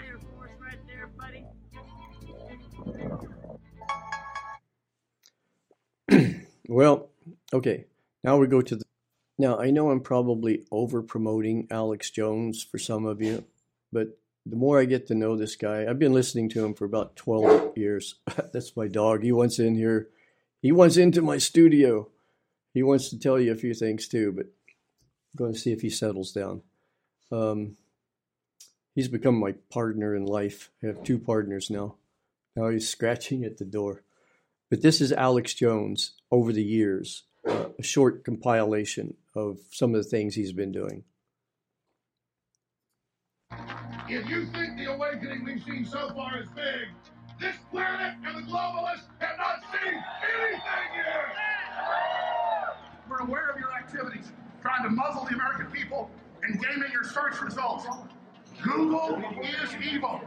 do. 6.11 6.35
well, 6.67 7.09
okay. 7.51 7.85
Now 8.23 8.37
we 8.37 8.45
go 8.47 8.61
to 8.61 8.75
the 8.75 8.85
now, 9.37 9.59
I 9.59 9.71
know 9.71 9.89
I'm 9.89 10.01
probably 10.01 10.63
over 10.71 11.01
promoting 11.01 11.67
Alex 11.69 12.09
Jones 12.09 12.63
for 12.63 12.77
some 12.77 13.05
of 13.05 13.21
you, 13.21 13.43
but 13.91 14.17
the 14.45 14.55
more 14.55 14.79
I 14.79 14.85
get 14.85 15.07
to 15.07 15.15
know 15.15 15.35
this 15.35 15.55
guy, 15.55 15.85
I've 15.85 15.99
been 15.99 16.13
listening 16.13 16.49
to 16.49 16.63
him 16.63 16.73
for 16.73 16.85
about 16.85 17.15
12 17.15 17.77
years. 17.77 18.15
That's 18.53 18.77
my 18.77 18.87
dog. 18.87 19.23
He 19.23 19.31
wants 19.31 19.59
in 19.59 19.75
here. 19.75 20.09
He 20.61 20.71
wants 20.71 20.97
into 20.97 21.21
my 21.21 21.37
studio. 21.37 22.09
He 22.73 22.83
wants 22.83 23.09
to 23.09 23.19
tell 23.19 23.39
you 23.39 23.51
a 23.51 23.57
few 23.57 23.73
things 23.73 24.07
too, 24.07 24.31
but 24.31 24.45
I'm 24.45 25.37
going 25.37 25.53
to 25.53 25.59
see 25.59 25.71
if 25.71 25.81
he 25.81 25.89
settles 25.89 26.31
down. 26.31 26.61
Um, 27.31 27.77
he's 28.93 29.07
become 29.07 29.39
my 29.39 29.53
partner 29.69 30.15
in 30.15 30.25
life. 30.25 30.71
I 30.83 30.87
have 30.87 31.03
two 31.03 31.19
partners 31.19 31.69
now. 31.69 31.95
Now 32.55 32.69
he's 32.69 32.87
scratching 32.87 33.43
at 33.43 33.57
the 33.57 33.65
door. 33.65 34.03
But 34.69 34.81
this 34.81 35.01
is 35.01 35.11
Alex 35.11 35.53
Jones 35.53 36.13
over 36.31 36.51
the 36.51 36.63
years, 36.63 37.23
uh, 37.45 37.65
a 37.77 37.83
short 37.83 38.23
compilation 38.23 39.15
of 39.35 39.59
some 39.71 39.93
of 39.95 40.03
the 40.03 40.09
things 40.09 40.35
he's 40.35 40.53
been 40.53 40.71
doing. 40.71 41.03
If 44.07 44.29
you 44.29 44.45
think 44.47 44.77
the 44.77 44.93
awakening 44.93 45.43
we've 45.43 45.63
seen 45.63 45.85
so 45.85 46.09
far 46.13 46.39
is 46.39 46.47
big, 46.55 46.89
this 47.39 47.55
planet 47.71 48.15
and 48.25 48.37
the 48.37 48.51
globalists 48.51 49.07
have 49.19 49.37
not 49.37 49.61
seen 49.71 49.93
anything 49.93 50.89
yet. 50.95 51.35
We're 53.09 53.19
aware 53.19 53.49
of 53.49 53.59
your 53.59 53.73
activities, 53.73 54.31
trying 54.61 54.83
to 54.83 54.89
muzzle 54.89 55.25
the 55.25 55.35
American 55.35 55.67
people 55.67 56.09
and 56.43 56.61
gaming 56.61 56.91
your 56.91 57.03
search 57.03 57.41
results. 57.41 57.85
Google 58.63 59.21
is 59.63 59.75
evil. 59.83 60.21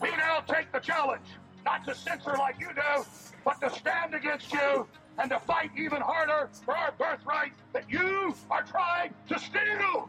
We 0.00 0.10
now 0.16 0.40
take 0.40 0.72
the 0.72 0.80
challenge, 0.80 1.26
not 1.64 1.84
to 1.86 1.94
censor 1.94 2.34
like 2.38 2.58
you 2.58 2.68
do, 2.74 3.04
but 3.44 3.60
to 3.60 3.70
stand 3.70 4.14
against 4.14 4.52
you 4.52 4.86
and 5.18 5.30
to 5.30 5.38
fight 5.40 5.70
even 5.76 6.00
harder 6.00 6.48
for 6.64 6.76
our 6.76 6.92
birthright 6.92 7.52
that 7.72 7.84
you 7.90 8.34
are 8.50 8.62
trying 8.62 9.14
to 9.28 9.38
steal. 9.38 10.08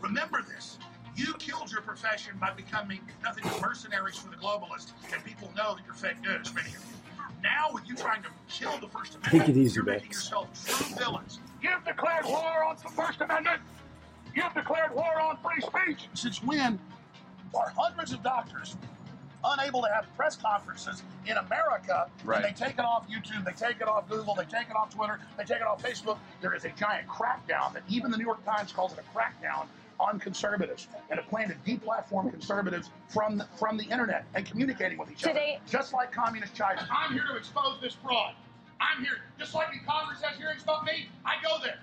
Remember 0.00 0.42
this. 0.42 0.78
You 1.16 1.34
killed 1.34 1.72
your 1.72 1.82
profession 1.82 2.34
by 2.40 2.52
becoming 2.52 3.00
nothing 3.22 3.44
but 3.44 3.60
mercenaries 3.60 4.16
for 4.16 4.30
the 4.30 4.36
globalists, 4.36 4.92
and 5.12 5.24
people 5.24 5.50
know 5.56 5.74
that 5.74 5.84
you're 5.84 5.94
fake 5.94 6.20
news, 6.22 6.54
many 6.54 6.68
of 6.68 6.74
you. 6.74 7.24
Now, 7.42 7.70
with 7.72 7.88
you 7.88 7.94
trying 7.96 8.22
to 8.22 8.28
kill 8.48 8.78
the 8.78 8.88
First 8.88 9.16
Amendment, 9.16 9.46
Take 9.46 9.56
it 9.56 9.58
easy, 9.58 9.76
you're 9.76 9.84
making 9.84 10.10
yourself 10.10 10.48
true 10.64 10.96
villains. 10.96 11.40
You've 11.62 11.84
declared 11.84 12.24
war 12.24 12.64
on 12.64 12.76
the 12.76 12.88
First 12.90 13.20
Amendment. 13.20 13.60
You've 14.34 14.54
declared 14.54 14.94
war 14.94 15.20
on 15.20 15.38
free 15.38 15.60
speech. 15.60 16.08
Since 16.14 16.42
when 16.42 16.78
are 17.54 17.72
hundreds 17.76 18.12
of 18.12 18.22
doctors 18.22 18.76
unable 19.44 19.82
to 19.82 19.88
have 19.92 20.06
press 20.16 20.36
conferences 20.36 21.02
in 21.26 21.36
America 21.36 22.08
Right. 22.24 22.36
and 22.36 22.44
they 22.44 22.52
take 22.58 22.74
it 22.78 22.84
off 22.84 23.06
YouTube, 23.08 23.44
they 23.44 23.52
take 23.52 23.80
it 23.80 23.88
off 23.88 24.08
Google, 24.08 24.34
they 24.34 24.44
take 24.44 24.68
it 24.70 24.76
off 24.76 24.94
Twitter, 24.94 25.20
they 25.36 25.44
take 25.44 25.58
it 25.58 25.66
off 25.66 25.82
Facebook. 25.82 26.18
There 26.40 26.54
is 26.54 26.64
a 26.64 26.70
giant 26.70 27.06
crackdown 27.08 27.72
that 27.74 27.82
even 27.88 28.10
the 28.10 28.16
New 28.16 28.24
York 28.24 28.44
Times 28.44 28.72
calls 28.72 28.92
it 28.92 28.98
a 28.98 29.16
crackdown 29.18 29.66
on 30.00 30.18
conservatives 30.20 30.86
and 31.10 31.18
a 31.18 31.22
plan 31.24 31.48
to 31.48 31.54
deplatform 31.70 32.30
conservatives 32.30 32.90
from 33.08 33.38
the, 33.38 33.44
from 33.58 33.76
the 33.76 33.84
internet 33.84 34.24
and 34.34 34.46
communicating 34.46 34.96
with 34.98 35.10
each 35.10 35.22
Today- 35.22 35.56
other, 35.60 35.70
just 35.70 35.92
like 35.92 36.12
communist 36.12 36.54
China. 36.54 36.86
I'm 36.90 37.12
here 37.12 37.24
to 37.30 37.36
expose 37.36 37.80
this 37.80 37.94
fraud. 37.94 38.34
I'm 38.80 39.02
here, 39.02 39.18
just 39.40 39.54
like 39.54 39.72
the 39.72 39.80
Congress 39.80 40.22
has 40.22 40.36
hearings 40.38 40.62
about 40.62 40.84
me. 40.84 41.08
I 41.24 41.34
go 41.42 41.58
there 41.62 41.78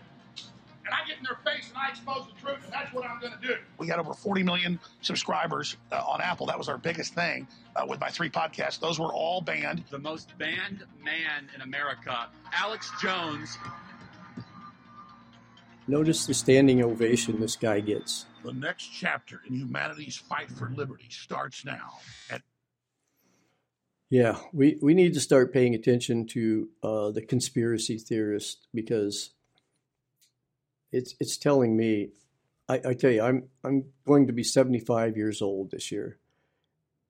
and 0.85 0.93
I 0.93 1.07
get 1.07 1.17
in 1.17 1.23
their 1.23 1.39
face 1.43 1.69
and 1.69 1.77
I 1.77 1.89
expose 1.89 2.27
the 2.27 2.39
truth, 2.39 2.63
and 2.63 2.71
that's 2.71 2.93
what 2.93 3.05
I'm 3.05 3.19
going 3.19 3.33
to 3.33 3.47
do. 3.47 3.55
We 3.77 3.87
got 3.87 3.99
over 3.99 4.13
40 4.13 4.43
million 4.43 4.79
subscribers 5.01 5.77
uh, 5.91 6.03
on 6.07 6.21
Apple. 6.21 6.45
That 6.45 6.57
was 6.57 6.69
our 6.69 6.77
biggest 6.77 7.13
thing 7.15 7.47
uh, 7.75 7.85
with 7.87 7.99
my 7.99 8.09
three 8.09 8.29
podcasts. 8.29 8.79
Those 8.79 8.99
were 8.99 9.13
all 9.13 9.41
banned. 9.41 9.83
The 9.89 9.99
most 9.99 10.37
banned 10.37 10.83
man 11.03 11.49
in 11.55 11.61
America, 11.61 12.27
Alex 12.53 12.91
Jones. 13.01 13.57
Notice 15.87 16.25
the 16.25 16.33
standing 16.33 16.83
ovation 16.83 17.39
this 17.39 17.55
guy 17.55 17.79
gets. 17.79 18.25
The 18.43 18.53
next 18.53 18.87
chapter 18.87 19.41
in 19.47 19.55
humanity's 19.55 20.15
fight 20.15 20.51
for 20.51 20.69
liberty 20.69 21.07
starts 21.09 21.63
now. 21.65 21.99
At 22.29 22.41
Yeah, 24.09 24.39
we, 24.51 24.77
we 24.81 24.93
need 24.93 25.13
to 25.13 25.19
start 25.19 25.53
paying 25.53 25.75
attention 25.75 26.25
to 26.27 26.69
uh, 26.81 27.11
the 27.11 27.21
conspiracy 27.21 27.97
theorists 27.97 28.67
because 28.73 29.34
it's 30.95 31.15
it's 31.19 31.37
telling 31.37 31.75
me. 31.75 32.09
I, 32.67 32.81
I 32.83 32.93
tell 32.93 33.11
you, 33.11 33.21
I'm 33.21 33.49
I'm 33.63 33.85
going 34.07 34.27
to 34.27 34.33
be 34.33 34.43
75 34.43 35.17
years 35.17 35.41
old 35.41 35.71
this 35.71 35.91
year, 35.91 36.17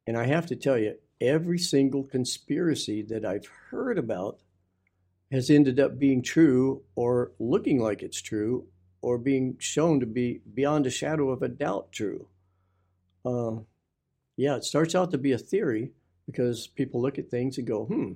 and 0.05 0.17
I 0.17 0.25
have 0.25 0.47
to 0.47 0.55
tell 0.55 0.77
you, 0.77 0.95
every 1.21 1.59
single 1.59 2.03
conspiracy 2.03 3.01
that 3.03 3.23
I've 3.23 3.47
heard 3.69 3.97
about 3.97 4.39
has 5.31 5.49
ended 5.49 5.79
up 5.79 5.97
being 5.97 6.21
true 6.21 6.83
or 6.95 7.31
looking 7.39 7.79
like 7.79 8.01
it's 8.01 8.21
true 8.21 8.67
or 9.01 9.17
being 9.17 9.55
shown 9.59 9.99
to 9.99 10.05
be 10.05 10.41
beyond 10.53 10.85
a 10.87 10.89
shadow 10.89 11.29
of 11.29 11.41
a 11.41 11.47
doubt 11.47 11.91
true. 11.91 12.27
Uh, 13.23 13.57
yeah, 14.35 14.55
it 14.55 14.63
starts 14.63 14.95
out 14.95 15.11
to 15.11 15.17
be 15.17 15.31
a 15.31 15.37
theory 15.37 15.91
because 16.25 16.67
people 16.67 17.01
look 17.01 17.17
at 17.17 17.29
things 17.29 17.57
and 17.57 17.67
go, 17.67 17.85
hmm, 17.85 18.13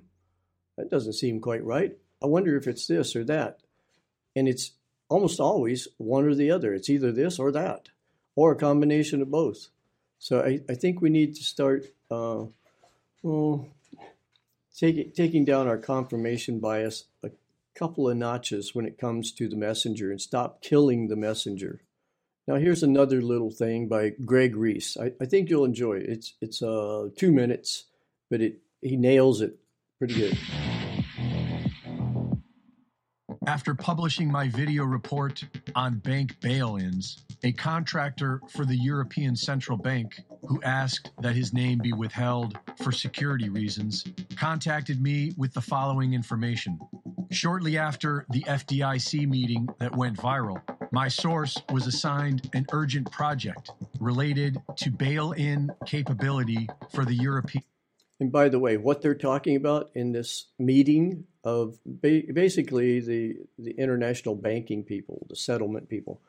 that 0.77 0.89
doesn't 0.89 1.13
seem 1.13 1.39
quite 1.39 1.63
right. 1.63 1.97
I 2.21 2.25
wonder 2.25 2.57
if 2.57 2.67
it's 2.67 2.87
this 2.87 3.15
or 3.15 3.23
that. 3.25 3.59
And 4.35 4.47
it's 4.47 4.71
almost 5.09 5.39
always 5.39 5.87
one 5.97 6.25
or 6.25 6.35
the 6.35 6.51
other. 6.51 6.73
It's 6.73 6.89
either 6.89 7.11
this 7.11 7.39
or 7.39 7.51
that, 7.51 7.89
or 8.35 8.51
a 8.51 8.55
combination 8.55 9.21
of 9.21 9.29
both. 9.31 9.67
So 10.19 10.41
I, 10.41 10.61
I 10.69 10.75
think 10.75 11.01
we 11.01 11.09
need 11.09 11.35
to 11.35 11.43
start 11.43 11.87
uh, 12.11 12.45
well, 13.21 13.67
taking 14.75 15.11
taking 15.11 15.45
down 15.45 15.67
our 15.67 15.77
confirmation 15.77 16.59
bias 16.59 17.05
a 17.23 17.31
couple 17.75 18.09
of 18.09 18.17
notches 18.17 18.73
when 18.73 18.85
it 18.85 18.97
comes 18.97 19.31
to 19.33 19.47
the 19.47 19.55
messenger 19.55 20.11
and 20.11 20.21
stop 20.21 20.61
killing 20.61 21.07
the 21.07 21.15
messenger. 21.15 21.81
Now 22.47 22.55
here's 22.55 22.83
another 22.83 23.21
little 23.21 23.51
thing 23.51 23.87
by 23.87 24.09
Greg 24.09 24.55
Reese. 24.55 24.97
I, 24.97 25.13
I 25.21 25.25
think 25.25 25.49
you'll 25.49 25.65
enjoy 25.65 25.97
it. 25.97 26.09
It's 26.09 26.33
it's 26.41 26.61
uh 26.61 27.09
two 27.15 27.31
minutes, 27.31 27.85
but 28.29 28.41
it 28.41 28.59
he 28.81 28.95
nails 28.95 29.41
it 29.41 29.57
pretty 29.99 30.15
good. 30.15 30.37
After 33.49 33.73
publishing 33.73 34.31
my 34.31 34.47
video 34.47 34.83
report 34.83 35.43
on 35.73 35.97
bank 35.97 36.39
bail 36.39 36.75
ins, 36.75 37.25
a 37.41 37.51
contractor 37.51 38.41
for 38.47 38.63
the 38.63 38.75
European 38.75 39.35
Central 39.35 39.75
Bank, 39.75 40.21
who 40.43 40.61
asked 40.61 41.09
that 41.19 41.35
his 41.35 41.51
name 41.51 41.79
be 41.79 41.91
withheld 41.91 42.59
for 42.77 42.91
security 42.91 43.49
reasons, 43.49 44.05
contacted 44.35 45.01
me 45.01 45.31
with 45.35 45.51
the 45.51 45.61
following 45.61 46.13
information. 46.13 46.77
Shortly 47.31 47.75
after 47.75 48.27
the 48.29 48.41
FDIC 48.41 49.27
meeting 49.27 49.67
that 49.79 49.95
went 49.95 50.17
viral, 50.17 50.61
my 50.91 51.07
source 51.07 51.59
was 51.71 51.87
assigned 51.87 52.51
an 52.53 52.67
urgent 52.71 53.11
project 53.11 53.71
related 53.99 54.61
to 54.75 54.91
bail 54.91 55.31
in 55.31 55.71
capability 55.87 56.69
for 56.91 57.03
the 57.03 57.15
European. 57.15 57.63
And 58.19 58.31
by 58.31 58.49
the 58.49 58.59
way, 58.59 58.77
what 58.77 59.01
they're 59.01 59.15
talking 59.15 59.55
about 59.55 59.89
in 59.95 60.11
this 60.11 60.49
meeting 60.59 61.23
of 61.43 61.79
ba- 61.85 62.23
basically 62.33 62.99
the 62.99 63.37
the 63.57 63.71
international 63.71 64.35
banking 64.35 64.83
people, 64.83 65.25
the 65.29 65.35
settlement 65.35 65.89
people, 65.89 66.21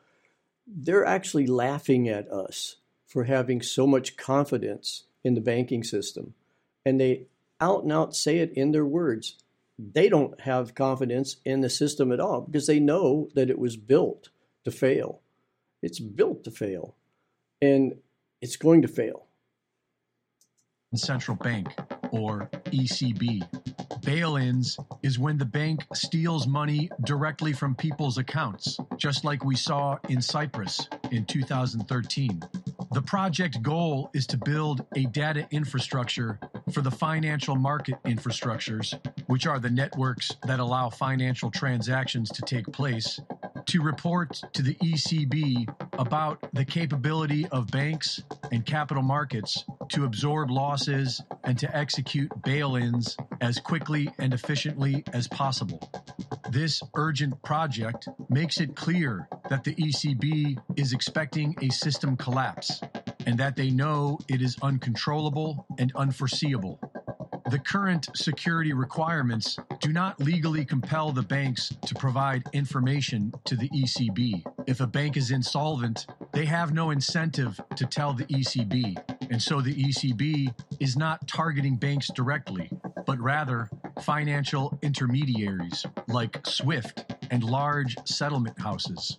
they're 0.67 1.05
actually 1.05 1.47
laughing 1.47 2.07
at 2.07 2.29
us 2.31 2.77
for 3.05 3.25
having 3.25 3.61
so 3.61 3.85
much 3.85 4.15
confidence 4.15 5.03
in 5.23 5.35
the 5.35 5.41
banking 5.41 5.83
system, 5.83 6.33
and 6.85 6.99
they 6.99 7.27
out 7.59 7.83
and 7.83 7.91
out 7.91 8.15
say 8.15 8.39
it 8.39 8.53
in 8.53 8.71
their 8.71 8.85
words. 8.85 9.37
They 9.77 10.09
don't 10.09 10.39
have 10.41 10.75
confidence 10.75 11.37
in 11.43 11.61
the 11.61 11.69
system 11.69 12.11
at 12.11 12.19
all 12.19 12.41
because 12.41 12.67
they 12.67 12.79
know 12.79 13.29
that 13.33 13.49
it 13.49 13.57
was 13.57 13.77
built 13.77 14.29
to 14.63 14.71
fail. 14.71 15.21
It's 15.81 15.99
built 15.99 16.43
to 16.43 16.51
fail, 16.51 16.95
and 17.61 17.95
it's 18.41 18.55
going 18.55 18.83
to 18.83 18.87
fail. 18.87 19.25
Central 20.97 21.37
Bank, 21.37 21.67
or 22.11 22.49
ECB. 22.65 23.47
Bail 24.03 24.35
ins 24.35 24.77
is 25.03 25.19
when 25.19 25.37
the 25.37 25.45
bank 25.45 25.85
steals 25.93 26.47
money 26.47 26.89
directly 27.05 27.53
from 27.53 27.75
people's 27.75 28.17
accounts, 28.17 28.77
just 28.97 29.23
like 29.23 29.45
we 29.45 29.55
saw 29.55 29.97
in 30.09 30.21
Cyprus 30.21 30.87
in 31.11 31.23
2013. 31.25 32.41
The 32.93 33.01
project 33.01 33.61
goal 33.61 34.09
is 34.13 34.27
to 34.27 34.37
build 34.37 34.85
a 34.97 35.05
data 35.05 35.47
infrastructure 35.51 36.39
for 36.73 36.81
the 36.81 36.91
financial 36.91 37.55
market 37.55 37.95
infrastructures, 38.03 38.99
which 39.27 39.47
are 39.47 39.59
the 39.59 39.69
networks 39.69 40.35
that 40.45 40.59
allow 40.59 40.89
financial 40.89 41.49
transactions 41.49 42.29
to 42.31 42.41
take 42.41 42.65
place, 42.73 43.19
to 43.67 43.81
report 43.81 44.41
to 44.53 44.61
the 44.61 44.75
ECB 44.75 45.67
about 45.99 46.39
the 46.53 46.65
capability 46.65 47.47
of 47.47 47.67
banks 47.71 48.21
and 48.51 48.65
capital 48.65 49.03
markets 49.03 49.63
to 49.89 50.05
absorb 50.05 50.49
losses 50.49 51.21
and 51.43 51.57
to 51.59 51.75
execute 51.75 52.29
bail 52.43 52.75
ins 52.75 53.17
as 53.41 53.59
quickly 53.59 54.09
and 54.19 54.33
efficiently 54.33 55.03
as 55.13 55.27
possible. 55.27 55.91
This 56.49 56.81
urgent 56.95 57.41
project 57.43 58.07
makes 58.29 58.59
it 58.59 58.75
clear 58.75 59.27
that 59.49 59.63
the 59.63 59.73
ECB 59.75 60.59
is 60.75 60.93
expecting 60.93 61.55
a 61.61 61.69
system 61.69 62.17
collapse 62.17 62.81
and 63.25 63.37
that 63.37 63.55
they 63.55 63.69
know 63.69 64.19
it 64.27 64.41
is 64.41 64.57
uncontrollable 64.61 65.65
and 65.77 65.91
unforeseeable. 65.95 66.79
The 67.51 67.59
current 67.59 68.07
security 68.15 68.71
requirements 68.71 69.59
do 69.81 69.91
not 69.91 70.21
legally 70.21 70.63
compel 70.63 71.11
the 71.11 71.21
banks 71.21 71.73
to 71.85 71.93
provide 71.95 72.43
information 72.53 73.33
to 73.43 73.57
the 73.57 73.67
ECB. 73.67 74.41
If 74.67 74.79
a 74.79 74.87
bank 74.87 75.17
is 75.17 75.31
insolvent, 75.31 76.07
they 76.31 76.45
have 76.45 76.73
no 76.73 76.91
incentive 76.91 77.59
to 77.75 77.85
tell 77.85 78.13
the 78.13 78.23
ECB. 78.27 78.95
And 79.29 79.41
so 79.41 79.59
the 79.59 79.75
ECB 79.75 80.53
is 80.79 80.95
not 80.95 81.27
targeting 81.27 81.75
banks 81.75 82.07
directly, 82.15 82.69
but 83.05 83.19
rather 83.19 83.69
financial 84.01 84.79
intermediaries 84.81 85.85
like 86.07 86.47
SWIFT 86.47 87.15
and 87.31 87.43
large 87.43 87.97
settlement 88.05 88.57
houses. 88.61 89.17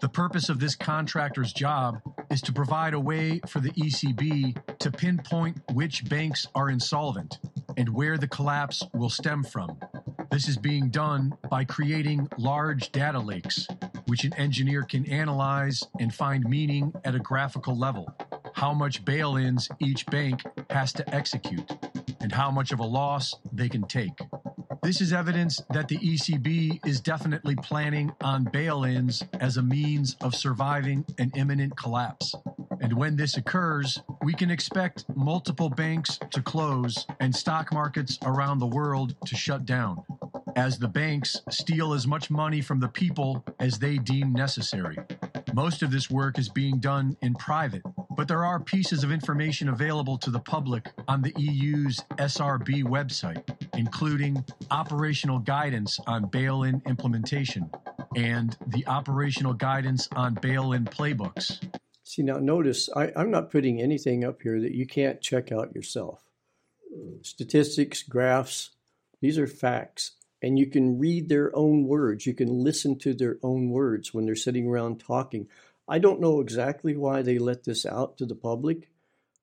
The 0.00 0.08
purpose 0.08 0.48
of 0.48 0.58
this 0.58 0.74
contractor's 0.74 1.52
job 1.52 2.00
is 2.30 2.40
to 2.42 2.52
provide 2.52 2.94
a 2.94 3.00
way 3.00 3.42
for 3.46 3.60
the 3.60 3.72
ECB 3.72 4.78
to 4.78 4.90
pinpoint 4.90 5.60
which 5.74 6.08
banks 6.08 6.46
are 6.54 6.70
insolvent 6.70 7.38
and 7.76 7.88
where 7.88 8.18
the 8.18 8.28
collapse 8.28 8.82
will 8.92 9.10
stem 9.10 9.42
from. 9.44 9.78
This 10.30 10.48
is 10.48 10.56
being 10.56 10.88
done 10.88 11.36
by 11.50 11.64
creating 11.64 12.28
large 12.38 12.90
data 12.92 13.18
lakes, 13.18 13.68
which 14.06 14.24
an 14.24 14.34
engineer 14.34 14.82
can 14.82 15.06
analyze 15.06 15.82
and 16.00 16.12
find 16.12 16.44
meaning 16.44 16.92
at 17.04 17.14
a 17.14 17.20
graphical 17.20 17.78
level. 17.78 18.12
How 18.54 18.72
much 18.72 19.04
bail 19.04 19.36
ins 19.36 19.68
each 19.80 20.06
bank 20.06 20.42
has 20.70 20.92
to 20.94 21.14
execute, 21.14 21.70
and 22.20 22.32
how 22.32 22.50
much 22.50 22.72
of 22.72 22.80
a 22.80 22.84
loss 22.84 23.34
they 23.52 23.68
can 23.68 23.82
take. 23.84 24.18
This 24.82 25.00
is 25.00 25.12
evidence 25.12 25.62
that 25.70 25.88
the 25.88 25.98
ECB 25.98 26.86
is 26.86 27.00
definitely 27.00 27.56
planning 27.56 28.12
on 28.20 28.44
bail 28.44 28.84
ins 28.84 29.22
as 29.40 29.56
a 29.56 29.62
means 29.62 30.16
of 30.20 30.34
surviving 30.34 31.04
an 31.18 31.32
imminent 31.36 31.76
collapse. 31.76 32.34
And 32.80 32.92
when 32.92 33.16
this 33.16 33.36
occurs, 33.36 34.02
we 34.24 34.32
can 34.32 34.50
expect 34.50 35.04
multiple 35.14 35.68
banks 35.68 36.18
to 36.30 36.40
close 36.40 37.06
and 37.20 37.36
stock 37.36 37.70
markets 37.74 38.18
around 38.22 38.58
the 38.58 38.66
world 38.66 39.14
to 39.26 39.36
shut 39.36 39.66
down, 39.66 40.02
as 40.56 40.78
the 40.78 40.88
banks 40.88 41.42
steal 41.50 41.92
as 41.92 42.06
much 42.06 42.30
money 42.30 42.62
from 42.62 42.80
the 42.80 42.88
people 42.88 43.44
as 43.60 43.78
they 43.78 43.98
deem 43.98 44.32
necessary. 44.32 44.96
Most 45.52 45.82
of 45.82 45.90
this 45.90 46.10
work 46.10 46.38
is 46.38 46.48
being 46.48 46.78
done 46.78 47.18
in 47.20 47.34
private, 47.34 47.82
but 48.16 48.26
there 48.26 48.46
are 48.46 48.58
pieces 48.58 49.04
of 49.04 49.12
information 49.12 49.68
available 49.68 50.16
to 50.16 50.30
the 50.30 50.40
public 50.40 50.88
on 51.06 51.20
the 51.20 51.34
EU's 51.36 51.98
SRB 52.12 52.82
website, 52.82 53.42
including 53.76 54.42
operational 54.70 55.38
guidance 55.38 56.00
on 56.06 56.30
bail 56.30 56.62
in 56.62 56.80
implementation 56.86 57.70
and 58.16 58.56
the 58.68 58.86
operational 58.86 59.52
guidance 59.52 60.08
on 60.16 60.34
bail 60.34 60.72
in 60.72 60.86
playbooks. 60.86 61.60
See, 62.14 62.22
now 62.22 62.36
notice 62.36 62.88
I, 62.94 63.10
I'm 63.16 63.32
not 63.32 63.50
putting 63.50 63.82
anything 63.82 64.22
up 64.22 64.42
here 64.42 64.60
that 64.60 64.70
you 64.70 64.86
can't 64.86 65.20
check 65.20 65.50
out 65.50 65.74
yourself. 65.74 66.22
Statistics, 67.22 68.04
graphs, 68.04 68.70
these 69.20 69.36
are 69.36 69.48
facts. 69.48 70.12
And 70.40 70.56
you 70.56 70.66
can 70.66 71.00
read 71.00 71.28
their 71.28 71.50
own 71.56 71.88
words. 71.88 72.24
You 72.24 72.32
can 72.32 72.62
listen 72.62 73.00
to 73.00 73.14
their 73.14 73.38
own 73.42 73.70
words 73.70 74.14
when 74.14 74.26
they're 74.26 74.36
sitting 74.36 74.68
around 74.68 75.00
talking. 75.00 75.48
I 75.88 75.98
don't 75.98 76.20
know 76.20 76.38
exactly 76.38 76.96
why 76.96 77.22
they 77.22 77.40
let 77.40 77.64
this 77.64 77.84
out 77.84 78.16
to 78.18 78.26
the 78.26 78.36
public, 78.36 78.90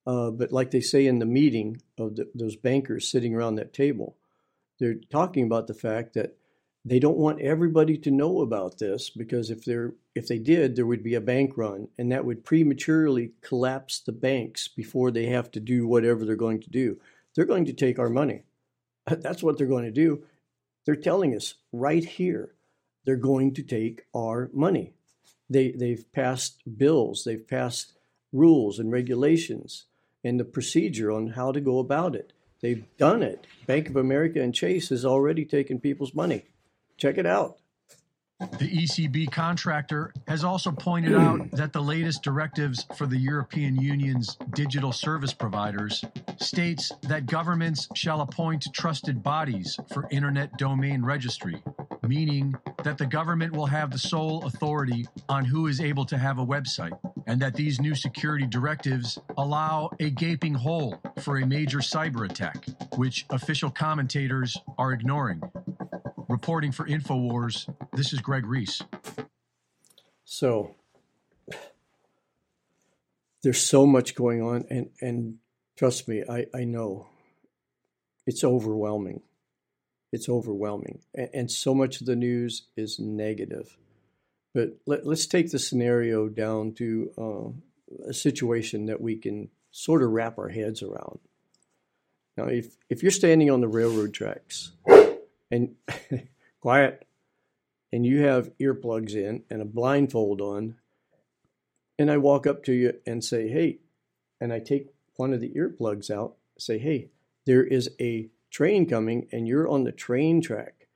uh, 0.07 0.31
but 0.31 0.53
like 0.53 0.71
they 0.71 0.79
say 0.79 1.05
in 1.07 1.19
the 1.19 1.25
meeting 1.25 1.81
of 1.97 2.15
the, 2.15 2.29
those 2.33 2.55
bankers 2.55 3.11
sitting 3.11 3.35
around 3.35 3.55
that 3.55 3.73
table, 3.73 4.15
they're 4.79 4.95
talking 4.95 5.43
about 5.43 5.67
the 5.67 5.73
fact 5.73 6.13
that 6.13 6.37
they 6.83 6.99
don't 6.99 7.17
want 7.17 7.41
everybody 7.41 7.97
to 7.97 8.11
know 8.11 8.41
about 8.41 8.79
this 8.79 9.09
because 9.09 9.49
if 9.51 9.63
they're 9.65 9.93
if 10.15 10.27
they 10.27 10.39
did, 10.39 10.75
there 10.75 10.85
would 10.85 11.03
be 11.03 11.13
a 11.13 11.21
bank 11.21 11.55
run, 11.55 11.87
and 11.97 12.11
that 12.11 12.25
would 12.25 12.43
prematurely 12.43 13.31
collapse 13.41 13.99
the 13.99 14.11
banks 14.11 14.67
before 14.67 15.11
they 15.11 15.27
have 15.27 15.51
to 15.51 15.59
do 15.59 15.87
whatever 15.87 16.25
they're 16.25 16.35
going 16.35 16.59
to 16.61 16.69
do. 16.69 16.99
They're 17.35 17.45
going 17.45 17.65
to 17.65 17.73
take 17.73 17.99
our 17.99 18.09
money. 18.09 18.43
That's 19.07 19.43
what 19.43 19.57
they're 19.57 19.67
going 19.67 19.85
to 19.85 19.91
do. 19.91 20.23
They're 20.85 20.95
telling 20.95 21.35
us 21.35 21.55
right 21.71 22.03
here 22.03 22.55
they're 23.05 23.15
going 23.15 23.53
to 23.55 23.63
take 23.63 24.05
our 24.15 24.49
money. 24.53 24.93
They, 25.49 25.71
they've 25.71 26.11
passed 26.11 26.61
bills, 26.77 27.23
they've 27.25 27.47
passed 27.47 27.93
rules 28.33 28.79
and 28.79 28.91
regulations 28.91 29.85
and 30.23 30.39
the 30.39 30.45
procedure 30.45 31.11
on 31.11 31.27
how 31.27 31.51
to 31.51 31.59
go 31.59 31.79
about 31.79 32.15
it. 32.15 32.33
They've 32.61 32.85
done 32.97 33.23
it. 33.23 33.47
Bank 33.65 33.89
of 33.89 33.95
America 33.95 34.41
and 34.41 34.53
Chase 34.53 34.89
has 34.89 35.03
already 35.03 35.45
taken 35.45 35.79
people's 35.79 36.13
money. 36.13 36.45
Check 37.01 37.17
it 37.17 37.25
out. 37.25 37.57
The 38.59 38.69
ECB 38.69 39.31
contractor 39.31 40.13
has 40.27 40.43
also 40.43 40.71
pointed 40.71 41.15
out 41.15 41.49
that 41.53 41.73
the 41.73 41.81
latest 41.81 42.21
directives 42.21 42.85
for 42.95 43.07
the 43.07 43.17
European 43.17 43.75
Union's 43.75 44.37
digital 44.53 44.91
service 44.91 45.33
providers 45.33 46.05
states 46.39 46.91
that 47.07 47.25
governments 47.25 47.87
shall 47.95 48.21
appoint 48.21 48.67
trusted 48.73 49.23
bodies 49.23 49.79
for 49.91 50.07
internet 50.11 50.55
domain 50.59 51.03
registry, 51.03 51.63
meaning 52.03 52.53
that 52.83 52.99
the 52.99 53.07
government 53.07 53.53
will 53.53 53.65
have 53.65 53.89
the 53.89 53.97
sole 53.97 54.45
authority 54.45 55.07
on 55.27 55.43
who 55.43 55.65
is 55.65 55.81
able 55.81 56.05
to 56.05 56.19
have 56.19 56.37
a 56.37 56.45
website, 56.45 56.97
and 57.25 57.41
that 57.41 57.55
these 57.55 57.81
new 57.81 57.95
security 57.95 58.45
directives 58.45 59.17
allow 59.39 59.89
a 59.99 60.11
gaping 60.11 60.53
hole 60.53 61.01
for 61.21 61.39
a 61.39 61.47
major 61.47 61.79
cyber 61.79 62.29
attack, 62.29 62.63
which 62.95 63.25
official 63.31 63.71
commentators 63.71 64.55
are 64.77 64.93
ignoring. 64.93 65.41
Reporting 66.31 66.71
for 66.71 66.85
InfoWars, 66.85 67.67
this 67.91 68.13
is 68.13 68.21
Greg 68.21 68.45
Reese. 68.45 68.81
So 70.23 70.75
there's 73.43 73.59
so 73.59 73.85
much 73.85 74.15
going 74.15 74.41
on, 74.41 74.63
and, 74.69 74.91
and 75.01 75.39
trust 75.75 76.07
me, 76.07 76.23
I, 76.27 76.45
I 76.55 76.63
know 76.63 77.09
it's 78.25 78.45
overwhelming. 78.45 79.23
It's 80.13 80.29
overwhelming. 80.29 80.99
And, 81.13 81.29
and 81.33 81.51
so 81.51 81.75
much 81.75 81.99
of 81.99 82.07
the 82.07 82.15
news 82.15 82.63
is 82.77 82.97
negative. 82.97 83.77
But 84.53 84.77
let, 84.85 85.05
us 85.05 85.25
take 85.25 85.51
the 85.51 85.59
scenario 85.59 86.29
down 86.29 86.71
to 86.75 87.11
uh, 87.17 88.07
a 88.07 88.13
situation 88.13 88.85
that 88.85 89.01
we 89.01 89.17
can 89.17 89.49
sort 89.71 90.01
of 90.01 90.11
wrap 90.11 90.37
our 90.37 90.49
heads 90.49 90.81
around. 90.81 91.19
Now, 92.37 92.45
if, 92.45 92.77
if 92.89 93.03
you're 93.03 93.11
standing 93.11 93.51
on 93.51 93.59
the 93.59 93.67
railroad 93.67 94.13
tracks 94.13 94.71
and 95.51 95.75
quiet, 96.61 97.05
and 97.91 98.05
you 98.05 98.23
have 98.23 98.57
earplugs 98.57 99.13
in 99.13 99.43
and 99.49 99.61
a 99.61 99.65
blindfold 99.65 100.41
on, 100.41 100.75
and 101.99 102.09
I 102.09 102.17
walk 102.17 102.47
up 102.47 102.63
to 102.65 102.73
you 102.73 102.93
and 103.05 103.23
say, 103.23 103.49
hey, 103.49 103.79
and 104.39 104.51
I 104.51 104.59
take 104.59 104.87
one 105.15 105.33
of 105.33 105.41
the 105.41 105.49
earplugs 105.49 106.09
out, 106.09 106.35
say, 106.57 106.79
hey, 106.79 107.09
there 107.45 107.63
is 107.63 107.91
a 107.99 108.29
train 108.49 108.87
coming 108.87 109.27
and 109.31 109.47
you're 109.47 109.67
on 109.67 109.83
the 109.83 109.91
train 109.91 110.41
track 110.41 110.87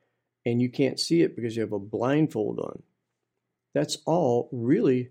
and 0.44 0.60
you 0.60 0.68
can't 0.68 1.00
see 1.00 1.22
it 1.22 1.34
because 1.34 1.56
you 1.56 1.62
have 1.62 1.72
a 1.72 1.78
blindfold 1.78 2.58
on. 2.58 2.82
That's 3.74 3.98
all 4.04 4.48
really 4.52 5.10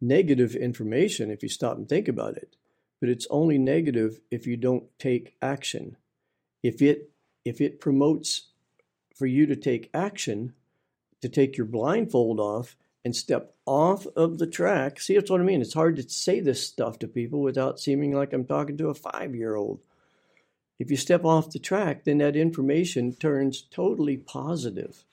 negative 0.00 0.54
information 0.54 1.30
if 1.30 1.42
you 1.42 1.48
stop 1.48 1.76
and 1.76 1.88
think 1.88 2.08
about 2.08 2.36
it. 2.36 2.56
But 3.00 3.08
it's 3.08 3.26
only 3.30 3.58
negative 3.58 4.20
if 4.30 4.46
you 4.46 4.56
don't 4.56 4.84
take 4.98 5.36
action. 5.42 5.96
If 6.62 6.80
it 6.80 7.10
if 7.44 7.60
it 7.60 7.80
promotes 7.80 8.48
for 9.14 9.26
you 9.26 9.46
to 9.46 9.56
take 9.56 9.90
action, 9.94 10.52
to 11.22 11.28
take 11.28 11.56
your 11.56 11.66
blindfold 11.66 12.40
off 12.40 12.76
and 13.04 13.14
step 13.14 13.54
off 13.66 14.06
of 14.16 14.38
the 14.38 14.46
track. 14.46 15.00
See, 15.00 15.14
that's 15.14 15.30
what 15.30 15.40
I 15.40 15.44
mean. 15.44 15.60
It's 15.60 15.74
hard 15.74 15.96
to 15.96 16.08
say 16.08 16.40
this 16.40 16.66
stuff 16.66 16.98
to 16.98 17.08
people 17.08 17.40
without 17.40 17.78
seeming 17.78 18.12
like 18.12 18.32
I'm 18.32 18.44
talking 18.44 18.76
to 18.78 18.88
a 18.88 18.94
five 18.94 19.34
year 19.34 19.54
old. 19.54 19.80
If 20.78 20.90
you 20.90 20.96
step 20.96 21.24
off 21.24 21.50
the 21.50 21.58
track, 21.58 22.04
then 22.04 22.18
that 22.18 22.36
information 22.36 23.14
turns 23.14 23.62
totally 23.62 24.16
positive. 24.16 25.04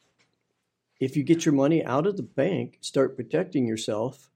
If 1.00 1.16
you 1.16 1.24
get 1.24 1.46
your 1.46 1.54
money 1.54 1.84
out 1.84 2.08
of 2.08 2.18
the 2.18 2.24
bank, 2.24 2.78
start 2.82 3.16
protecting 3.16 3.68
yourself, 3.68 4.30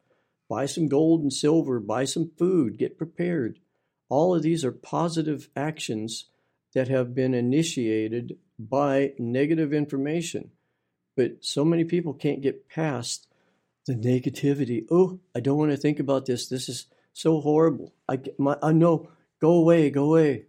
buy 0.49 0.66
some 0.66 0.88
gold 0.88 1.22
and 1.22 1.34
silver, 1.34 1.80
buy 1.80 2.05
some 2.05 2.32
food, 2.38 2.78
get 2.78 2.97
prepared. 2.97 3.59
All 4.09 4.36
of 4.36 4.43
these 4.43 4.63
are 4.63 4.72
positive 4.72 5.49
actions 5.55 6.26
that 6.74 6.88
have 6.89 7.16
been 7.16 7.34
initiated 7.34 8.38
by 8.58 9.14
negative 9.18 9.74
information. 9.74 10.51
But 11.16 11.43
so 11.45 11.64
many 11.64 11.84
people 11.84 12.14
can't 12.14 12.41
get 12.41 12.70
past 12.70 13.28
the 13.86 13.93
negativity. 13.93 14.86
Oh, 14.89 15.20
I 15.36 15.39
don't 15.39 15.58
want 15.58 15.72
to 15.72 15.78
think 15.78 15.99
about 15.99 16.26
this. 16.26 16.47
This 16.47 16.68
is 16.68 16.88
so 17.14 17.39
horrible. 17.39 17.93
I, 18.10 18.20
my, 18.38 18.58
I 18.62 18.74
know, 18.74 19.10
go 19.39 19.53
away, 19.53 19.89
go 19.89 20.06
away. 20.06 20.45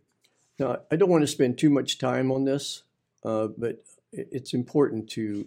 Now, 0.58 0.78
I 0.90 0.96
don't 0.96 1.10
want 1.10 1.22
to 1.22 1.28
spend 1.28 1.58
too 1.58 1.70
much 1.70 1.98
time 1.98 2.32
on 2.32 2.44
this, 2.44 2.82
uh, 3.24 3.48
but 3.58 3.84
it's 4.12 4.54
important 4.54 5.10
to 5.10 5.46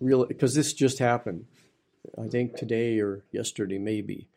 real 0.00 0.26
because 0.26 0.54
this 0.54 0.72
just 0.72 0.98
happened. 0.98 1.46
I 2.18 2.26
think 2.28 2.56
today 2.56 2.98
or 2.98 3.24
yesterday, 3.30 3.78
maybe. 3.78 4.28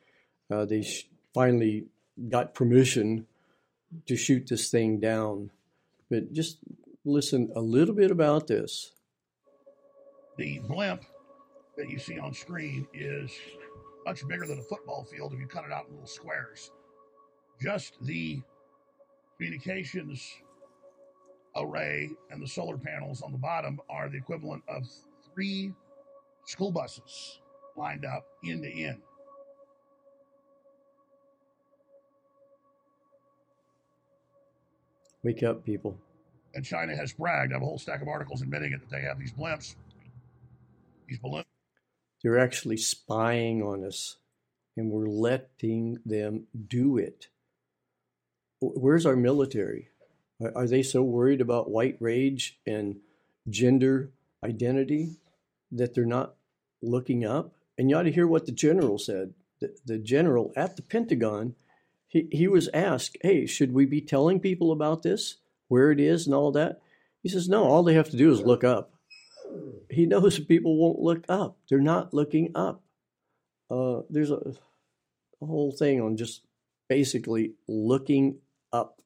Uh, 0.51 0.65
they 0.65 0.83
sh- 0.83 1.09
finally 1.33 1.87
got 2.29 2.53
permission 2.53 3.25
to 4.05 4.15
shoot 4.15 4.47
this 4.47 4.69
thing 4.69 4.99
down. 4.99 5.49
But 6.09 6.31
just 6.33 6.59
listen 7.05 7.51
a 7.55 7.61
little 7.61 7.95
bit 7.95 8.11
about 8.11 8.47
this. 8.47 8.91
The 10.37 10.59
blimp 10.67 11.05
that 11.77 11.89
you 11.89 11.99
see 11.99 12.19
on 12.19 12.33
screen 12.33 12.87
is 12.93 13.31
much 14.05 14.27
bigger 14.27 14.45
than 14.45 14.59
a 14.59 14.63
football 14.63 15.03
field 15.03 15.33
if 15.33 15.39
you 15.39 15.47
cut 15.47 15.65
it 15.65 15.71
out 15.71 15.85
in 15.87 15.93
little 15.93 16.07
squares. 16.07 16.71
Just 17.61 17.93
the 18.01 18.41
communications 19.37 20.27
array 21.55 22.09
and 22.31 22.41
the 22.41 22.47
solar 22.47 22.77
panels 22.77 23.21
on 23.21 23.31
the 23.31 23.37
bottom 23.37 23.79
are 23.89 24.09
the 24.09 24.17
equivalent 24.17 24.63
of 24.67 24.83
three 25.33 25.71
school 26.45 26.71
buses 26.71 27.39
lined 27.77 28.05
up 28.05 28.25
end 28.45 28.63
to 28.63 28.71
end. 28.71 29.01
Wake 35.23 35.41
up, 35.41 35.65
people. 35.65 35.97
And 36.55 36.65
China 36.65 36.95
has 36.95 37.13
bragged. 37.13 37.51
I 37.51 37.55
have 37.55 37.61
a 37.61 37.65
whole 37.65 37.77
stack 37.77 38.01
of 38.01 38.07
articles 38.07 38.41
admitting 38.41 38.73
it 38.73 38.79
that 38.79 38.89
they 38.89 39.01
have 39.01 39.19
these 39.19 39.33
blimps, 39.33 39.75
these 41.07 41.19
balloons. 41.19 41.45
They're 42.23 42.39
actually 42.39 42.77
spying 42.77 43.61
on 43.61 43.83
us. 43.83 44.17
and 44.77 44.91
we're 44.91 45.07
letting 45.07 45.99
them 46.05 46.47
do 46.67 46.97
it. 46.97 47.29
Where's 48.59 49.05
our 49.05 49.15
military? 49.15 49.89
Are 50.55 50.67
they 50.67 50.83
so 50.83 51.01
worried 51.03 51.41
about 51.41 51.71
white 51.71 51.97
rage 51.99 52.59
and 52.65 52.97
gender 53.49 54.11
identity 54.43 55.15
that 55.71 55.93
they're 55.93 56.05
not 56.05 56.35
looking 56.81 57.25
up? 57.25 57.53
And 57.77 57.89
you 57.89 57.95
ought 57.97 58.03
to 58.03 58.11
hear 58.11 58.27
what 58.27 58.45
the 58.45 58.51
general 58.51 58.97
said. 58.97 59.33
The, 59.61 59.75
the 59.85 59.97
general 59.97 60.51
at 60.57 60.75
the 60.75 60.81
Pentagon, 60.81 61.55
he, 62.07 62.27
he 62.31 62.47
was 62.47 62.69
asked, 62.73 63.17
Hey, 63.21 63.45
should 63.45 63.73
we 63.73 63.85
be 63.85 64.01
telling 64.01 64.39
people 64.41 64.71
about 64.71 65.03
this, 65.03 65.37
where 65.67 65.91
it 65.91 65.99
is, 65.99 66.25
and 66.25 66.35
all 66.35 66.51
that? 66.51 66.81
He 67.23 67.29
says, 67.29 67.49
No, 67.49 67.63
all 67.63 67.83
they 67.83 67.95
have 67.95 68.09
to 68.11 68.17
do 68.17 68.31
is 68.31 68.41
look 68.41 68.63
up. 68.63 68.93
He 69.89 70.05
knows 70.05 70.39
people 70.39 70.77
won't 70.77 70.99
look 70.99 71.25
up. 71.29 71.57
They're 71.69 71.79
not 71.79 72.13
looking 72.13 72.51
up. 72.55 72.83
Uh, 73.69 74.01
there's 74.09 74.31
a, 74.31 74.39
a 75.41 75.45
whole 75.45 75.71
thing 75.71 76.01
on 76.01 76.17
just 76.17 76.41
basically 76.87 77.53
looking 77.67 78.37
up. 78.71 79.01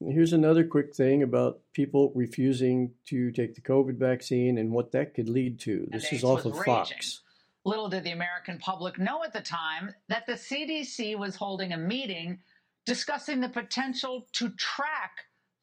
And 0.00 0.12
here's 0.12 0.32
another 0.32 0.64
quick 0.64 0.94
thing 0.94 1.22
about 1.22 1.60
people 1.72 2.12
refusing 2.14 2.92
to 3.06 3.30
take 3.32 3.54
the 3.54 3.60
COVID 3.60 3.96
vaccine 3.96 4.58
and 4.58 4.70
what 4.70 4.92
that 4.92 5.14
could 5.14 5.28
lead 5.28 5.60
to. 5.60 5.86
This 5.90 6.12
is 6.12 6.24
off 6.24 6.44
of 6.44 6.58
Fox. 6.64 7.20
Little 7.66 7.88
did 7.88 8.04
the 8.04 8.10
American 8.10 8.58
public 8.58 8.98
know 8.98 9.24
at 9.24 9.32
the 9.32 9.40
time 9.40 9.94
that 10.08 10.26
the 10.26 10.34
CDC 10.34 11.16
was 11.18 11.36
holding 11.36 11.72
a 11.72 11.78
meeting 11.78 12.38
discussing 12.84 13.40
the 13.40 13.48
potential 13.48 14.26
to 14.32 14.50
track 14.50 15.12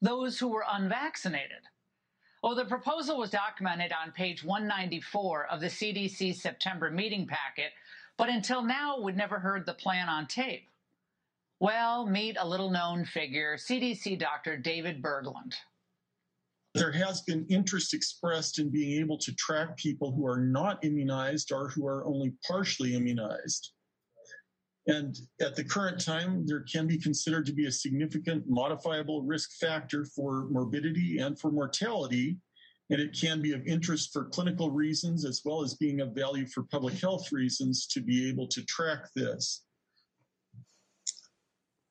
those 0.02 0.38
who 0.38 0.48
were 0.48 0.66
unvaccinated. 0.70 1.62
Well, 2.42 2.56
the 2.56 2.64
proposal 2.64 3.16
was 3.18 3.30
documented 3.30 3.92
on 3.92 4.10
page 4.12 4.44
194 4.44 5.46
of 5.46 5.60
the 5.60 5.68
CDC 5.68 6.34
September 6.34 6.90
meeting 6.90 7.26
packet, 7.26 7.70
but 8.18 8.28
until 8.28 8.62
now, 8.62 9.00
we'd 9.00 9.16
never 9.16 9.38
heard 9.38 9.64
the 9.64 9.74
plan 9.74 10.08
on 10.08 10.26
tape. 10.26 10.68
Well, 11.60 12.04
meet 12.06 12.36
a 12.40 12.46
little 12.46 12.70
known 12.70 13.04
figure, 13.04 13.56
CDC 13.56 14.18
Dr. 14.18 14.56
David 14.56 15.00
Berglund. 15.00 15.54
There 16.74 16.90
has 16.90 17.20
been 17.20 17.46
interest 17.48 17.94
expressed 17.94 18.58
in 18.58 18.70
being 18.70 18.98
able 19.00 19.18
to 19.18 19.32
track 19.34 19.76
people 19.76 20.10
who 20.10 20.26
are 20.26 20.40
not 20.40 20.84
immunized 20.84 21.52
or 21.52 21.68
who 21.68 21.86
are 21.86 22.04
only 22.04 22.32
partially 22.48 22.96
immunized. 22.96 23.72
And 24.86 25.16
at 25.40 25.54
the 25.54 25.62
current 25.62 26.04
time, 26.04 26.44
there 26.46 26.64
can 26.70 26.86
be 26.86 26.98
considered 26.98 27.46
to 27.46 27.52
be 27.52 27.66
a 27.66 27.72
significant 27.72 28.44
modifiable 28.48 29.22
risk 29.22 29.52
factor 29.60 30.04
for 30.04 30.48
morbidity 30.50 31.18
and 31.18 31.38
for 31.38 31.52
mortality. 31.52 32.38
And 32.90 33.00
it 33.00 33.16
can 33.18 33.40
be 33.40 33.52
of 33.52 33.64
interest 33.66 34.12
for 34.12 34.24
clinical 34.24 34.70
reasons 34.70 35.24
as 35.24 35.40
well 35.44 35.62
as 35.62 35.74
being 35.74 36.00
of 36.00 36.14
value 36.14 36.46
for 36.46 36.64
public 36.64 36.94
health 36.94 37.30
reasons 37.30 37.86
to 37.88 38.00
be 38.00 38.28
able 38.28 38.48
to 38.48 38.64
track 38.64 39.04
this. 39.14 39.64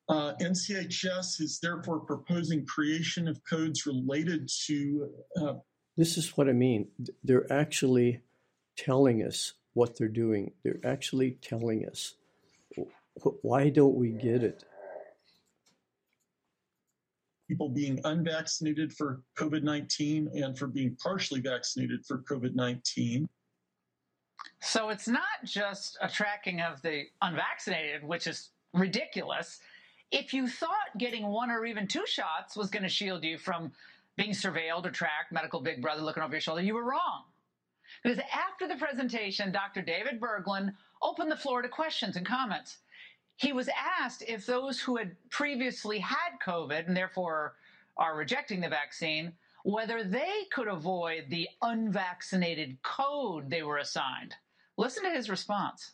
Uh, 0.09 0.33
NCHS 0.41 1.39
is 1.39 1.59
therefore 1.63 2.01
proposing 2.01 2.65
creation 2.65 3.29
of 3.29 3.39
codes 3.49 3.85
related 3.85 4.49
to. 4.65 5.09
Uh, 5.39 5.53
this 5.95 6.17
is 6.17 6.35
what 6.35 6.49
I 6.49 6.51
mean. 6.51 6.89
They're 7.23 7.51
actually 7.51 8.19
telling 8.75 9.23
us 9.23 9.53
what 9.73 9.97
they're 9.97 10.09
doing. 10.09 10.51
They're 10.63 10.81
actually 10.83 11.37
telling 11.41 11.85
us. 11.85 12.15
Why 13.41 13.69
don't 13.69 13.95
we 13.95 14.11
get 14.11 14.43
it? 14.43 14.63
People 17.47 17.69
being 17.69 17.99
unvaccinated 18.05 18.93
for 18.93 19.21
COVID 19.37 19.63
19 19.63 20.31
and 20.35 20.57
for 20.57 20.67
being 20.67 20.95
partially 21.03 21.41
vaccinated 21.41 22.05
for 22.05 22.19
COVID 22.19 22.55
19. 22.55 23.27
So 24.61 24.89
it's 24.89 25.07
not 25.07 25.43
just 25.43 25.97
a 26.01 26.07
tracking 26.07 26.61
of 26.61 26.81
the 26.81 27.03
unvaccinated, 27.21 28.03
which 28.03 28.25
is 28.27 28.49
ridiculous 28.73 29.59
if 30.11 30.33
you 30.33 30.47
thought 30.47 30.97
getting 30.97 31.27
one 31.27 31.49
or 31.49 31.65
even 31.65 31.87
two 31.87 32.05
shots 32.05 32.55
was 32.55 32.69
going 32.69 32.83
to 32.83 32.89
shield 32.89 33.23
you 33.23 33.37
from 33.37 33.71
being 34.17 34.31
surveilled 34.31 34.85
or 34.85 34.91
tracked, 34.91 35.31
medical 35.31 35.61
big 35.61 35.81
brother 35.81 36.01
looking 36.01 36.21
over 36.21 36.33
your 36.33 36.41
shoulder, 36.41 36.61
you 36.61 36.75
were 36.75 36.83
wrong. 36.83 37.23
Because 38.03 38.19
after 38.33 38.67
the 38.67 38.75
presentation, 38.75 39.51
Dr. 39.51 39.81
David 39.81 40.19
Berglund 40.19 40.73
opened 41.01 41.31
the 41.31 41.35
floor 41.35 41.61
to 41.61 41.69
questions 41.69 42.15
and 42.15 42.25
comments. 42.25 42.77
He 43.37 43.53
was 43.53 43.69
asked 43.99 44.23
if 44.27 44.45
those 44.45 44.79
who 44.79 44.97
had 44.97 45.15
previously 45.29 45.99
had 45.99 46.39
COVID 46.45 46.87
and 46.87 46.97
therefore 46.97 47.55
are 47.97 48.17
rejecting 48.17 48.61
the 48.61 48.69
vaccine, 48.69 49.33
whether 49.63 50.03
they 50.03 50.45
could 50.51 50.67
avoid 50.67 51.25
the 51.29 51.47
unvaccinated 51.61 52.77
code 52.81 53.49
they 53.49 53.63
were 53.63 53.77
assigned. 53.77 54.35
Listen 54.77 55.03
to 55.03 55.11
his 55.11 55.29
response 55.29 55.93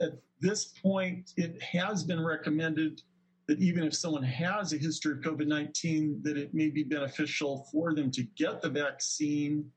at 0.00 0.12
this 0.40 0.66
point, 0.66 1.32
it 1.36 1.60
has 1.62 2.02
been 2.02 2.24
recommended 2.24 3.02
that 3.46 3.60
even 3.60 3.84
if 3.84 3.94
someone 3.94 4.22
has 4.22 4.72
a 4.72 4.78
history 4.78 5.12
of 5.12 5.18
COVID 5.20 5.46
19, 5.46 6.20
that 6.22 6.36
it 6.36 6.54
may 6.54 6.68
be 6.70 6.82
beneficial 6.82 7.66
for 7.70 7.94
them 7.94 8.10
to 8.10 8.22
get 8.36 8.62
the 8.62 8.70
vaccine. 8.70 9.70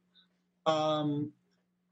Um, 0.68 1.32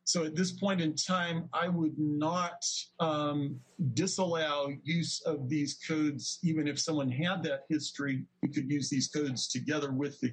so 0.03 0.23
at 0.23 0.36
this 0.36 0.51
point 0.51 0.82
in 0.82 0.95
time, 0.95 1.49
I 1.51 1.67
would 1.67 1.97
not 1.97 2.63
um, 2.99 3.59
disallow 3.95 4.71
use 4.84 5.21
of 5.26 5.49
these 5.49 5.80
codes, 5.88 6.38
even 6.43 6.67
if 6.67 6.80
someone 6.80 7.09
had 7.09 7.41
that 7.43 7.63
history. 7.69 8.23
You 8.43 8.49
could 8.49 8.69
use 8.69 8.88
these 8.88 9.07
codes 9.07 9.47
together 9.47 9.91
with 9.91 10.19
the. 10.19 10.32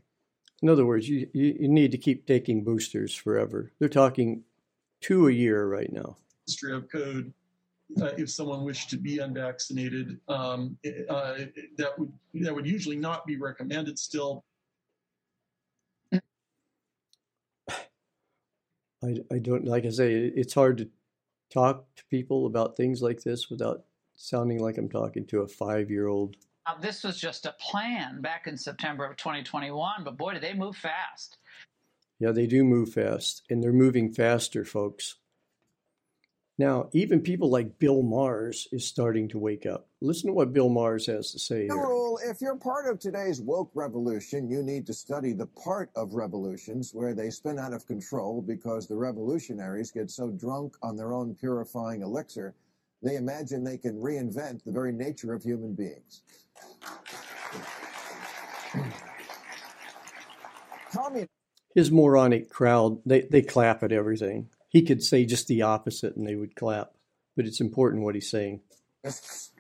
In 0.61 0.69
other 0.69 0.85
words, 0.85 1.09
you, 1.09 1.27
you, 1.33 1.69
need 1.69 1.91
to 1.91 1.99
keep 1.99 2.27
taking 2.27 2.63
boosters 2.63 3.15
forever. 3.15 3.73
They're 3.79 3.89
talking 3.89 4.45
two 5.01 5.29
a 5.29 5.33
year 5.33 5.67
right 5.67 5.93
now. 5.93 6.17
History 6.47 6.77
of 6.77 6.89
code 6.91 7.33
uh, 8.01 8.11
if 8.17 8.31
someone 8.31 8.65
wished 8.65 8.91
to 8.91 8.97
be 8.97 9.19
unvaccinated. 9.19 10.19
Um, 10.29 10.77
uh, 11.09 11.39
that 11.77 11.99
would 11.99 12.13
that 12.35 12.55
would 12.55 12.67
usually 12.67 12.97
not 12.97 13.27
be 13.27 13.37
recommended. 13.37 13.99
Still, 13.99 14.45
I, 19.05 19.17
I 19.33 19.39
don't 19.39 19.65
like 19.65 19.85
I 19.85 19.91
say 19.91 20.15
it's 20.15 20.55
hard 20.55 20.79
to 20.79 20.89
talk 21.51 21.85
to 21.97 22.05
people 22.07 22.47
about 22.47 22.77
things 22.77 23.03
like 23.03 23.23
this 23.23 23.51
without 23.51 23.85
sounding 24.15 24.61
like 24.61 24.79
I'm 24.79 24.89
talking 24.89 25.27
to 25.27 25.41
a 25.41 25.49
five 25.49 25.91
year 25.91 26.07
old. 26.07 26.37
This 26.81 27.03
was 27.03 27.19
just 27.19 27.45
a 27.45 27.55
plan 27.59 28.21
back 28.21 28.47
in 28.47 28.57
September 28.57 29.05
of 29.05 29.17
2021, 29.17 30.05
but 30.05 30.17
boy, 30.17 30.35
did 30.35 30.43
they 30.43 30.55
move 30.55 30.77
fast. 30.77 31.39
Yeah, 32.21 32.31
they 32.31 32.47
do 32.47 32.63
move 32.63 32.93
fast, 32.93 33.43
and 33.51 33.63
they're 33.63 33.73
moving 33.73 34.13
faster, 34.13 34.65
folks. 34.65 35.17
Now, 36.63 36.91
even 36.93 37.23
people 37.23 37.51
like 37.51 37.81
Bill 37.81 38.05
Maher 38.05 38.53
is 38.71 38.87
starting 38.87 39.27
to 39.31 39.39
wake 39.41 39.67
up. 39.67 39.89
Listen 40.01 40.29
to 40.29 40.33
what 40.33 40.53
Bill 40.53 40.69
Maher 40.69 40.93
has 40.93 41.33
to 41.33 41.39
say 41.41 41.67
here. 41.67 42.19
If 42.25 42.41
you're 42.41 42.55
part 42.55 42.89
of 42.89 43.01
today's 43.01 43.41
woke 43.41 43.73
revolution, 43.75 44.49
you 44.49 44.63
need 44.63 44.87
to 44.87 44.95
study 44.95 45.33
the 45.33 45.47
part 45.47 45.91
of 45.97 46.15
revolutions 46.15 46.93
where 46.95 47.15
they 47.15 47.31
spin 47.31 47.59
out 47.59 47.73
of 47.73 47.85
control 47.89 48.41
because 48.41 48.87
the 48.87 48.95
revolutionaries 48.95 49.91
get 49.91 50.09
so 50.09 50.31
drunk 50.31 50.77
on 50.85 50.97
their 50.97 51.13
own 51.13 51.35
purifying 51.35 52.03
elixir, 52.03 52.55
they 53.03 53.17
imagine 53.17 53.65
they 53.65 53.77
can 53.77 53.97
reinvent 53.97 54.63
the 54.63 54.71
very 54.71 54.93
nature 54.93 55.35
of 55.35 55.43
human 55.43 55.75
beings. 55.75 56.23
His 61.75 61.91
moronic 61.91 62.51
crowd, 62.51 63.01
they, 63.05 63.23
they 63.23 63.43
clap 63.43 63.83
at 63.83 63.91
everything 63.91 64.49
he 64.73 64.83
could 64.83 65.03
say 65.03 65.27
just 65.27 65.47
the 65.49 65.63
opposite 65.63 66.17
and 66.17 66.27
they 66.27 66.35
would 66.35 66.57
clap. 66.57 66.93
But 67.37 67.47
it's 67.47 67.61
important 67.61 68.03
what 68.03 68.15
he's 68.15 68.31
saying. 68.31 68.61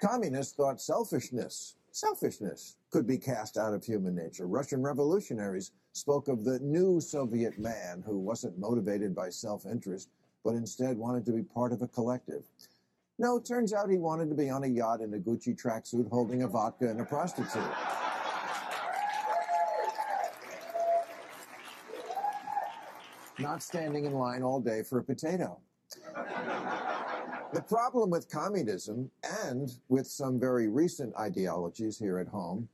Communists 0.01 0.55
thought 0.55 0.81
selfishness, 0.81 1.77
selfishness 1.91 2.77
could 2.91 3.07
be 3.07 3.19
cast 3.19 3.57
out 3.57 3.75
of 3.75 3.85
human 3.85 4.15
nature. 4.15 4.47
Russian 4.47 4.83
revolutionaries 4.83 5.73
spoke 5.93 6.29
of 6.29 6.45
the 6.45 6.59
new 6.61 7.01
Soviet 7.01 7.59
man 7.59 8.03
who 8.07 8.19
wasn't 8.19 8.59
motivated 8.59 9.15
by 9.15 9.29
self 9.29 9.67
interest, 9.67 10.09
but 10.45 10.55
instead 10.55 10.97
wanted 10.97 11.27
to 11.27 11.33
be 11.33 11.43
part 11.43 11.73
of 11.73 11.83
a 11.83 11.89
collective. 11.89 12.45
No, 13.19 13.37
it 13.37 13.45
turns 13.45 13.73
out 13.73 13.91
he 13.91 13.99
wanted 13.99 14.31
to 14.31 14.35
be 14.35 14.49
on 14.49 14.65
a 14.65 14.69
yacht 14.69 15.01
in 15.01 15.13
a 15.15 15.19
Gucci 15.19 15.61
tracksuit 15.61 16.09
holding 16.11 16.43
a 16.43 16.49
vodka 16.49 16.89
and 16.89 17.01
a 17.01 17.05
prostitute. 17.05 17.63
Not 23.39 23.62
standing 23.62 24.05
in 24.05 24.12
line 24.12 24.43
all 24.43 24.61
day 24.61 24.83
for 24.83 24.99
a 24.99 25.05
potato. 25.05 25.59
The 27.53 27.62
problem 27.62 28.11
with 28.11 28.30
communism 28.30 29.11
and 29.45 29.70
with 29.89 30.07
some 30.07 30.41
very 30.41 30.68
recent 30.68 31.14
ideologies 31.16 31.99
here 31.99 32.18
at 32.18 32.28
home 32.28 32.68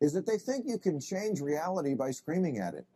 is 0.00 0.12
that 0.14 0.26
they 0.26 0.38
think 0.38 0.64
you 0.66 0.78
can 0.78 0.98
change 0.98 1.40
reality 1.40 1.94
by 1.94 2.10
screaming 2.10 2.58
at 2.58 2.74
it, 2.74 2.86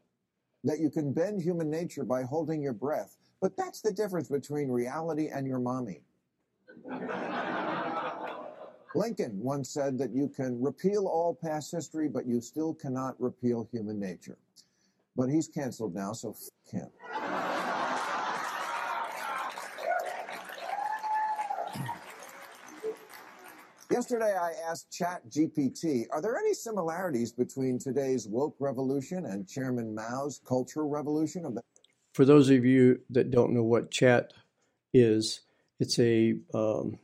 that 0.64 0.80
you 0.80 0.90
can 0.90 1.12
bend 1.12 1.42
human 1.42 1.70
nature 1.70 2.04
by 2.04 2.22
holding 2.22 2.62
your 2.62 2.72
breath. 2.72 3.16
But 3.40 3.56
that's 3.56 3.82
the 3.82 3.92
difference 3.92 4.28
between 4.28 4.68
reality 4.68 5.28
and 5.28 5.46
your 5.46 5.58
mommy. 5.58 6.00
Lincoln 8.94 9.38
once 9.38 9.68
said 9.68 9.98
that 9.98 10.14
you 10.14 10.28
can 10.28 10.60
repeal 10.60 11.06
all 11.06 11.34
past 11.34 11.70
history, 11.70 12.08
but 12.08 12.26
you 12.26 12.40
still 12.40 12.72
cannot 12.72 13.20
repeal 13.20 13.68
human 13.70 14.00
nature. 14.00 14.38
But 15.16 15.30
he's 15.30 15.48
canceled 15.48 15.94
now, 15.94 16.12
so 16.12 16.30
f 16.30 16.72
him. 16.72 16.88
Yesterday, 23.90 24.36
I 24.36 24.52
asked 24.68 24.90
ChatGPT, 24.90 26.06
are 26.10 26.20
there 26.20 26.36
any 26.36 26.52
similarities 26.52 27.32
between 27.32 27.78
today's 27.78 28.26
woke 28.28 28.56
revolution 28.58 29.24
and 29.24 29.48
Chairman 29.48 29.94
Mao's 29.94 30.40
cultural 30.46 30.90
revolution 30.90 31.46
For 32.12 32.24
those 32.24 32.50
of 32.50 32.64
you 32.64 33.00
that 33.10 33.30
don't 33.30 33.52
know 33.54 33.62
what 33.62 33.90
chat 33.90 34.32
is, 34.92 35.40
it's 35.78 35.98
a 35.98 36.34
um, 36.52 36.98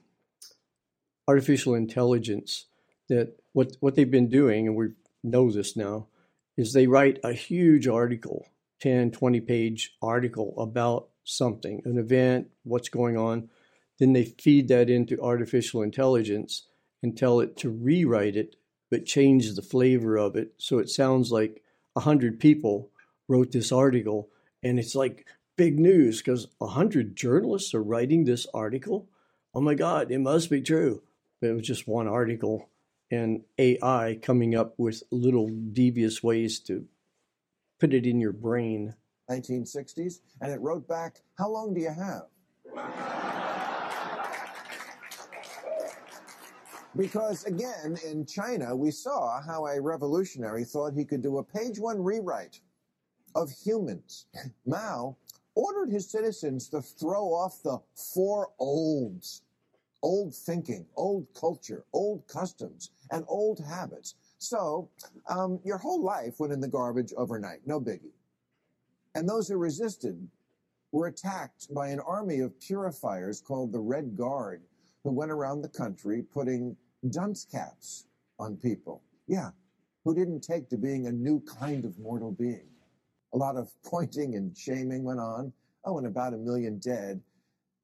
artificial 1.28 1.74
intelligence 1.74 2.66
that 3.08 3.38
what 3.52 3.76
what 3.80 3.94
they've 3.94 4.10
been 4.10 4.28
doing, 4.28 4.66
and 4.66 4.76
we 4.76 4.88
know 5.22 5.50
this 5.50 5.76
now, 5.76 6.08
is 6.57 6.72
they 6.72 6.86
write 6.86 7.18
a 7.24 7.32
huge 7.32 7.88
article, 7.88 8.46
10, 8.80 9.11
20 9.11 9.40
page 9.40 9.96
article 10.03 10.55
about 10.59 11.09
something, 11.24 11.82
an 11.84 11.98
event, 11.98 12.48
what's 12.64 12.88
going 12.88 13.16
on. 13.16 13.48
Then 13.98 14.12
they 14.12 14.24
feed 14.24 14.68
that 14.68 14.90
into 14.90 15.20
artificial 15.20 15.82
intelligence 15.82 16.66
and 17.03 17.16
tell 17.16 17.40
it 17.40 17.57
to 17.59 17.70
rewrite 17.70 18.36
it, 18.36 18.57
but 18.90 19.07
change 19.07 19.55
the 19.55 19.62
flavor 19.62 20.16
of 20.16 20.36
it. 20.36 20.53
So 20.59 20.78
it 20.78 20.90
sounds 20.90 21.30
like 21.30 21.62
a 21.96 22.00
hundred 22.00 22.40
people 22.40 22.90
wrote 23.28 23.53
this 23.53 23.72
article 23.72 24.28
and 24.62 24.78
it's 24.78 24.94
like 24.94 25.26
big 25.57 25.78
news 25.78 26.18
because 26.18 26.48
a 26.61 26.66
hundred 26.66 27.16
journalists 27.16 27.74
are 27.74 27.82
writing 27.82 28.24
this 28.24 28.46
article. 28.55 29.09
Oh 29.55 29.61
my 29.61 29.74
God, 29.74 30.11
it 30.11 30.18
must 30.18 30.50
be 30.50 30.62
true. 30.62 31.03
But 31.40 31.50
it 31.50 31.55
was 31.55 31.66
just 31.66 31.88
one 31.88 32.09
article 32.09 32.68
and 33.12 33.42
AI 33.58 34.18
coming 34.22 34.54
up 34.54 34.74
with 34.78 35.02
little 35.10 35.48
devious 35.72 36.22
ways 36.22 36.58
to 36.60 36.86
put 37.78 37.92
it 37.92 38.06
in 38.06 38.18
your 38.18 38.32
brain. 38.32 38.94
1960s? 39.30 40.20
And 40.40 40.50
it 40.50 40.60
wrote 40.60 40.88
back, 40.88 41.20
How 41.38 41.50
long 41.50 41.74
do 41.74 41.80
you 41.80 41.90
have? 41.90 42.22
Because 46.96 47.44
again, 47.44 47.98
in 48.04 48.26
China, 48.26 48.74
we 48.74 48.90
saw 48.90 49.40
how 49.42 49.66
a 49.66 49.80
revolutionary 49.80 50.64
thought 50.64 50.94
he 50.94 51.04
could 51.04 51.22
do 51.22 51.38
a 51.38 51.44
page 51.44 51.78
one 51.78 52.02
rewrite 52.02 52.60
of 53.34 53.50
humans. 53.50 54.26
Mao 54.66 55.16
ordered 55.54 55.90
his 55.90 56.10
citizens 56.10 56.68
to 56.68 56.80
throw 56.80 57.32
off 57.32 57.62
the 57.62 57.78
four 57.94 58.50
olds 58.58 59.42
old 60.02 60.34
thinking, 60.34 60.84
old 60.96 61.26
culture, 61.34 61.84
old 61.92 62.26
customs, 62.26 62.90
and 63.12 63.24
old 63.28 63.60
habits. 63.64 64.16
So 64.38 64.90
um, 65.28 65.60
your 65.64 65.78
whole 65.78 66.02
life 66.02 66.40
went 66.40 66.52
in 66.52 66.60
the 66.60 66.68
garbage 66.68 67.12
overnight, 67.16 67.60
no 67.66 67.80
biggie. 67.80 68.14
And 69.14 69.28
those 69.28 69.46
who 69.46 69.56
resisted 69.56 70.26
were 70.90 71.06
attacked 71.06 71.72
by 71.72 71.88
an 71.88 72.00
army 72.00 72.40
of 72.40 72.58
purifiers 72.60 73.40
called 73.40 73.72
the 73.72 73.80
Red 73.80 74.16
Guard, 74.16 74.62
who 75.04 75.12
went 75.12 75.30
around 75.30 75.62
the 75.62 75.68
country 75.68 76.22
putting 76.22 76.76
dunce 77.10 77.44
caps 77.44 78.06
on 78.38 78.56
people. 78.56 79.02
Yeah, 79.28 79.50
who 80.04 80.14
didn't 80.14 80.40
take 80.40 80.68
to 80.70 80.76
being 80.76 81.06
a 81.06 81.12
new 81.12 81.40
kind 81.40 81.84
of 81.84 81.98
mortal 81.98 82.32
being. 82.32 82.68
A 83.34 83.36
lot 83.36 83.56
of 83.56 83.70
pointing 83.84 84.34
and 84.34 84.56
shaming 84.56 85.04
went 85.04 85.20
on. 85.20 85.52
Oh, 85.84 85.98
and 85.98 86.06
about 86.06 86.34
a 86.34 86.38
million 86.38 86.78
dead. 86.78 87.20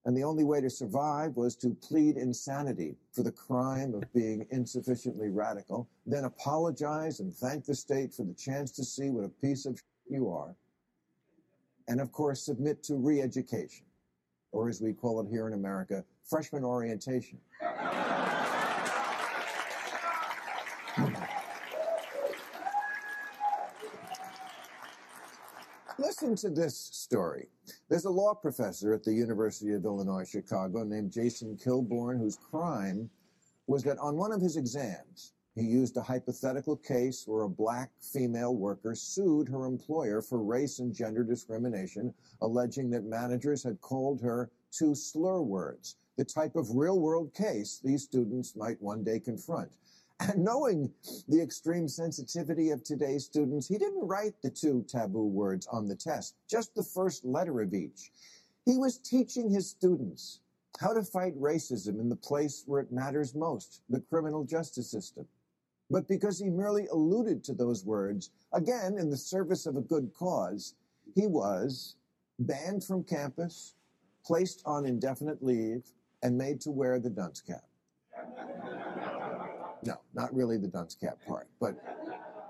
And 0.08 0.16
the 0.16 0.24
only 0.24 0.42
way 0.42 0.62
to 0.62 0.70
survive 0.70 1.36
was 1.36 1.54
to 1.56 1.76
plead 1.86 2.16
insanity 2.16 2.96
for 3.12 3.22
the 3.22 3.30
crime 3.30 3.92
of 3.92 4.10
being 4.14 4.46
insufficiently 4.50 5.28
radical, 5.28 5.86
then 6.06 6.24
apologize 6.24 7.20
and 7.20 7.34
thank 7.34 7.66
the 7.66 7.74
state 7.74 8.14
for 8.14 8.22
the 8.22 8.32
chance 8.32 8.72
to 8.72 8.84
see 8.84 9.10
what 9.10 9.26
a 9.26 9.28
piece 9.28 9.66
of 9.66 9.78
you 10.08 10.30
are. 10.30 10.56
And 11.88 12.00
of 12.00 12.10
course, 12.10 12.42
submit 12.42 12.82
to 12.84 12.94
re 12.94 13.20
education, 13.20 13.84
or 14.50 14.70
as 14.70 14.80
we 14.80 14.94
call 14.94 15.20
it 15.20 15.26
here 15.28 15.46
in 15.46 15.52
America, 15.52 16.02
freshman 16.24 16.64
orientation. 16.64 17.38
Listen 26.20 26.50
to 26.50 26.50
this 26.50 26.76
story. 26.76 27.46
There's 27.88 28.04
a 28.04 28.10
law 28.10 28.34
professor 28.34 28.92
at 28.92 29.04
the 29.04 29.12
University 29.12 29.72
of 29.72 29.84
Illinois 29.84 30.28
Chicago 30.28 30.82
named 30.82 31.12
Jason 31.12 31.56
Kilborn 31.56 32.18
whose 32.18 32.36
crime 32.36 33.08
was 33.68 33.84
that 33.84 33.98
on 33.98 34.16
one 34.16 34.32
of 34.32 34.40
his 34.40 34.56
exams, 34.56 35.34
he 35.54 35.60
used 35.62 35.96
a 35.96 36.02
hypothetical 36.02 36.76
case 36.76 37.22
where 37.24 37.44
a 37.44 37.48
black 37.48 37.92
female 38.00 38.56
worker 38.56 38.96
sued 38.96 39.48
her 39.48 39.64
employer 39.64 40.20
for 40.20 40.42
race 40.42 40.80
and 40.80 40.92
gender 40.92 41.22
discrimination, 41.22 42.12
alleging 42.40 42.90
that 42.90 43.04
managers 43.04 43.62
had 43.62 43.80
called 43.80 44.20
her 44.20 44.50
two 44.72 44.96
slur 44.96 45.40
words, 45.40 45.98
the 46.16 46.24
type 46.24 46.56
of 46.56 46.74
real 46.74 46.98
world 46.98 47.32
case 47.32 47.80
these 47.84 48.02
students 48.02 48.56
might 48.56 48.82
one 48.82 49.04
day 49.04 49.20
confront. 49.20 49.70
And 50.20 50.44
knowing 50.44 50.92
the 51.28 51.40
extreme 51.40 51.88
sensitivity 51.88 52.70
of 52.70 52.82
today's 52.82 53.24
students, 53.24 53.68
he 53.68 53.78
didn't 53.78 54.06
write 54.06 54.34
the 54.42 54.50
two 54.50 54.84
taboo 54.88 55.26
words 55.26 55.66
on 55.68 55.86
the 55.86 55.94
test, 55.94 56.34
just 56.48 56.74
the 56.74 56.82
first 56.82 57.24
letter 57.24 57.60
of 57.60 57.74
each. 57.74 58.10
He 58.64 58.76
was 58.76 58.98
teaching 58.98 59.50
his 59.50 59.70
students 59.70 60.40
how 60.80 60.92
to 60.92 61.02
fight 61.02 61.40
racism 61.40 62.00
in 62.00 62.08
the 62.08 62.16
place 62.16 62.64
where 62.66 62.80
it 62.80 62.92
matters 62.92 63.34
most, 63.34 63.82
the 63.88 64.00
criminal 64.00 64.44
justice 64.44 64.90
system. 64.90 65.26
But 65.90 66.06
because 66.06 66.38
he 66.38 66.50
merely 66.50 66.86
alluded 66.88 67.42
to 67.44 67.54
those 67.54 67.84
words, 67.84 68.30
again 68.52 68.96
in 68.98 69.10
the 69.10 69.16
service 69.16 69.66
of 69.66 69.76
a 69.76 69.80
good 69.80 70.12
cause, 70.14 70.74
he 71.14 71.26
was 71.26 71.96
banned 72.38 72.84
from 72.84 73.02
campus, 73.02 73.74
placed 74.24 74.62
on 74.66 74.84
indefinite 74.84 75.42
leave, 75.42 75.84
and 76.22 76.36
made 76.36 76.60
to 76.60 76.70
wear 76.70 77.00
the 77.00 77.10
dunce 77.10 77.40
cap. 77.40 77.64
No, 79.88 79.96
not 80.12 80.34
really 80.34 80.58
the 80.58 80.68
dunce 80.68 80.94
cap 80.94 81.16
part, 81.26 81.48
but 81.58 81.74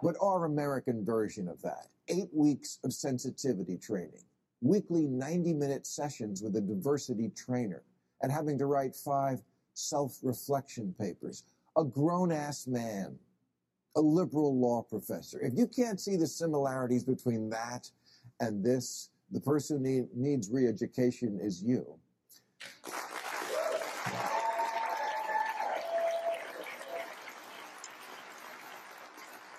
but 0.02 0.16
our 0.20 0.44
American 0.44 1.04
version 1.04 1.46
of 1.46 1.62
that. 1.62 1.86
Eight 2.08 2.30
weeks 2.32 2.80
of 2.82 2.92
sensitivity 2.92 3.76
training, 3.76 4.24
weekly 4.60 5.06
90 5.06 5.54
minute 5.54 5.86
sessions 5.86 6.42
with 6.42 6.56
a 6.56 6.60
diversity 6.60 7.30
trainer, 7.36 7.84
and 8.22 8.32
having 8.32 8.58
to 8.58 8.66
write 8.66 8.96
five 8.96 9.40
self 9.74 10.18
reflection 10.24 10.92
papers. 10.98 11.44
A 11.76 11.84
grown 11.84 12.32
ass 12.32 12.66
man, 12.66 13.16
a 13.96 14.00
liberal 14.00 14.58
law 14.58 14.82
professor. 14.82 15.40
If 15.40 15.52
you 15.56 15.68
can't 15.68 16.00
see 16.00 16.16
the 16.16 16.26
similarities 16.26 17.04
between 17.04 17.50
that 17.50 17.88
and 18.40 18.64
this, 18.64 19.10
the 19.30 19.40
person 19.40 19.76
who 19.76 19.82
need, 19.84 20.08
needs 20.12 20.50
re 20.50 20.66
education 20.66 21.38
is 21.40 21.62
you. 21.62 21.86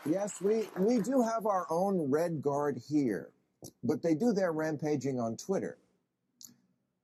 Yes, 0.10 0.42
we, 0.42 0.68
we 0.80 1.00
do 1.00 1.22
have 1.22 1.46
our 1.46 1.68
own 1.70 2.10
Red 2.10 2.42
Guard 2.42 2.82
here, 2.90 3.30
but 3.84 4.02
they 4.02 4.16
do 4.16 4.34
their 4.34 4.52
rampaging 4.54 5.20
on 5.20 5.38
Twitter. 5.38 5.78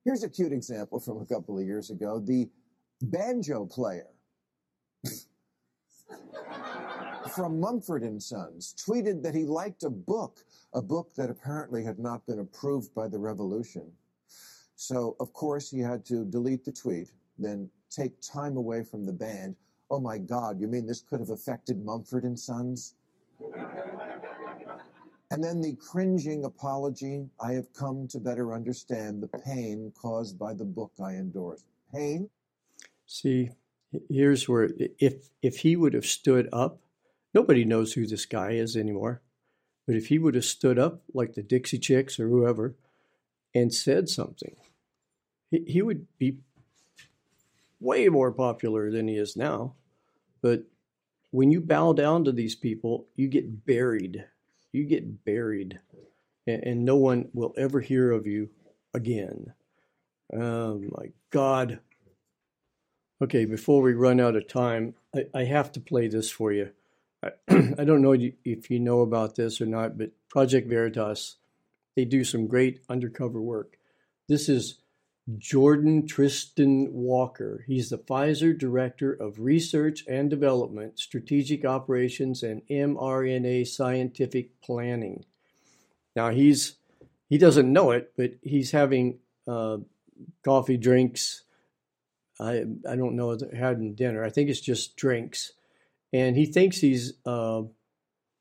Here's 0.04 0.24
a 0.24 0.28
cute 0.28 0.52
example 0.52 0.98
from 0.98 1.20
a 1.20 1.24
couple 1.24 1.56
of 1.56 1.64
years 1.64 1.90
ago. 1.90 2.18
The 2.18 2.48
banjo 3.00 3.64
player 3.66 4.08
from 7.34 7.60
Mumford 7.60 8.02
and 8.02 8.20
Sons 8.20 8.74
tweeted 8.76 9.22
that 9.22 9.34
he 9.34 9.44
liked 9.44 9.84
a 9.84 9.90
book, 9.90 10.40
a 10.74 10.82
book 10.82 11.14
that 11.16 11.30
apparently 11.30 11.84
had 11.84 12.00
not 12.00 12.26
been 12.26 12.40
approved 12.40 12.92
by 12.92 13.06
the 13.06 13.18
revolution. 13.18 13.92
So, 14.74 15.16
of 15.20 15.32
course, 15.32 15.70
he 15.70 15.78
had 15.78 16.04
to 16.06 16.24
delete 16.24 16.64
the 16.64 16.72
tweet, 16.72 17.12
then 17.38 17.70
take 17.88 18.20
time 18.20 18.56
away 18.56 18.82
from 18.82 19.06
the 19.06 19.12
band. 19.12 19.54
Oh 19.90 20.00
my 20.00 20.18
God, 20.18 20.60
you 20.60 20.66
mean 20.66 20.86
this 20.86 21.00
could 21.00 21.20
have 21.20 21.30
affected 21.30 21.84
Mumford 21.84 22.24
and 22.24 22.38
Sons? 22.38 22.95
And 25.30 25.42
then 25.42 25.60
the 25.60 25.74
cringing 25.74 26.44
apology 26.44 27.28
I 27.40 27.52
have 27.52 27.72
come 27.72 28.06
to 28.08 28.20
better 28.20 28.54
understand 28.54 29.22
the 29.22 29.28
pain 29.28 29.92
caused 30.00 30.38
by 30.38 30.54
the 30.54 30.64
book 30.64 30.92
I 31.02 31.14
endorse. 31.14 31.64
Pain? 31.92 32.30
See, 33.06 33.50
here's 34.08 34.48
where 34.48 34.70
if 34.98 35.28
if 35.42 35.58
he 35.58 35.76
would 35.76 35.94
have 35.94 36.06
stood 36.06 36.48
up, 36.52 36.80
nobody 37.34 37.64
knows 37.64 37.92
who 37.92 38.06
this 38.06 38.26
guy 38.26 38.52
is 38.52 38.76
anymore. 38.76 39.22
But 39.86 39.96
if 39.96 40.08
he 40.08 40.18
would 40.18 40.34
have 40.34 40.44
stood 40.44 40.78
up 40.78 41.02
like 41.12 41.34
the 41.34 41.42
Dixie 41.42 41.78
Chicks 41.78 42.18
or 42.18 42.28
whoever 42.28 42.74
and 43.54 43.72
said 43.72 44.08
something, 44.08 44.56
he, 45.50 45.64
he 45.66 45.82
would 45.82 46.06
be 46.18 46.38
way 47.80 48.08
more 48.08 48.32
popular 48.32 48.90
than 48.90 49.06
he 49.08 49.16
is 49.16 49.36
now. 49.36 49.74
But 50.40 50.64
when 51.30 51.50
you 51.50 51.60
bow 51.60 51.92
down 51.92 52.24
to 52.24 52.32
these 52.32 52.54
people, 52.54 53.06
you 53.14 53.28
get 53.28 53.66
buried. 53.66 54.24
You 54.72 54.84
get 54.84 55.24
buried, 55.24 55.80
and, 56.46 56.62
and 56.62 56.84
no 56.84 56.96
one 56.96 57.28
will 57.32 57.54
ever 57.56 57.80
hear 57.80 58.10
of 58.10 58.26
you 58.26 58.50
again. 58.94 59.54
Oh 60.32 60.78
my 60.78 61.12
God. 61.30 61.80
Okay, 63.22 63.46
before 63.46 63.80
we 63.80 63.94
run 63.94 64.20
out 64.20 64.36
of 64.36 64.46
time, 64.46 64.94
I, 65.14 65.26
I 65.34 65.44
have 65.44 65.72
to 65.72 65.80
play 65.80 66.08
this 66.08 66.30
for 66.30 66.52
you. 66.52 66.70
I, 67.22 67.30
I 67.48 67.84
don't 67.84 68.02
know 68.02 68.12
if 68.44 68.70
you 68.70 68.78
know 68.78 69.00
about 69.00 69.36
this 69.36 69.60
or 69.60 69.66
not, 69.66 69.96
but 69.96 70.10
Project 70.28 70.68
Veritas, 70.68 71.36
they 71.94 72.04
do 72.04 72.24
some 72.24 72.46
great 72.46 72.80
undercover 72.90 73.40
work. 73.40 73.78
This 74.28 74.48
is 74.48 74.78
Jordon 75.28 76.06
Trishton 76.06 76.90
Walker. 76.92 77.64
He's 77.66 77.90
the 77.90 77.98
Pfizer 77.98 78.56
Director 78.56 79.12
of 79.12 79.40
Research 79.40 80.04
and 80.08 80.30
Development, 80.30 80.98
Strategic 80.98 81.64
Operations, 81.64 82.42
and 82.44 82.62
mRNA 82.70 83.66
Scientific 83.66 84.60
Planning. 84.62 85.24
Now 86.14 86.30
he's 86.30 86.76
he 87.28 87.38
doesn't 87.38 87.72
know 87.72 87.90
it, 87.90 88.12
but 88.16 88.34
he's 88.42 88.70
having 88.70 89.18
uh, 89.48 89.78
coffee 90.44 90.76
drinks. 90.76 91.42
I 92.40 92.64
I 92.88 92.94
don't 92.94 93.16
know 93.16 93.36
having 93.52 93.94
dinner. 93.94 94.24
I 94.24 94.30
think 94.30 94.48
it's 94.48 94.60
just 94.60 94.96
drinks, 94.96 95.52
and 96.12 96.36
he 96.36 96.46
thinks 96.46 96.78
he's 96.78 97.14
uh, 97.26 97.62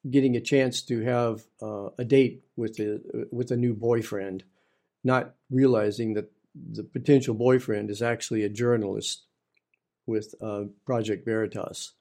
getting 0.08 0.36
a 0.36 0.42
chance 0.42 0.84
to 0.84 1.02
have 1.02 1.44
uh, 1.64 1.90
a 1.98 2.06
date 2.06 2.44
with 2.56 2.80
a 2.80 3.02
with 3.32 3.50
a 3.50 3.58
new 3.58 3.74
boyfriend, 3.74 4.44
not 5.04 5.34
realizing 5.50 6.14
that 6.14 6.32
the 6.56 6.84
potential 6.84 7.34
boyfriend 7.34 7.90
is 7.90 8.02
actually 8.02 8.44
a 8.44 8.50
journalist 8.50 9.24
with 10.06 10.36
uh, 10.42 10.64
Project 10.86 11.26
Veritas. 11.26 11.94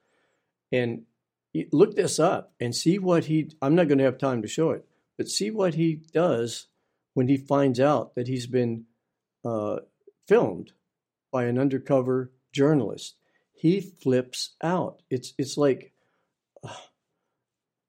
And 0.70 1.02
look 1.72 1.94
this 1.94 2.18
up 2.18 2.52
and 2.60 2.74
see 2.74 2.98
what 2.98 3.26
he, 3.26 3.50
I'm 3.62 3.74
not 3.74 3.88
going 3.88 3.98
to 3.98 4.04
have 4.04 4.18
time 4.18 4.42
to 4.42 4.48
show 4.48 4.70
it, 4.70 4.84
but 5.16 5.28
see 5.28 5.50
what 5.50 5.74
he 5.74 6.00
does 6.12 6.66
when 7.14 7.28
he 7.28 7.36
finds 7.36 7.80
out 7.80 8.14
that 8.14 8.28
he's 8.28 8.46
been 8.46 8.84
uh, 9.44 9.78
filmed 10.26 10.72
by 11.32 11.44
an 11.44 11.58
undercover 11.58 12.30
journalist. 12.52 13.14
He 13.54 13.80
flips 13.80 14.50
out. 14.62 15.02
It's, 15.10 15.32
it's 15.38 15.56
like 15.56 15.92
uh, 16.62 16.74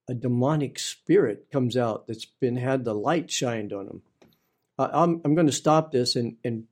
a 0.08 0.14
demonic 0.14 0.78
spirit 0.80 1.48
comes 1.52 1.76
out 1.76 2.08
that's 2.08 2.26
been 2.26 2.58
had 2.58 2.86
the 2.86 2.94
light 2.94 3.32
shined 3.32 3.74
on 3.74 3.88
him 3.88 4.02
I'm 4.78 5.22
I'm 5.24 5.36
going 5.36 5.48
to 5.48 5.54
stop 5.54 5.92
this 5.92 6.16
and 6.16 6.38
and 6.44 6.66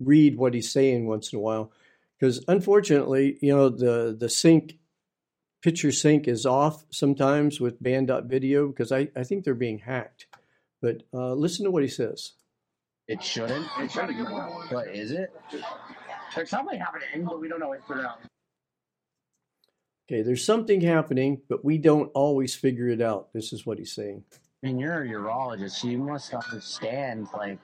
read 0.00 0.36
what 0.36 0.54
he's 0.54 0.72
saying 0.72 1.06
once 1.06 1.32
in 1.32 1.38
a 1.38 1.42
while 1.42 1.72
because 2.18 2.44
unfortunately, 2.48 3.38
you 3.40 3.54
know, 3.54 3.68
the 3.68 4.16
the 4.18 4.28
sync 4.28 4.76
picture 5.62 5.92
sync 5.92 6.28
is 6.28 6.44
off 6.44 6.84
sometimes 6.90 7.60
with 7.60 7.82
banned.video 7.82 8.68
because 8.68 8.92
I, 8.92 9.08
I 9.16 9.24
think 9.24 9.44
they're 9.44 9.54
being 9.54 9.78
hacked. 9.78 10.26
But 10.82 11.04
uh, 11.14 11.32
listen 11.32 11.64
to 11.64 11.70
what 11.70 11.82
he 11.82 11.88
says. 11.88 12.32
It 13.08 13.22
shouldn't. 13.22 13.66
It 13.78 13.90
shouldn't. 13.90 14.28
But 14.70 14.88
is 14.88 15.10
it? 15.10 15.32
There's 16.34 16.50
something 16.50 16.78
happening, 16.78 17.24
but 17.24 17.40
we 17.40 17.48
don't 17.48 17.60
know 17.60 17.72
it 17.72 17.82
for 17.86 17.96
now. 17.96 18.16
Okay, 20.06 20.20
there's 20.20 20.44
something 20.44 20.82
happening, 20.82 21.40
but 21.48 21.64
we 21.64 21.78
don't 21.78 22.10
always 22.14 22.54
figure 22.54 22.88
it 22.88 23.00
out. 23.00 23.32
This 23.32 23.52
is 23.54 23.64
what 23.64 23.78
he's 23.78 23.94
saying. 23.94 24.24
Mean, 24.64 24.78
you're 24.78 25.02
a 25.02 25.06
urologist, 25.06 25.72
so 25.72 25.88
you 25.88 25.98
must 25.98 26.32
understand, 26.32 27.28
like. 27.36 27.58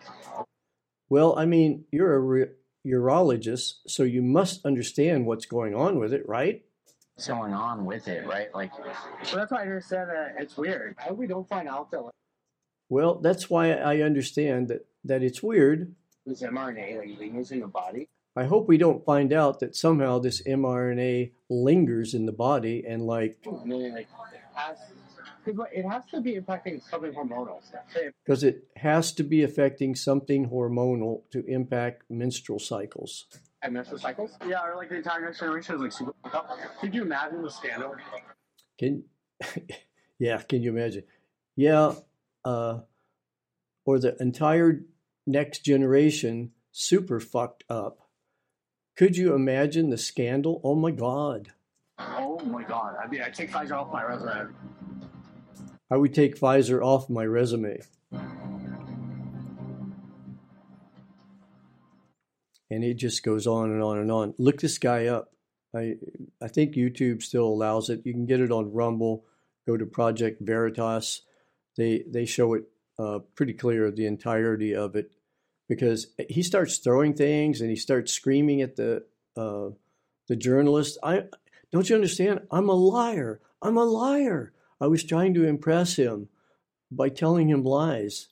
Well, 1.09 1.35
I 1.39 1.47
mean, 1.47 1.87
you're 1.91 2.15
a 2.15 2.21
re- 2.21 2.49
urologist, 2.87 3.77
so 3.87 4.03
you 4.03 4.21
must 4.21 4.67
understand 4.67 5.25
what's 5.25 5.47
going 5.47 5.75
on 5.75 5.99
with 5.99 6.13
it, 6.13 6.29
right? 6.29 6.63
What's 7.15 7.27
going 7.27 7.55
on 7.55 7.87
with 7.87 8.07
it, 8.07 8.27
right? 8.27 8.55
Like, 8.55 8.73
so 9.23 9.37
that's 9.37 9.51
why 9.51 9.61
I 9.61 9.63
understand 9.63 10.11
that 10.11 10.35
it's 10.39 10.59
weird. 10.59 10.95
How 10.99 11.15
we 11.15 11.27
don't 11.27 11.49
find 11.49 11.71
out 11.71 11.91
that. 11.91 12.03
Well, 12.91 13.15
that's 13.15 13.49
why 13.49 13.73
I 13.73 14.03
understand 14.03 14.69
that 14.69 14.85
that 15.05 15.23
it's 15.23 15.43
weird. 15.43 15.95
This 16.27 16.43
mRNA 16.43 16.99
like 16.99 17.19
lingers 17.19 17.51
in 17.51 17.61
the 17.61 17.67
body. 17.67 18.11
I 18.37 18.45
hope 18.45 18.69
we 18.69 18.77
don't 18.77 19.03
find 19.07 19.33
out 19.33 19.61
that 19.61 19.75
somehow 19.75 20.19
this 20.19 20.43
mRNA 20.43 21.33
lingers 21.49 22.13
in 22.13 22.27
the 22.27 22.33
body 22.33 22.85
and 22.87 23.07
like. 23.07 23.39
I 23.47 23.65
mean, 23.65 23.95
like, 23.95 24.09
because 25.53 25.69
it 25.73 25.85
has 25.85 26.05
to 26.07 26.21
be 26.21 26.37
affecting 26.37 26.81
something 26.81 27.13
hormonal. 27.13 27.61
Because 28.25 28.45
it 28.45 28.65
has 28.77 29.13
to 29.13 29.23
be 29.23 29.43
affecting 29.43 29.95
something 29.95 30.49
hormonal 30.49 31.23
to 31.33 31.45
impact 31.47 32.05
menstrual 32.11 32.59
cycles. 32.59 33.27
And 33.63 33.75
menstrual 33.75 33.99
cycles? 33.99 34.37
Yeah, 34.47 34.65
or 34.65 34.77
like 34.77 34.89
the 34.89 34.97
entire 34.97 35.21
next 35.21 35.39
generation 35.41 35.77
is 35.77 35.81
like 35.81 35.93
super. 35.93 36.15
Fucked 36.23 36.35
up. 36.35 36.59
Could 36.81 36.95
you 36.95 37.03
imagine 37.03 37.43
the 37.43 37.51
scandal? 37.51 37.95
Can, 38.79 39.05
yeah, 40.19 40.39
can 40.43 40.63
you 40.63 40.71
imagine? 40.71 41.05
Yeah, 41.57 41.95
uh, 42.45 42.81
or 43.85 43.99
the 43.99 44.17
entire 44.21 44.85
next 45.27 45.65
generation 45.65 46.53
super 46.73 47.21
fucked 47.21 47.65
up. 47.69 48.09
Could 48.97 49.17
you 49.17 49.35
imagine 49.35 49.91
the 49.91 49.99
scandal? 49.99 50.61
Oh 50.65 50.75
my 50.75 50.91
god. 50.91 51.53
Oh 51.99 52.39
my 52.47 52.63
god. 52.63 52.97
I 53.03 53.07
mean, 53.07 53.23
I 53.23 53.31
take 53.31 53.51
Pfizer 53.51 53.73
off 53.73 53.93
my 53.93 54.05
resume. 54.05 54.55
I 55.91 55.97
would 55.97 56.15
take 56.15 56.39
Pfizer 56.39 56.83
off 56.83 57.11
my 57.11 57.25
resume. 57.25 57.81
And 62.73 62.85
it 62.85 62.95
just 62.95 63.25
goes 63.25 63.47
on 63.49 63.73
and 63.73 63.83
on 63.83 63.99
and 63.99 64.13
on. 64.13 64.35
Look 64.39 64.61
this 64.61 64.79
guy 64.79 65.07
up. 65.07 65.33
I 65.75 65.97
I 66.41 66.49
think 66.49 66.75
YouTube 66.75 67.23
still 67.23 67.47
allows 67.47 67.91
it. 67.91 68.03
You 68.05 68.13
can 68.13 68.27
get 68.27 68.41
it 68.41 68.53
on 68.53 68.73
Rumble. 68.73 69.25
Go 69.67 69.77
to 69.77 69.87
Project 69.87 70.41
Veritas. 70.41 71.23
They 71.77 72.05
they 72.09 72.27
show 72.27 72.55
it 72.55 72.65
uh, 72.99 73.21
pretty 73.35 73.55
clear 73.55 73.91
the 73.91 74.07
entirety 74.07 74.75
of 74.75 74.95
it 74.95 75.11
because 75.69 76.09
he 76.29 76.43
starts 76.43 76.79
throwing 76.79 77.15
things 77.15 77.61
and 77.61 77.71
he 77.71 77.77
starts 77.77 78.13
screaming 78.13 78.63
at 78.63 78.77
the 78.77 79.05
uh, 79.37 79.71
the 80.29 80.37
journalist. 80.37 80.99
I 81.03 81.25
don't 81.73 81.89
you 81.89 81.97
understand? 81.97 82.43
I'm 82.53 82.69
a 82.69 82.75
liar. 82.75 83.41
I'm 83.63 83.77
a 83.77 83.85
liar. 83.85 84.53
I 84.81 84.87
was 84.87 85.05
trying 85.05 85.35
to 85.35 85.45
impress 85.45 85.97
him 85.97 86.29
by 86.91 87.09
telling 87.09 87.49
him 87.49 87.63
lies. 87.65 88.29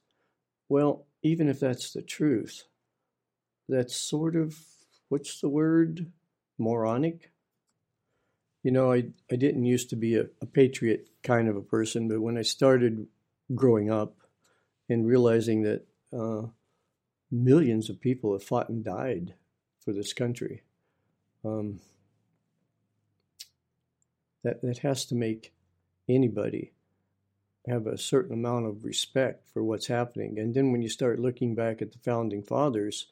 Well, 0.68 1.06
even 1.22 1.48
if 1.48 1.60
that's 1.60 1.92
the 1.92 2.02
truth, 2.02 2.64
that's 3.68 3.94
sort 3.94 4.34
of, 4.34 4.56
what's 5.08 5.40
the 5.40 5.48
word? 5.48 6.10
Moronic? 6.58 7.30
You 8.62 8.72
know, 8.72 8.92
I, 8.92 9.10
I 9.30 9.36
didn't 9.36 9.64
used 9.64 9.90
to 9.90 9.96
be 9.96 10.16
a, 10.16 10.26
a 10.40 10.46
patriot 10.46 11.08
kind 11.22 11.48
of 11.48 11.56
a 11.56 11.62
person, 11.62 12.08
but 12.08 12.20
when 12.20 12.36
I 12.36 12.42
started 12.42 13.06
growing 13.54 13.90
up 13.90 14.16
and 14.88 15.06
realizing 15.06 15.62
that 15.62 15.86
uh, 16.12 16.48
millions 17.30 17.90
of 17.90 18.00
people 18.00 18.32
have 18.32 18.42
fought 18.42 18.68
and 18.68 18.84
died 18.84 19.34
for 19.84 19.92
this 19.92 20.12
country, 20.12 20.62
um, 21.44 21.80
that, 24.42 24.62
that 24.62 24.78
has 24.78 25.04
to 25.06 25.14
make 25.14 25.52
anybody 26.08 26.72
have 27.68 27.86
a 27.86 27.98
certain 27.98 28.32
amount 28.32 28.66
of 28.66 28.84
respect 28.84 29.46
for 29.52 29.62
what's 29.62 29.86
happening. 29.86 30.38
And 30.38 30.54
then 30.54 30.72
when 30.72 30.82
you 30.82 30.88
start 30.88 31.18
looking 31.18 31.54
back 31.54 31.82
at 31.82 31.92
the 31.92 31.98
founding 31.98 32.42
fathers, 32.42 33.06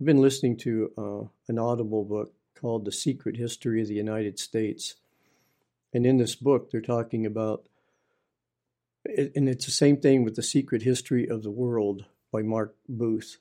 I've 0.00 0.06
been 0.06 0.22
listening 0.22 0.56
to 0.58 0.92
uh, 0.96 1.28
an 1.48 1.58
Audible 1.58 2.04
book 2.04 2.32
called 2.58 2.84
The 2.84 2.92
Secret 2.92 3.36
History 3.36 3.82
of 3.82 3.88
the 3.88 3.94
United 3.94 4.38
States. 4.38 4.94
And 5.92 6.06
in 6.06 6.16
this 6.16 6.34
book, 6.34 6.70
they're 6.70 6.80
talking 6.80 7.26
about, 7.26 7.66
and 9.04 9.48
it's 9.48 9.66
the 9.66 9.72
same 9.72 9.98
thing 9.98 10.24
with 10.24 10.36
The 10.36 10.42
Secret 10.42 10.82
History 10.82 11.28
of 11.28 11.42
the 11.42 11.50
World 11.50 12.04
by 12.32 12.42
Mark 12.42 12.74
Booth. 12.88 13.38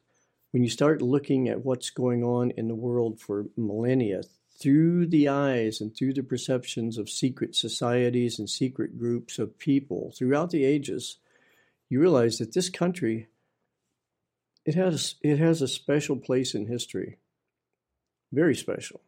When 0.51 0.63
you 0.63 0.69
start 0.69 1.01
looking 1.01 1.47
at 1.47 1.63
what's 1.63 1.91
going 1.91 2.23
on 2.23 2.51
in 2.51 2.67
the 2.67 2.75
world 2.75 3.19
for 3.19 3.45
millennia, 3.55 4.23
through 4.59 5.07
the 5.07 5.27
eyes 5.27 5.79
and 5.79 5.95
through 5.95 6.13
the 6.13 6.23
perceptions 6.23 6.97
of 6.97 7.09
secret 7.09 7.55
societies 7.55 8.39
and 8.39 8.49
secret 8.49 8.97
groups 8.97 9.39
of 9.39 9.57
people 9.57 10.11
throughout 10.17 10.49
the 10.49 10.65
ages, 10.65 11.17
you 11.87 11.99
realize 11.99 12.37
that 12.37 12.53
this 12.53 12.69
country 12.69 13.27
it 14.65 14.75
has 14.75 15.15
it 15.21 15.39
has 15.39 15.61
a 15.61 15.67
special 15.67 16.17
place 16.17 16.53
in 16.53 16.67
history, 16.67 17.17
very 18.31 18.55
special. 18.55 19.01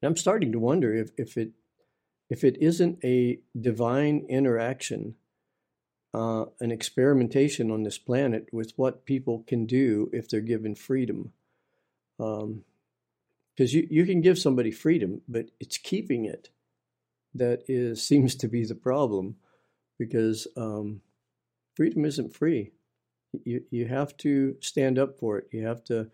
And 0.00 0.08
I'm 0.10 0.16
starting 0.16 0.52
to 0.52 0.58
wonder 0.58 0.94
if, 0.94 1.10
if 1.16 1.36
it 1.36 1.50
if 2.30 2.44
it 2.44 2.56
isn't 2.62 2.98
a 3.04 3.40
divine 3.58 4.26
interaction, 4.28 5.16
uh, 6.14 6.46
an 6.60 6.70
experimentation 6.70 7.70
on 7.70 7.82
this 7.82 7.98
planet 7.98 8.48
with 8.52 8.72
what 8.76 9.04
people 9.04 9.44
can 9.46 9.66
do 9.66 10.08
if 10.12 10.28
they're 10.28 10.40
given 10.40 10.74
freedom. 10.74 11.32
Um, 12.20 12.64
because 13.62 13.74
you, 13.74 13.86
you 13.88 14.04
can 14.04 14.20
give 14.20 14.40
somebody 14.40 14.72
freedom, 14.72 15.20
but 15.28 15.46
it's 15.60 15.78
keeping 15.78 16.24
it 16.24 16.50
that 17.32 17.62
is 17.68 18.04
seems 18.06 18.34
to 18.34 18.48
be 18.48 18.64
the 18.64 18.74
problem 18.74 19.36
because 20.00 20.48
um, 20.56 21.00
freedom 21.76 22.04
isn't 22.04 22.34
free. 22.34 22.72
You 23.44 23.62
you 23.70 23.86
have 23.86 24.16
to 24.18 24.56
stand 24.58 24.98
up 24.98 25.20
for 25.20 25.38
it. 25.38 25.46
You 25.52 25.64
have 25.64 25.84
to 25.84 26.10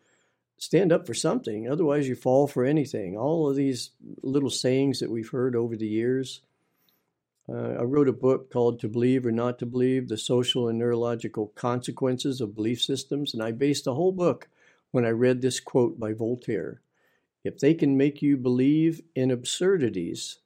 stand 0.58 0.92
up 0.92 1.06
for 1.06 1.14
something. 1.14 1.66
Otherwise, 1.66 2.06
you 2.06 2.16
fall 2.16 2.46
for 2.46 2.66
anything. 2.66 3.16
All 3.16 3.48
of 3.48 3.56
these 3.56 3.92
little 4.22 4.50
sayings 4.50 5.00
that 5.00 5.10
we've 5.10 5.30
heard 5.30 5.56
over 5.56 5.74
the 5.74 5.86
years. 5.86 6.42
Uh, 7.50 7.76
I 7.80 7.82
wrote 7.84 8.10
a 8.10 8.12
book 8.12 8.52
called 8.52 8.78
To 8.80 8.88
Believe 8.88 9.24
or 9.24 9.32
Not 9.32 9.58
to 9.60 9.66
Believe 9.66 10.08
The 10.08 10.18
Social 10.18 10.68
and 10.68 10.78
Neurological 10.78 11.46
Consequences 11.54 12.42
of 12.42 12.54
Belief 12.54 12.82
Systems. 12.82 13.32
And 13.32 13.42
I 13.42 13.52
based 13.52 13.86
the 13.86 13.94
whole 13.94 14.12
book 14.12 14.48
when 14.90 15.06
I 15.06 15.10
read 15.10 15.40
this 15.40 15.58
quote 15.58 15.98
by 15.98 16.12
Voltaire 16.12 16.82
if 17.44 17.58
they 17.58 17.74
can 17.74 17.96
make 17.96 18.22
you 18.22 18.36
believe 18.36 19.00
in 19.14 19.30
absurdities, 19.30 20.38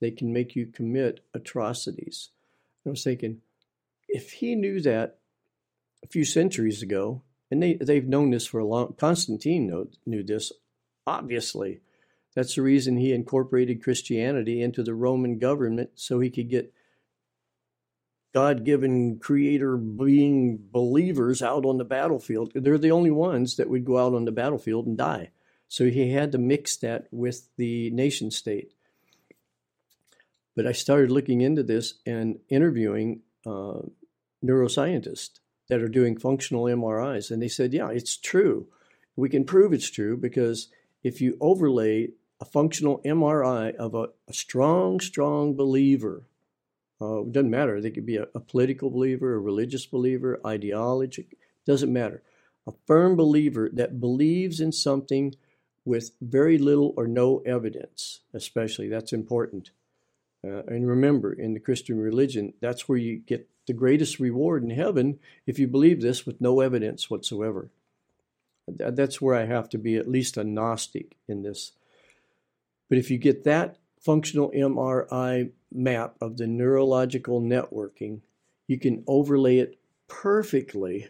they 0.00 0.10
can 0.10 0.32
make 0.32 0.56
you 0.56 0.66
commit 0.66 1.20
atrocities. 1.34 2.30
I 2.86 2.90
was 2.90 3.04
thinking, 3.04 3.42
if 4.08 4.32
he 4.32 4.54
knew 4.54 4.80
that 4.80 5.18
a 6.02 6.08
few 6.08 6.24
centuries 6.24 6.82
ago, 6.82 7.22
and 7.50 7.62
they 7.62 7.74
they've 7.74 8.06
known 8.06 8.30
this 8.30 8.46
for 8.46 8.60
a 8.60 8.66
long. 8.66 8.94
Constantine 8.98 9.66
knew, 9.66 9.90
knew 10.06 10.22
this, 10.22 10.52
obviously. 11.06 11.80
That's 12.34 12.54
the 12.54 12.62
reason 12.62 12.96
he 12.96 13.12
incorporated 13.12 13.82
Christianity 13.82 14.62
into 14.62 14.82
the 14.82 14.94
Roman 14.94 15.38
government 15.38 15.90
so 15.94 16.20
he 16.20 16.30
could 16.30 16.48
get 16.48 16.72
God 18.34 18.64
given 18.64 19.18
creator 19.18 19.76
being 19.76 20.58
believers 20.70 21.42
out 21.42 21.64
on 21.64 21.78
the 21.78 21.84
battlefield. 21.84 22.52
They're 22.54 22.78
the 22.78 22.92
only 22.92 23.10
ones 23.10 23.56
that 23.56 23.70
would 23.70 23.84
go 23.84 23.98
out 23.98 24.14
on 24.14 24.24
the 24.24 24.30
battlefield 24.30 24.86
and 24.86 24.96
die. 24.96 25.30
So 25.68 25.84
he 25.84 26.12
had 26.12 26.32
to 26.32 26.38
mix 26.38 26.76
that 26.78 27.08
with 27.10 27.48
the 27.56 27.90
nation 27.90 28.30
state. 28.30 28.72
But 30.56 30.66
I 30.66 30.72
started 30.72 31.10
looking 31.10 31.42
into 31.42 31.62
this 31.62 31.94
and 32.04 32.40
interviewing 32.48 33.20
uh, 33.46 33.82
neuroscientists 34.44 35.38
that 35.68 35.82
are 35.82 35.88
doing 35.88 36.16
functional 36.16 36.64
MRIs. 36.64 37.30
And 37.30 37.40
they 37.40 37.48
said, 37.48 37.72
yeah, 37.72 37.90
it's 37.90 38.16
true. 38.16 38.66
We 39.14 39.28
can 39.28 39.44
prove 39.44 39.72
it's 39.72 39.90
true 39.90 40.16
because 40.16 40.68
if 41.02 41.20
you 41.20 41.36
overlay 41.40 42.08
a 42.40 42.44
functional 42.44 43.00
MRI 43.04 43.74
of 43.76 43.94
a, 43.94 44.08
a 44.28 44.32
strong, 44.32 45.00
strong 45.00 45.54
believer, 45.54 46.24
uh, 47.00 47.22
it 47.22 47.32
doesn't 47.32 47.50
matter. 47.50 47.80
They 47.80 47.90
could 47.90 48.06
be 48.06 48.16
a, 48.16 48.26
a 48.34 48.40
political 48.40 48.90
believer, 48.90 49.34
a 49.34 49.38
religious 49.38 49.86
believer, 49.86 50.40
ideology, 50.46 51.28
doesn't 51.66 51.92
matter. 51.92 52.22
A 52.66 52.72
firm 52.86 53.16
believer 53.16 53.70
that 53.72 54.00
believes 54.00 54.60
in 54.60 54.72
something 54.72 55.34
with 55.88 56.12
very 56.20 56.58
little 56.58 56.92
or 56.96 57.06
no 57.06 57.38
evidence, 57.46 58.20
especially, 58.34 58.88
that's 58.88 59.12
important. 59.12 59.70
Uh, 60.44 60.62
and 60.66 60.86
remember, 60.86 61.32
in 61.32 61.54
the 61.54 61.60
Christian 61.60 61.98
religion, 61.98 62.52
that's 62.60 62.88
where 62.88 62.98
you 62.98 63.16
get 63.16 63.48
the 63.66 63.72
greatest 63.72 64.20
reward 64.20 64.62
in 64.62 64.70
heaven 64.70 65.18
if 65.46 65.58
you 65.58 65.66
believe 65.66 66.02
this 66.02 66.26
with 66.26 66.40
no 66.40 66.60
evidence 66.60 67.08
whatsoever. 67.08 67.70
That's 68.68 69.20
where 69.20 69.34
I 69.34 69.46
have 69.46 69.70
to 69.70 69.78
be 69.78 69.96
at 69.96 70.10
least 70.10 70.36
a 70.36 70.44
Gnostic 70.44 71.16
in 71.26 71.42
this. 71.42 71.72
But 72.90 72.98
if 72.98 73.10
you 73.10 73.16
get 73.16 73.44
that 73.44 73.78
functional 73.98 74.50
MRI 74.50 75.50
map 75.72 76.16
of 76.20 76.36
the 76.36 76.46
neurological 76.46 77.40
networking, 77.40 78.20
you 78.66 78.78
can 78.78 79.04
overlay 79.06 79.58
it 79.58 79.78
perfectly 80.06 81.08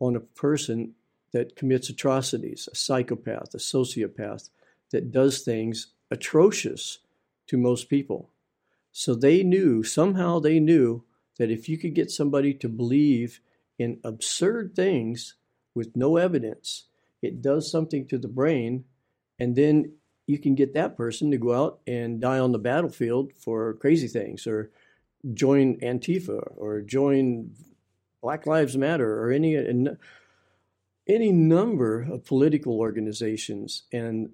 on 0.00 0.16
a 0.16 0.20
person 0.20 0.94
that 1.34 1.56
commits 1.56 1.90
atrocities, 1.90 2.68
a 2.72 2.76
psychopath, 2.76 3.52
a 3.54 3.58
sociopath 3.58 4.50
that 4.92 5.10
does 5.10 5.40
things 5.40 5.88
atrocious 6.08 7.00
to 7.48 7.58
most 7.58 7.90
people. 7.90 8.30
So 8.92 9.16
they 9.16 9.42
knew, 9.42 9.82
somehow 9.82 10.38
they 10.38 10.60
knew, 10.60 11.02
that 11.38 11.50
if 11.50 11.68
you 11.68 11.76
could 11.76 11.92
get 11.92 12.12
somebody 12.12 12.54
to 12.54 12.68
believe 12.68 13.40
in 13.80 13.98
absurd 14.04 14.76
things 14.76 15.34
with 15.74 15.96
no 15.96 16.18
evidence, 16.18 16.84
it 17.20 17.42
does 17.42 17.68
something 17.68 18.06
to 18.06 18.16
the 18.16 18.28
brain, 18.28 18.84
and 19.40 19.56
then 19.56 19.94
you 20.28 20.38
can 20.38 20.54
get 20.54 20.72
that 20.74 20.96
person 20.96 21.32
to 21.32 21.36
go 21.36 21.52
out 21.52 21.80
and 21.84 22.20
die 22.20 22.38
on 22.38 22.52
the 22.52 22.58
battlefield 22.60 23.32
for 23.32 23.74
crazy 23.74 24.06
things 24.06 24.46
or 24.46 24.70
join 25.32 25.80
Antifa 25.80 26.54
or 26.56 26.80
join 26.80 27.50
Black 28.22 28.46
Lives 28.46 28.76
Matter 28.76 29.20
or 29.20 29.32
any 29.32 29.56
any 31.06 31.32
number 31.32 32.02
of 32.02 32.24
political 32.24 32.78
organizations 32.78 33.82
and 33.92 34.30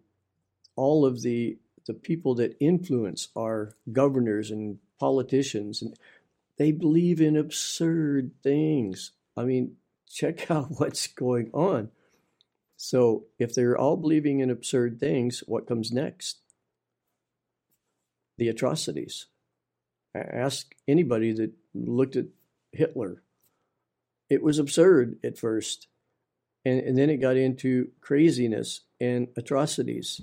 all 0.77 1.05
of 1.05 1.23
the 1.23 1.59
the 1.87 1.95
people 1.95 2.35
that 2.37 2.57
influence 2.61 3.29
our 3.37 3.75
governors 3.91 4.51
and 4.51 4.79
politicians 4.99 5.83
and 5.83 5.97
they 6.61 6.73
believe 6.73 7.23
in 7.23 7.37
absurd 7.37 8.33
things. 8.43 9.13
I 9.35 9.45
mean, 9.45 9.77
check 10.07 10.51
out 10.51 10.79
what's 10.79 11.07
going 11.07 11.51
on. 11.55 11.89
So, 12.77 13.25
if 13.39 13.55
they're 13.55 13.79
all 13.79 13.97
believing 13.97 14.41
in 14.41 14.51
absurd 14.51 15.01
things, 15.01 15.43
what 15.47 15.67
comes 15.67 15.91
next? 15.91 16.41
The 18.37 18.49
atrocities. 18.49 19.27
Ask 20.15 20.75
anybody 20.87 21.33
that 21.33 21.53
looked 21.75 22.17
at 22.17 22.27
Hitler. 22.73 23.23
It 24.29 24.43
was 24.43 24.59
absurd 24.59 25.19
at 25.25 25.39
first, 25.39 25.89
and, 26.65 26.81
and 26.81 26.99
then 26.99 27.11
it 27.11 27.19
got 27.19 27.37
into 27.37 27.91
craziness 28.01 28.81
and 29.01 29.29
atrocities. 29.37 30.21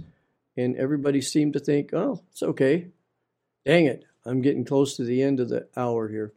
And 0.55 0.75
everybody 0.75 1.21
seemed 1.21 1.53
to 1.53 1.59
think, 1.59 1.93
oh, 1.93 2.21
it's 2.31 2.43
okay. 2.43 2.88
Dang 3.65 3.85
it, 3.85 4.05
I'm 4.25 4.41
getting 4.41 4.65
close 4.65 4.95
to 4.97 5.03
the 5.03 5.21
end 5.21 5.39
of 5.39 5.49
the 5.49 5.67
hour 5.75 6.07
here. 6.07 6.33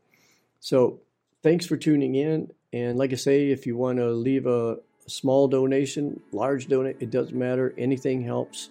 So, 0.59 1.01
thanks 1.43 1.67
for 1.67 1.77
tuning 1.77 2.15
in. 2.15 2.51
And 2.73 2.99
like 2.99 3.13
I 3.13 3.17
say, 3.17 3.51
if 3.51 3.67
you 3.67 3.77
want 3.77 3.99
to 3.99 4.11
leave 4.11 4.47
a 4.47 4.79
small 5.07 5.49
donation, 5.49 6.21
large 6.33 6.69
donate, 6.69 6.97
it 7.01 7.11
doesn't 7.11 7.37
matter. 7.37 7.75
Anything 7.77 8.23
helps. 8.23 8.71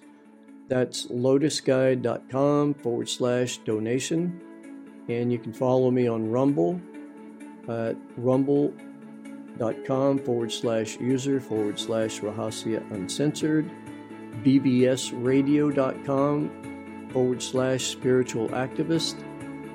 That's 0.68 1.08
lotusguide.com 1.08 2.76
forward 2.76 3.10
slash 3.10 3.58
donation. 3.60 4.40
And 5.08 5.32
you 5.32 5.40
can 5.40 5.54
follow 5.54 5.90
me 5.90 6.08
on 6.08 6.30
Rumble 6.30 6.80
at 7.68 7.98
rumble.com 9.60 10.20
forward 10.20 10.52
slash 10.52 11.00
user 11.00 11.40
forward 11.40 11.80
slash 11.80 12.20
Rahasia 12.20 12.92
Uncensored. 12.92 13.72
bbsradio.com 14.44 17.10
forward 17.12 17.42
slash 17.42 17.86
spiritual 17.86 18.50
activist. 18.50 19.24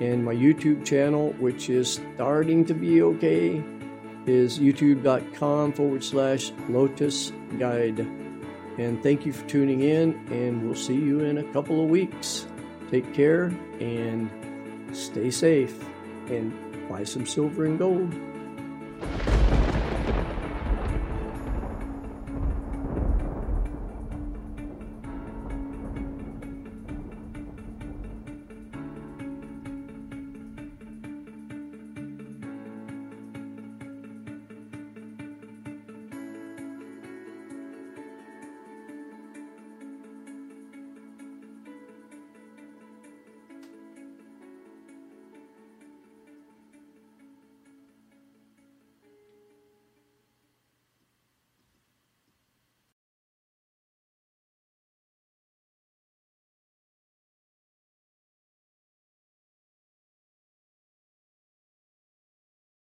And 0.01 0.25
my 0.25 0.35
YouTube 0.35 0.85
channel, 0.85 1.33
which 1.35 1.71
is 1.71 2.01
starting 2.15 2.65
to 2.67 2.75
be 2.75 3.01
okay 3.03 3.63
is 4.27 4.59
youtube.com 4.59 5.73
forward 5.73 6.03
slash 6.03 6.51
lotus 6.69 7.33
guide. 7.59 8.01
And 8.77 9.01
thank 9.03 9.25
you 9.25 9.33
for 9.33 9.47
tuning 9.47 9.83
in, 9.83 10.15
and 10.33 10.65
we'll 10.65 10.75
see 10.75 10.97
you 10.97 11.21
in 11.21 11.39
a 11.39 11.45
couple 11.53 11.85
of 11.85 11.91
weeks. 11.91 12.49
Take 12.91 13.15
care 13.15 13.53
and 13.79 14.29
stay 14.93 15.31
safe 15.31 15.79
and 16.27 16.53
buy 16.89 17.05
some 17.05 17.25
silver 17.25 17.67
and 17.67 17.79
gold. 17.79 18.13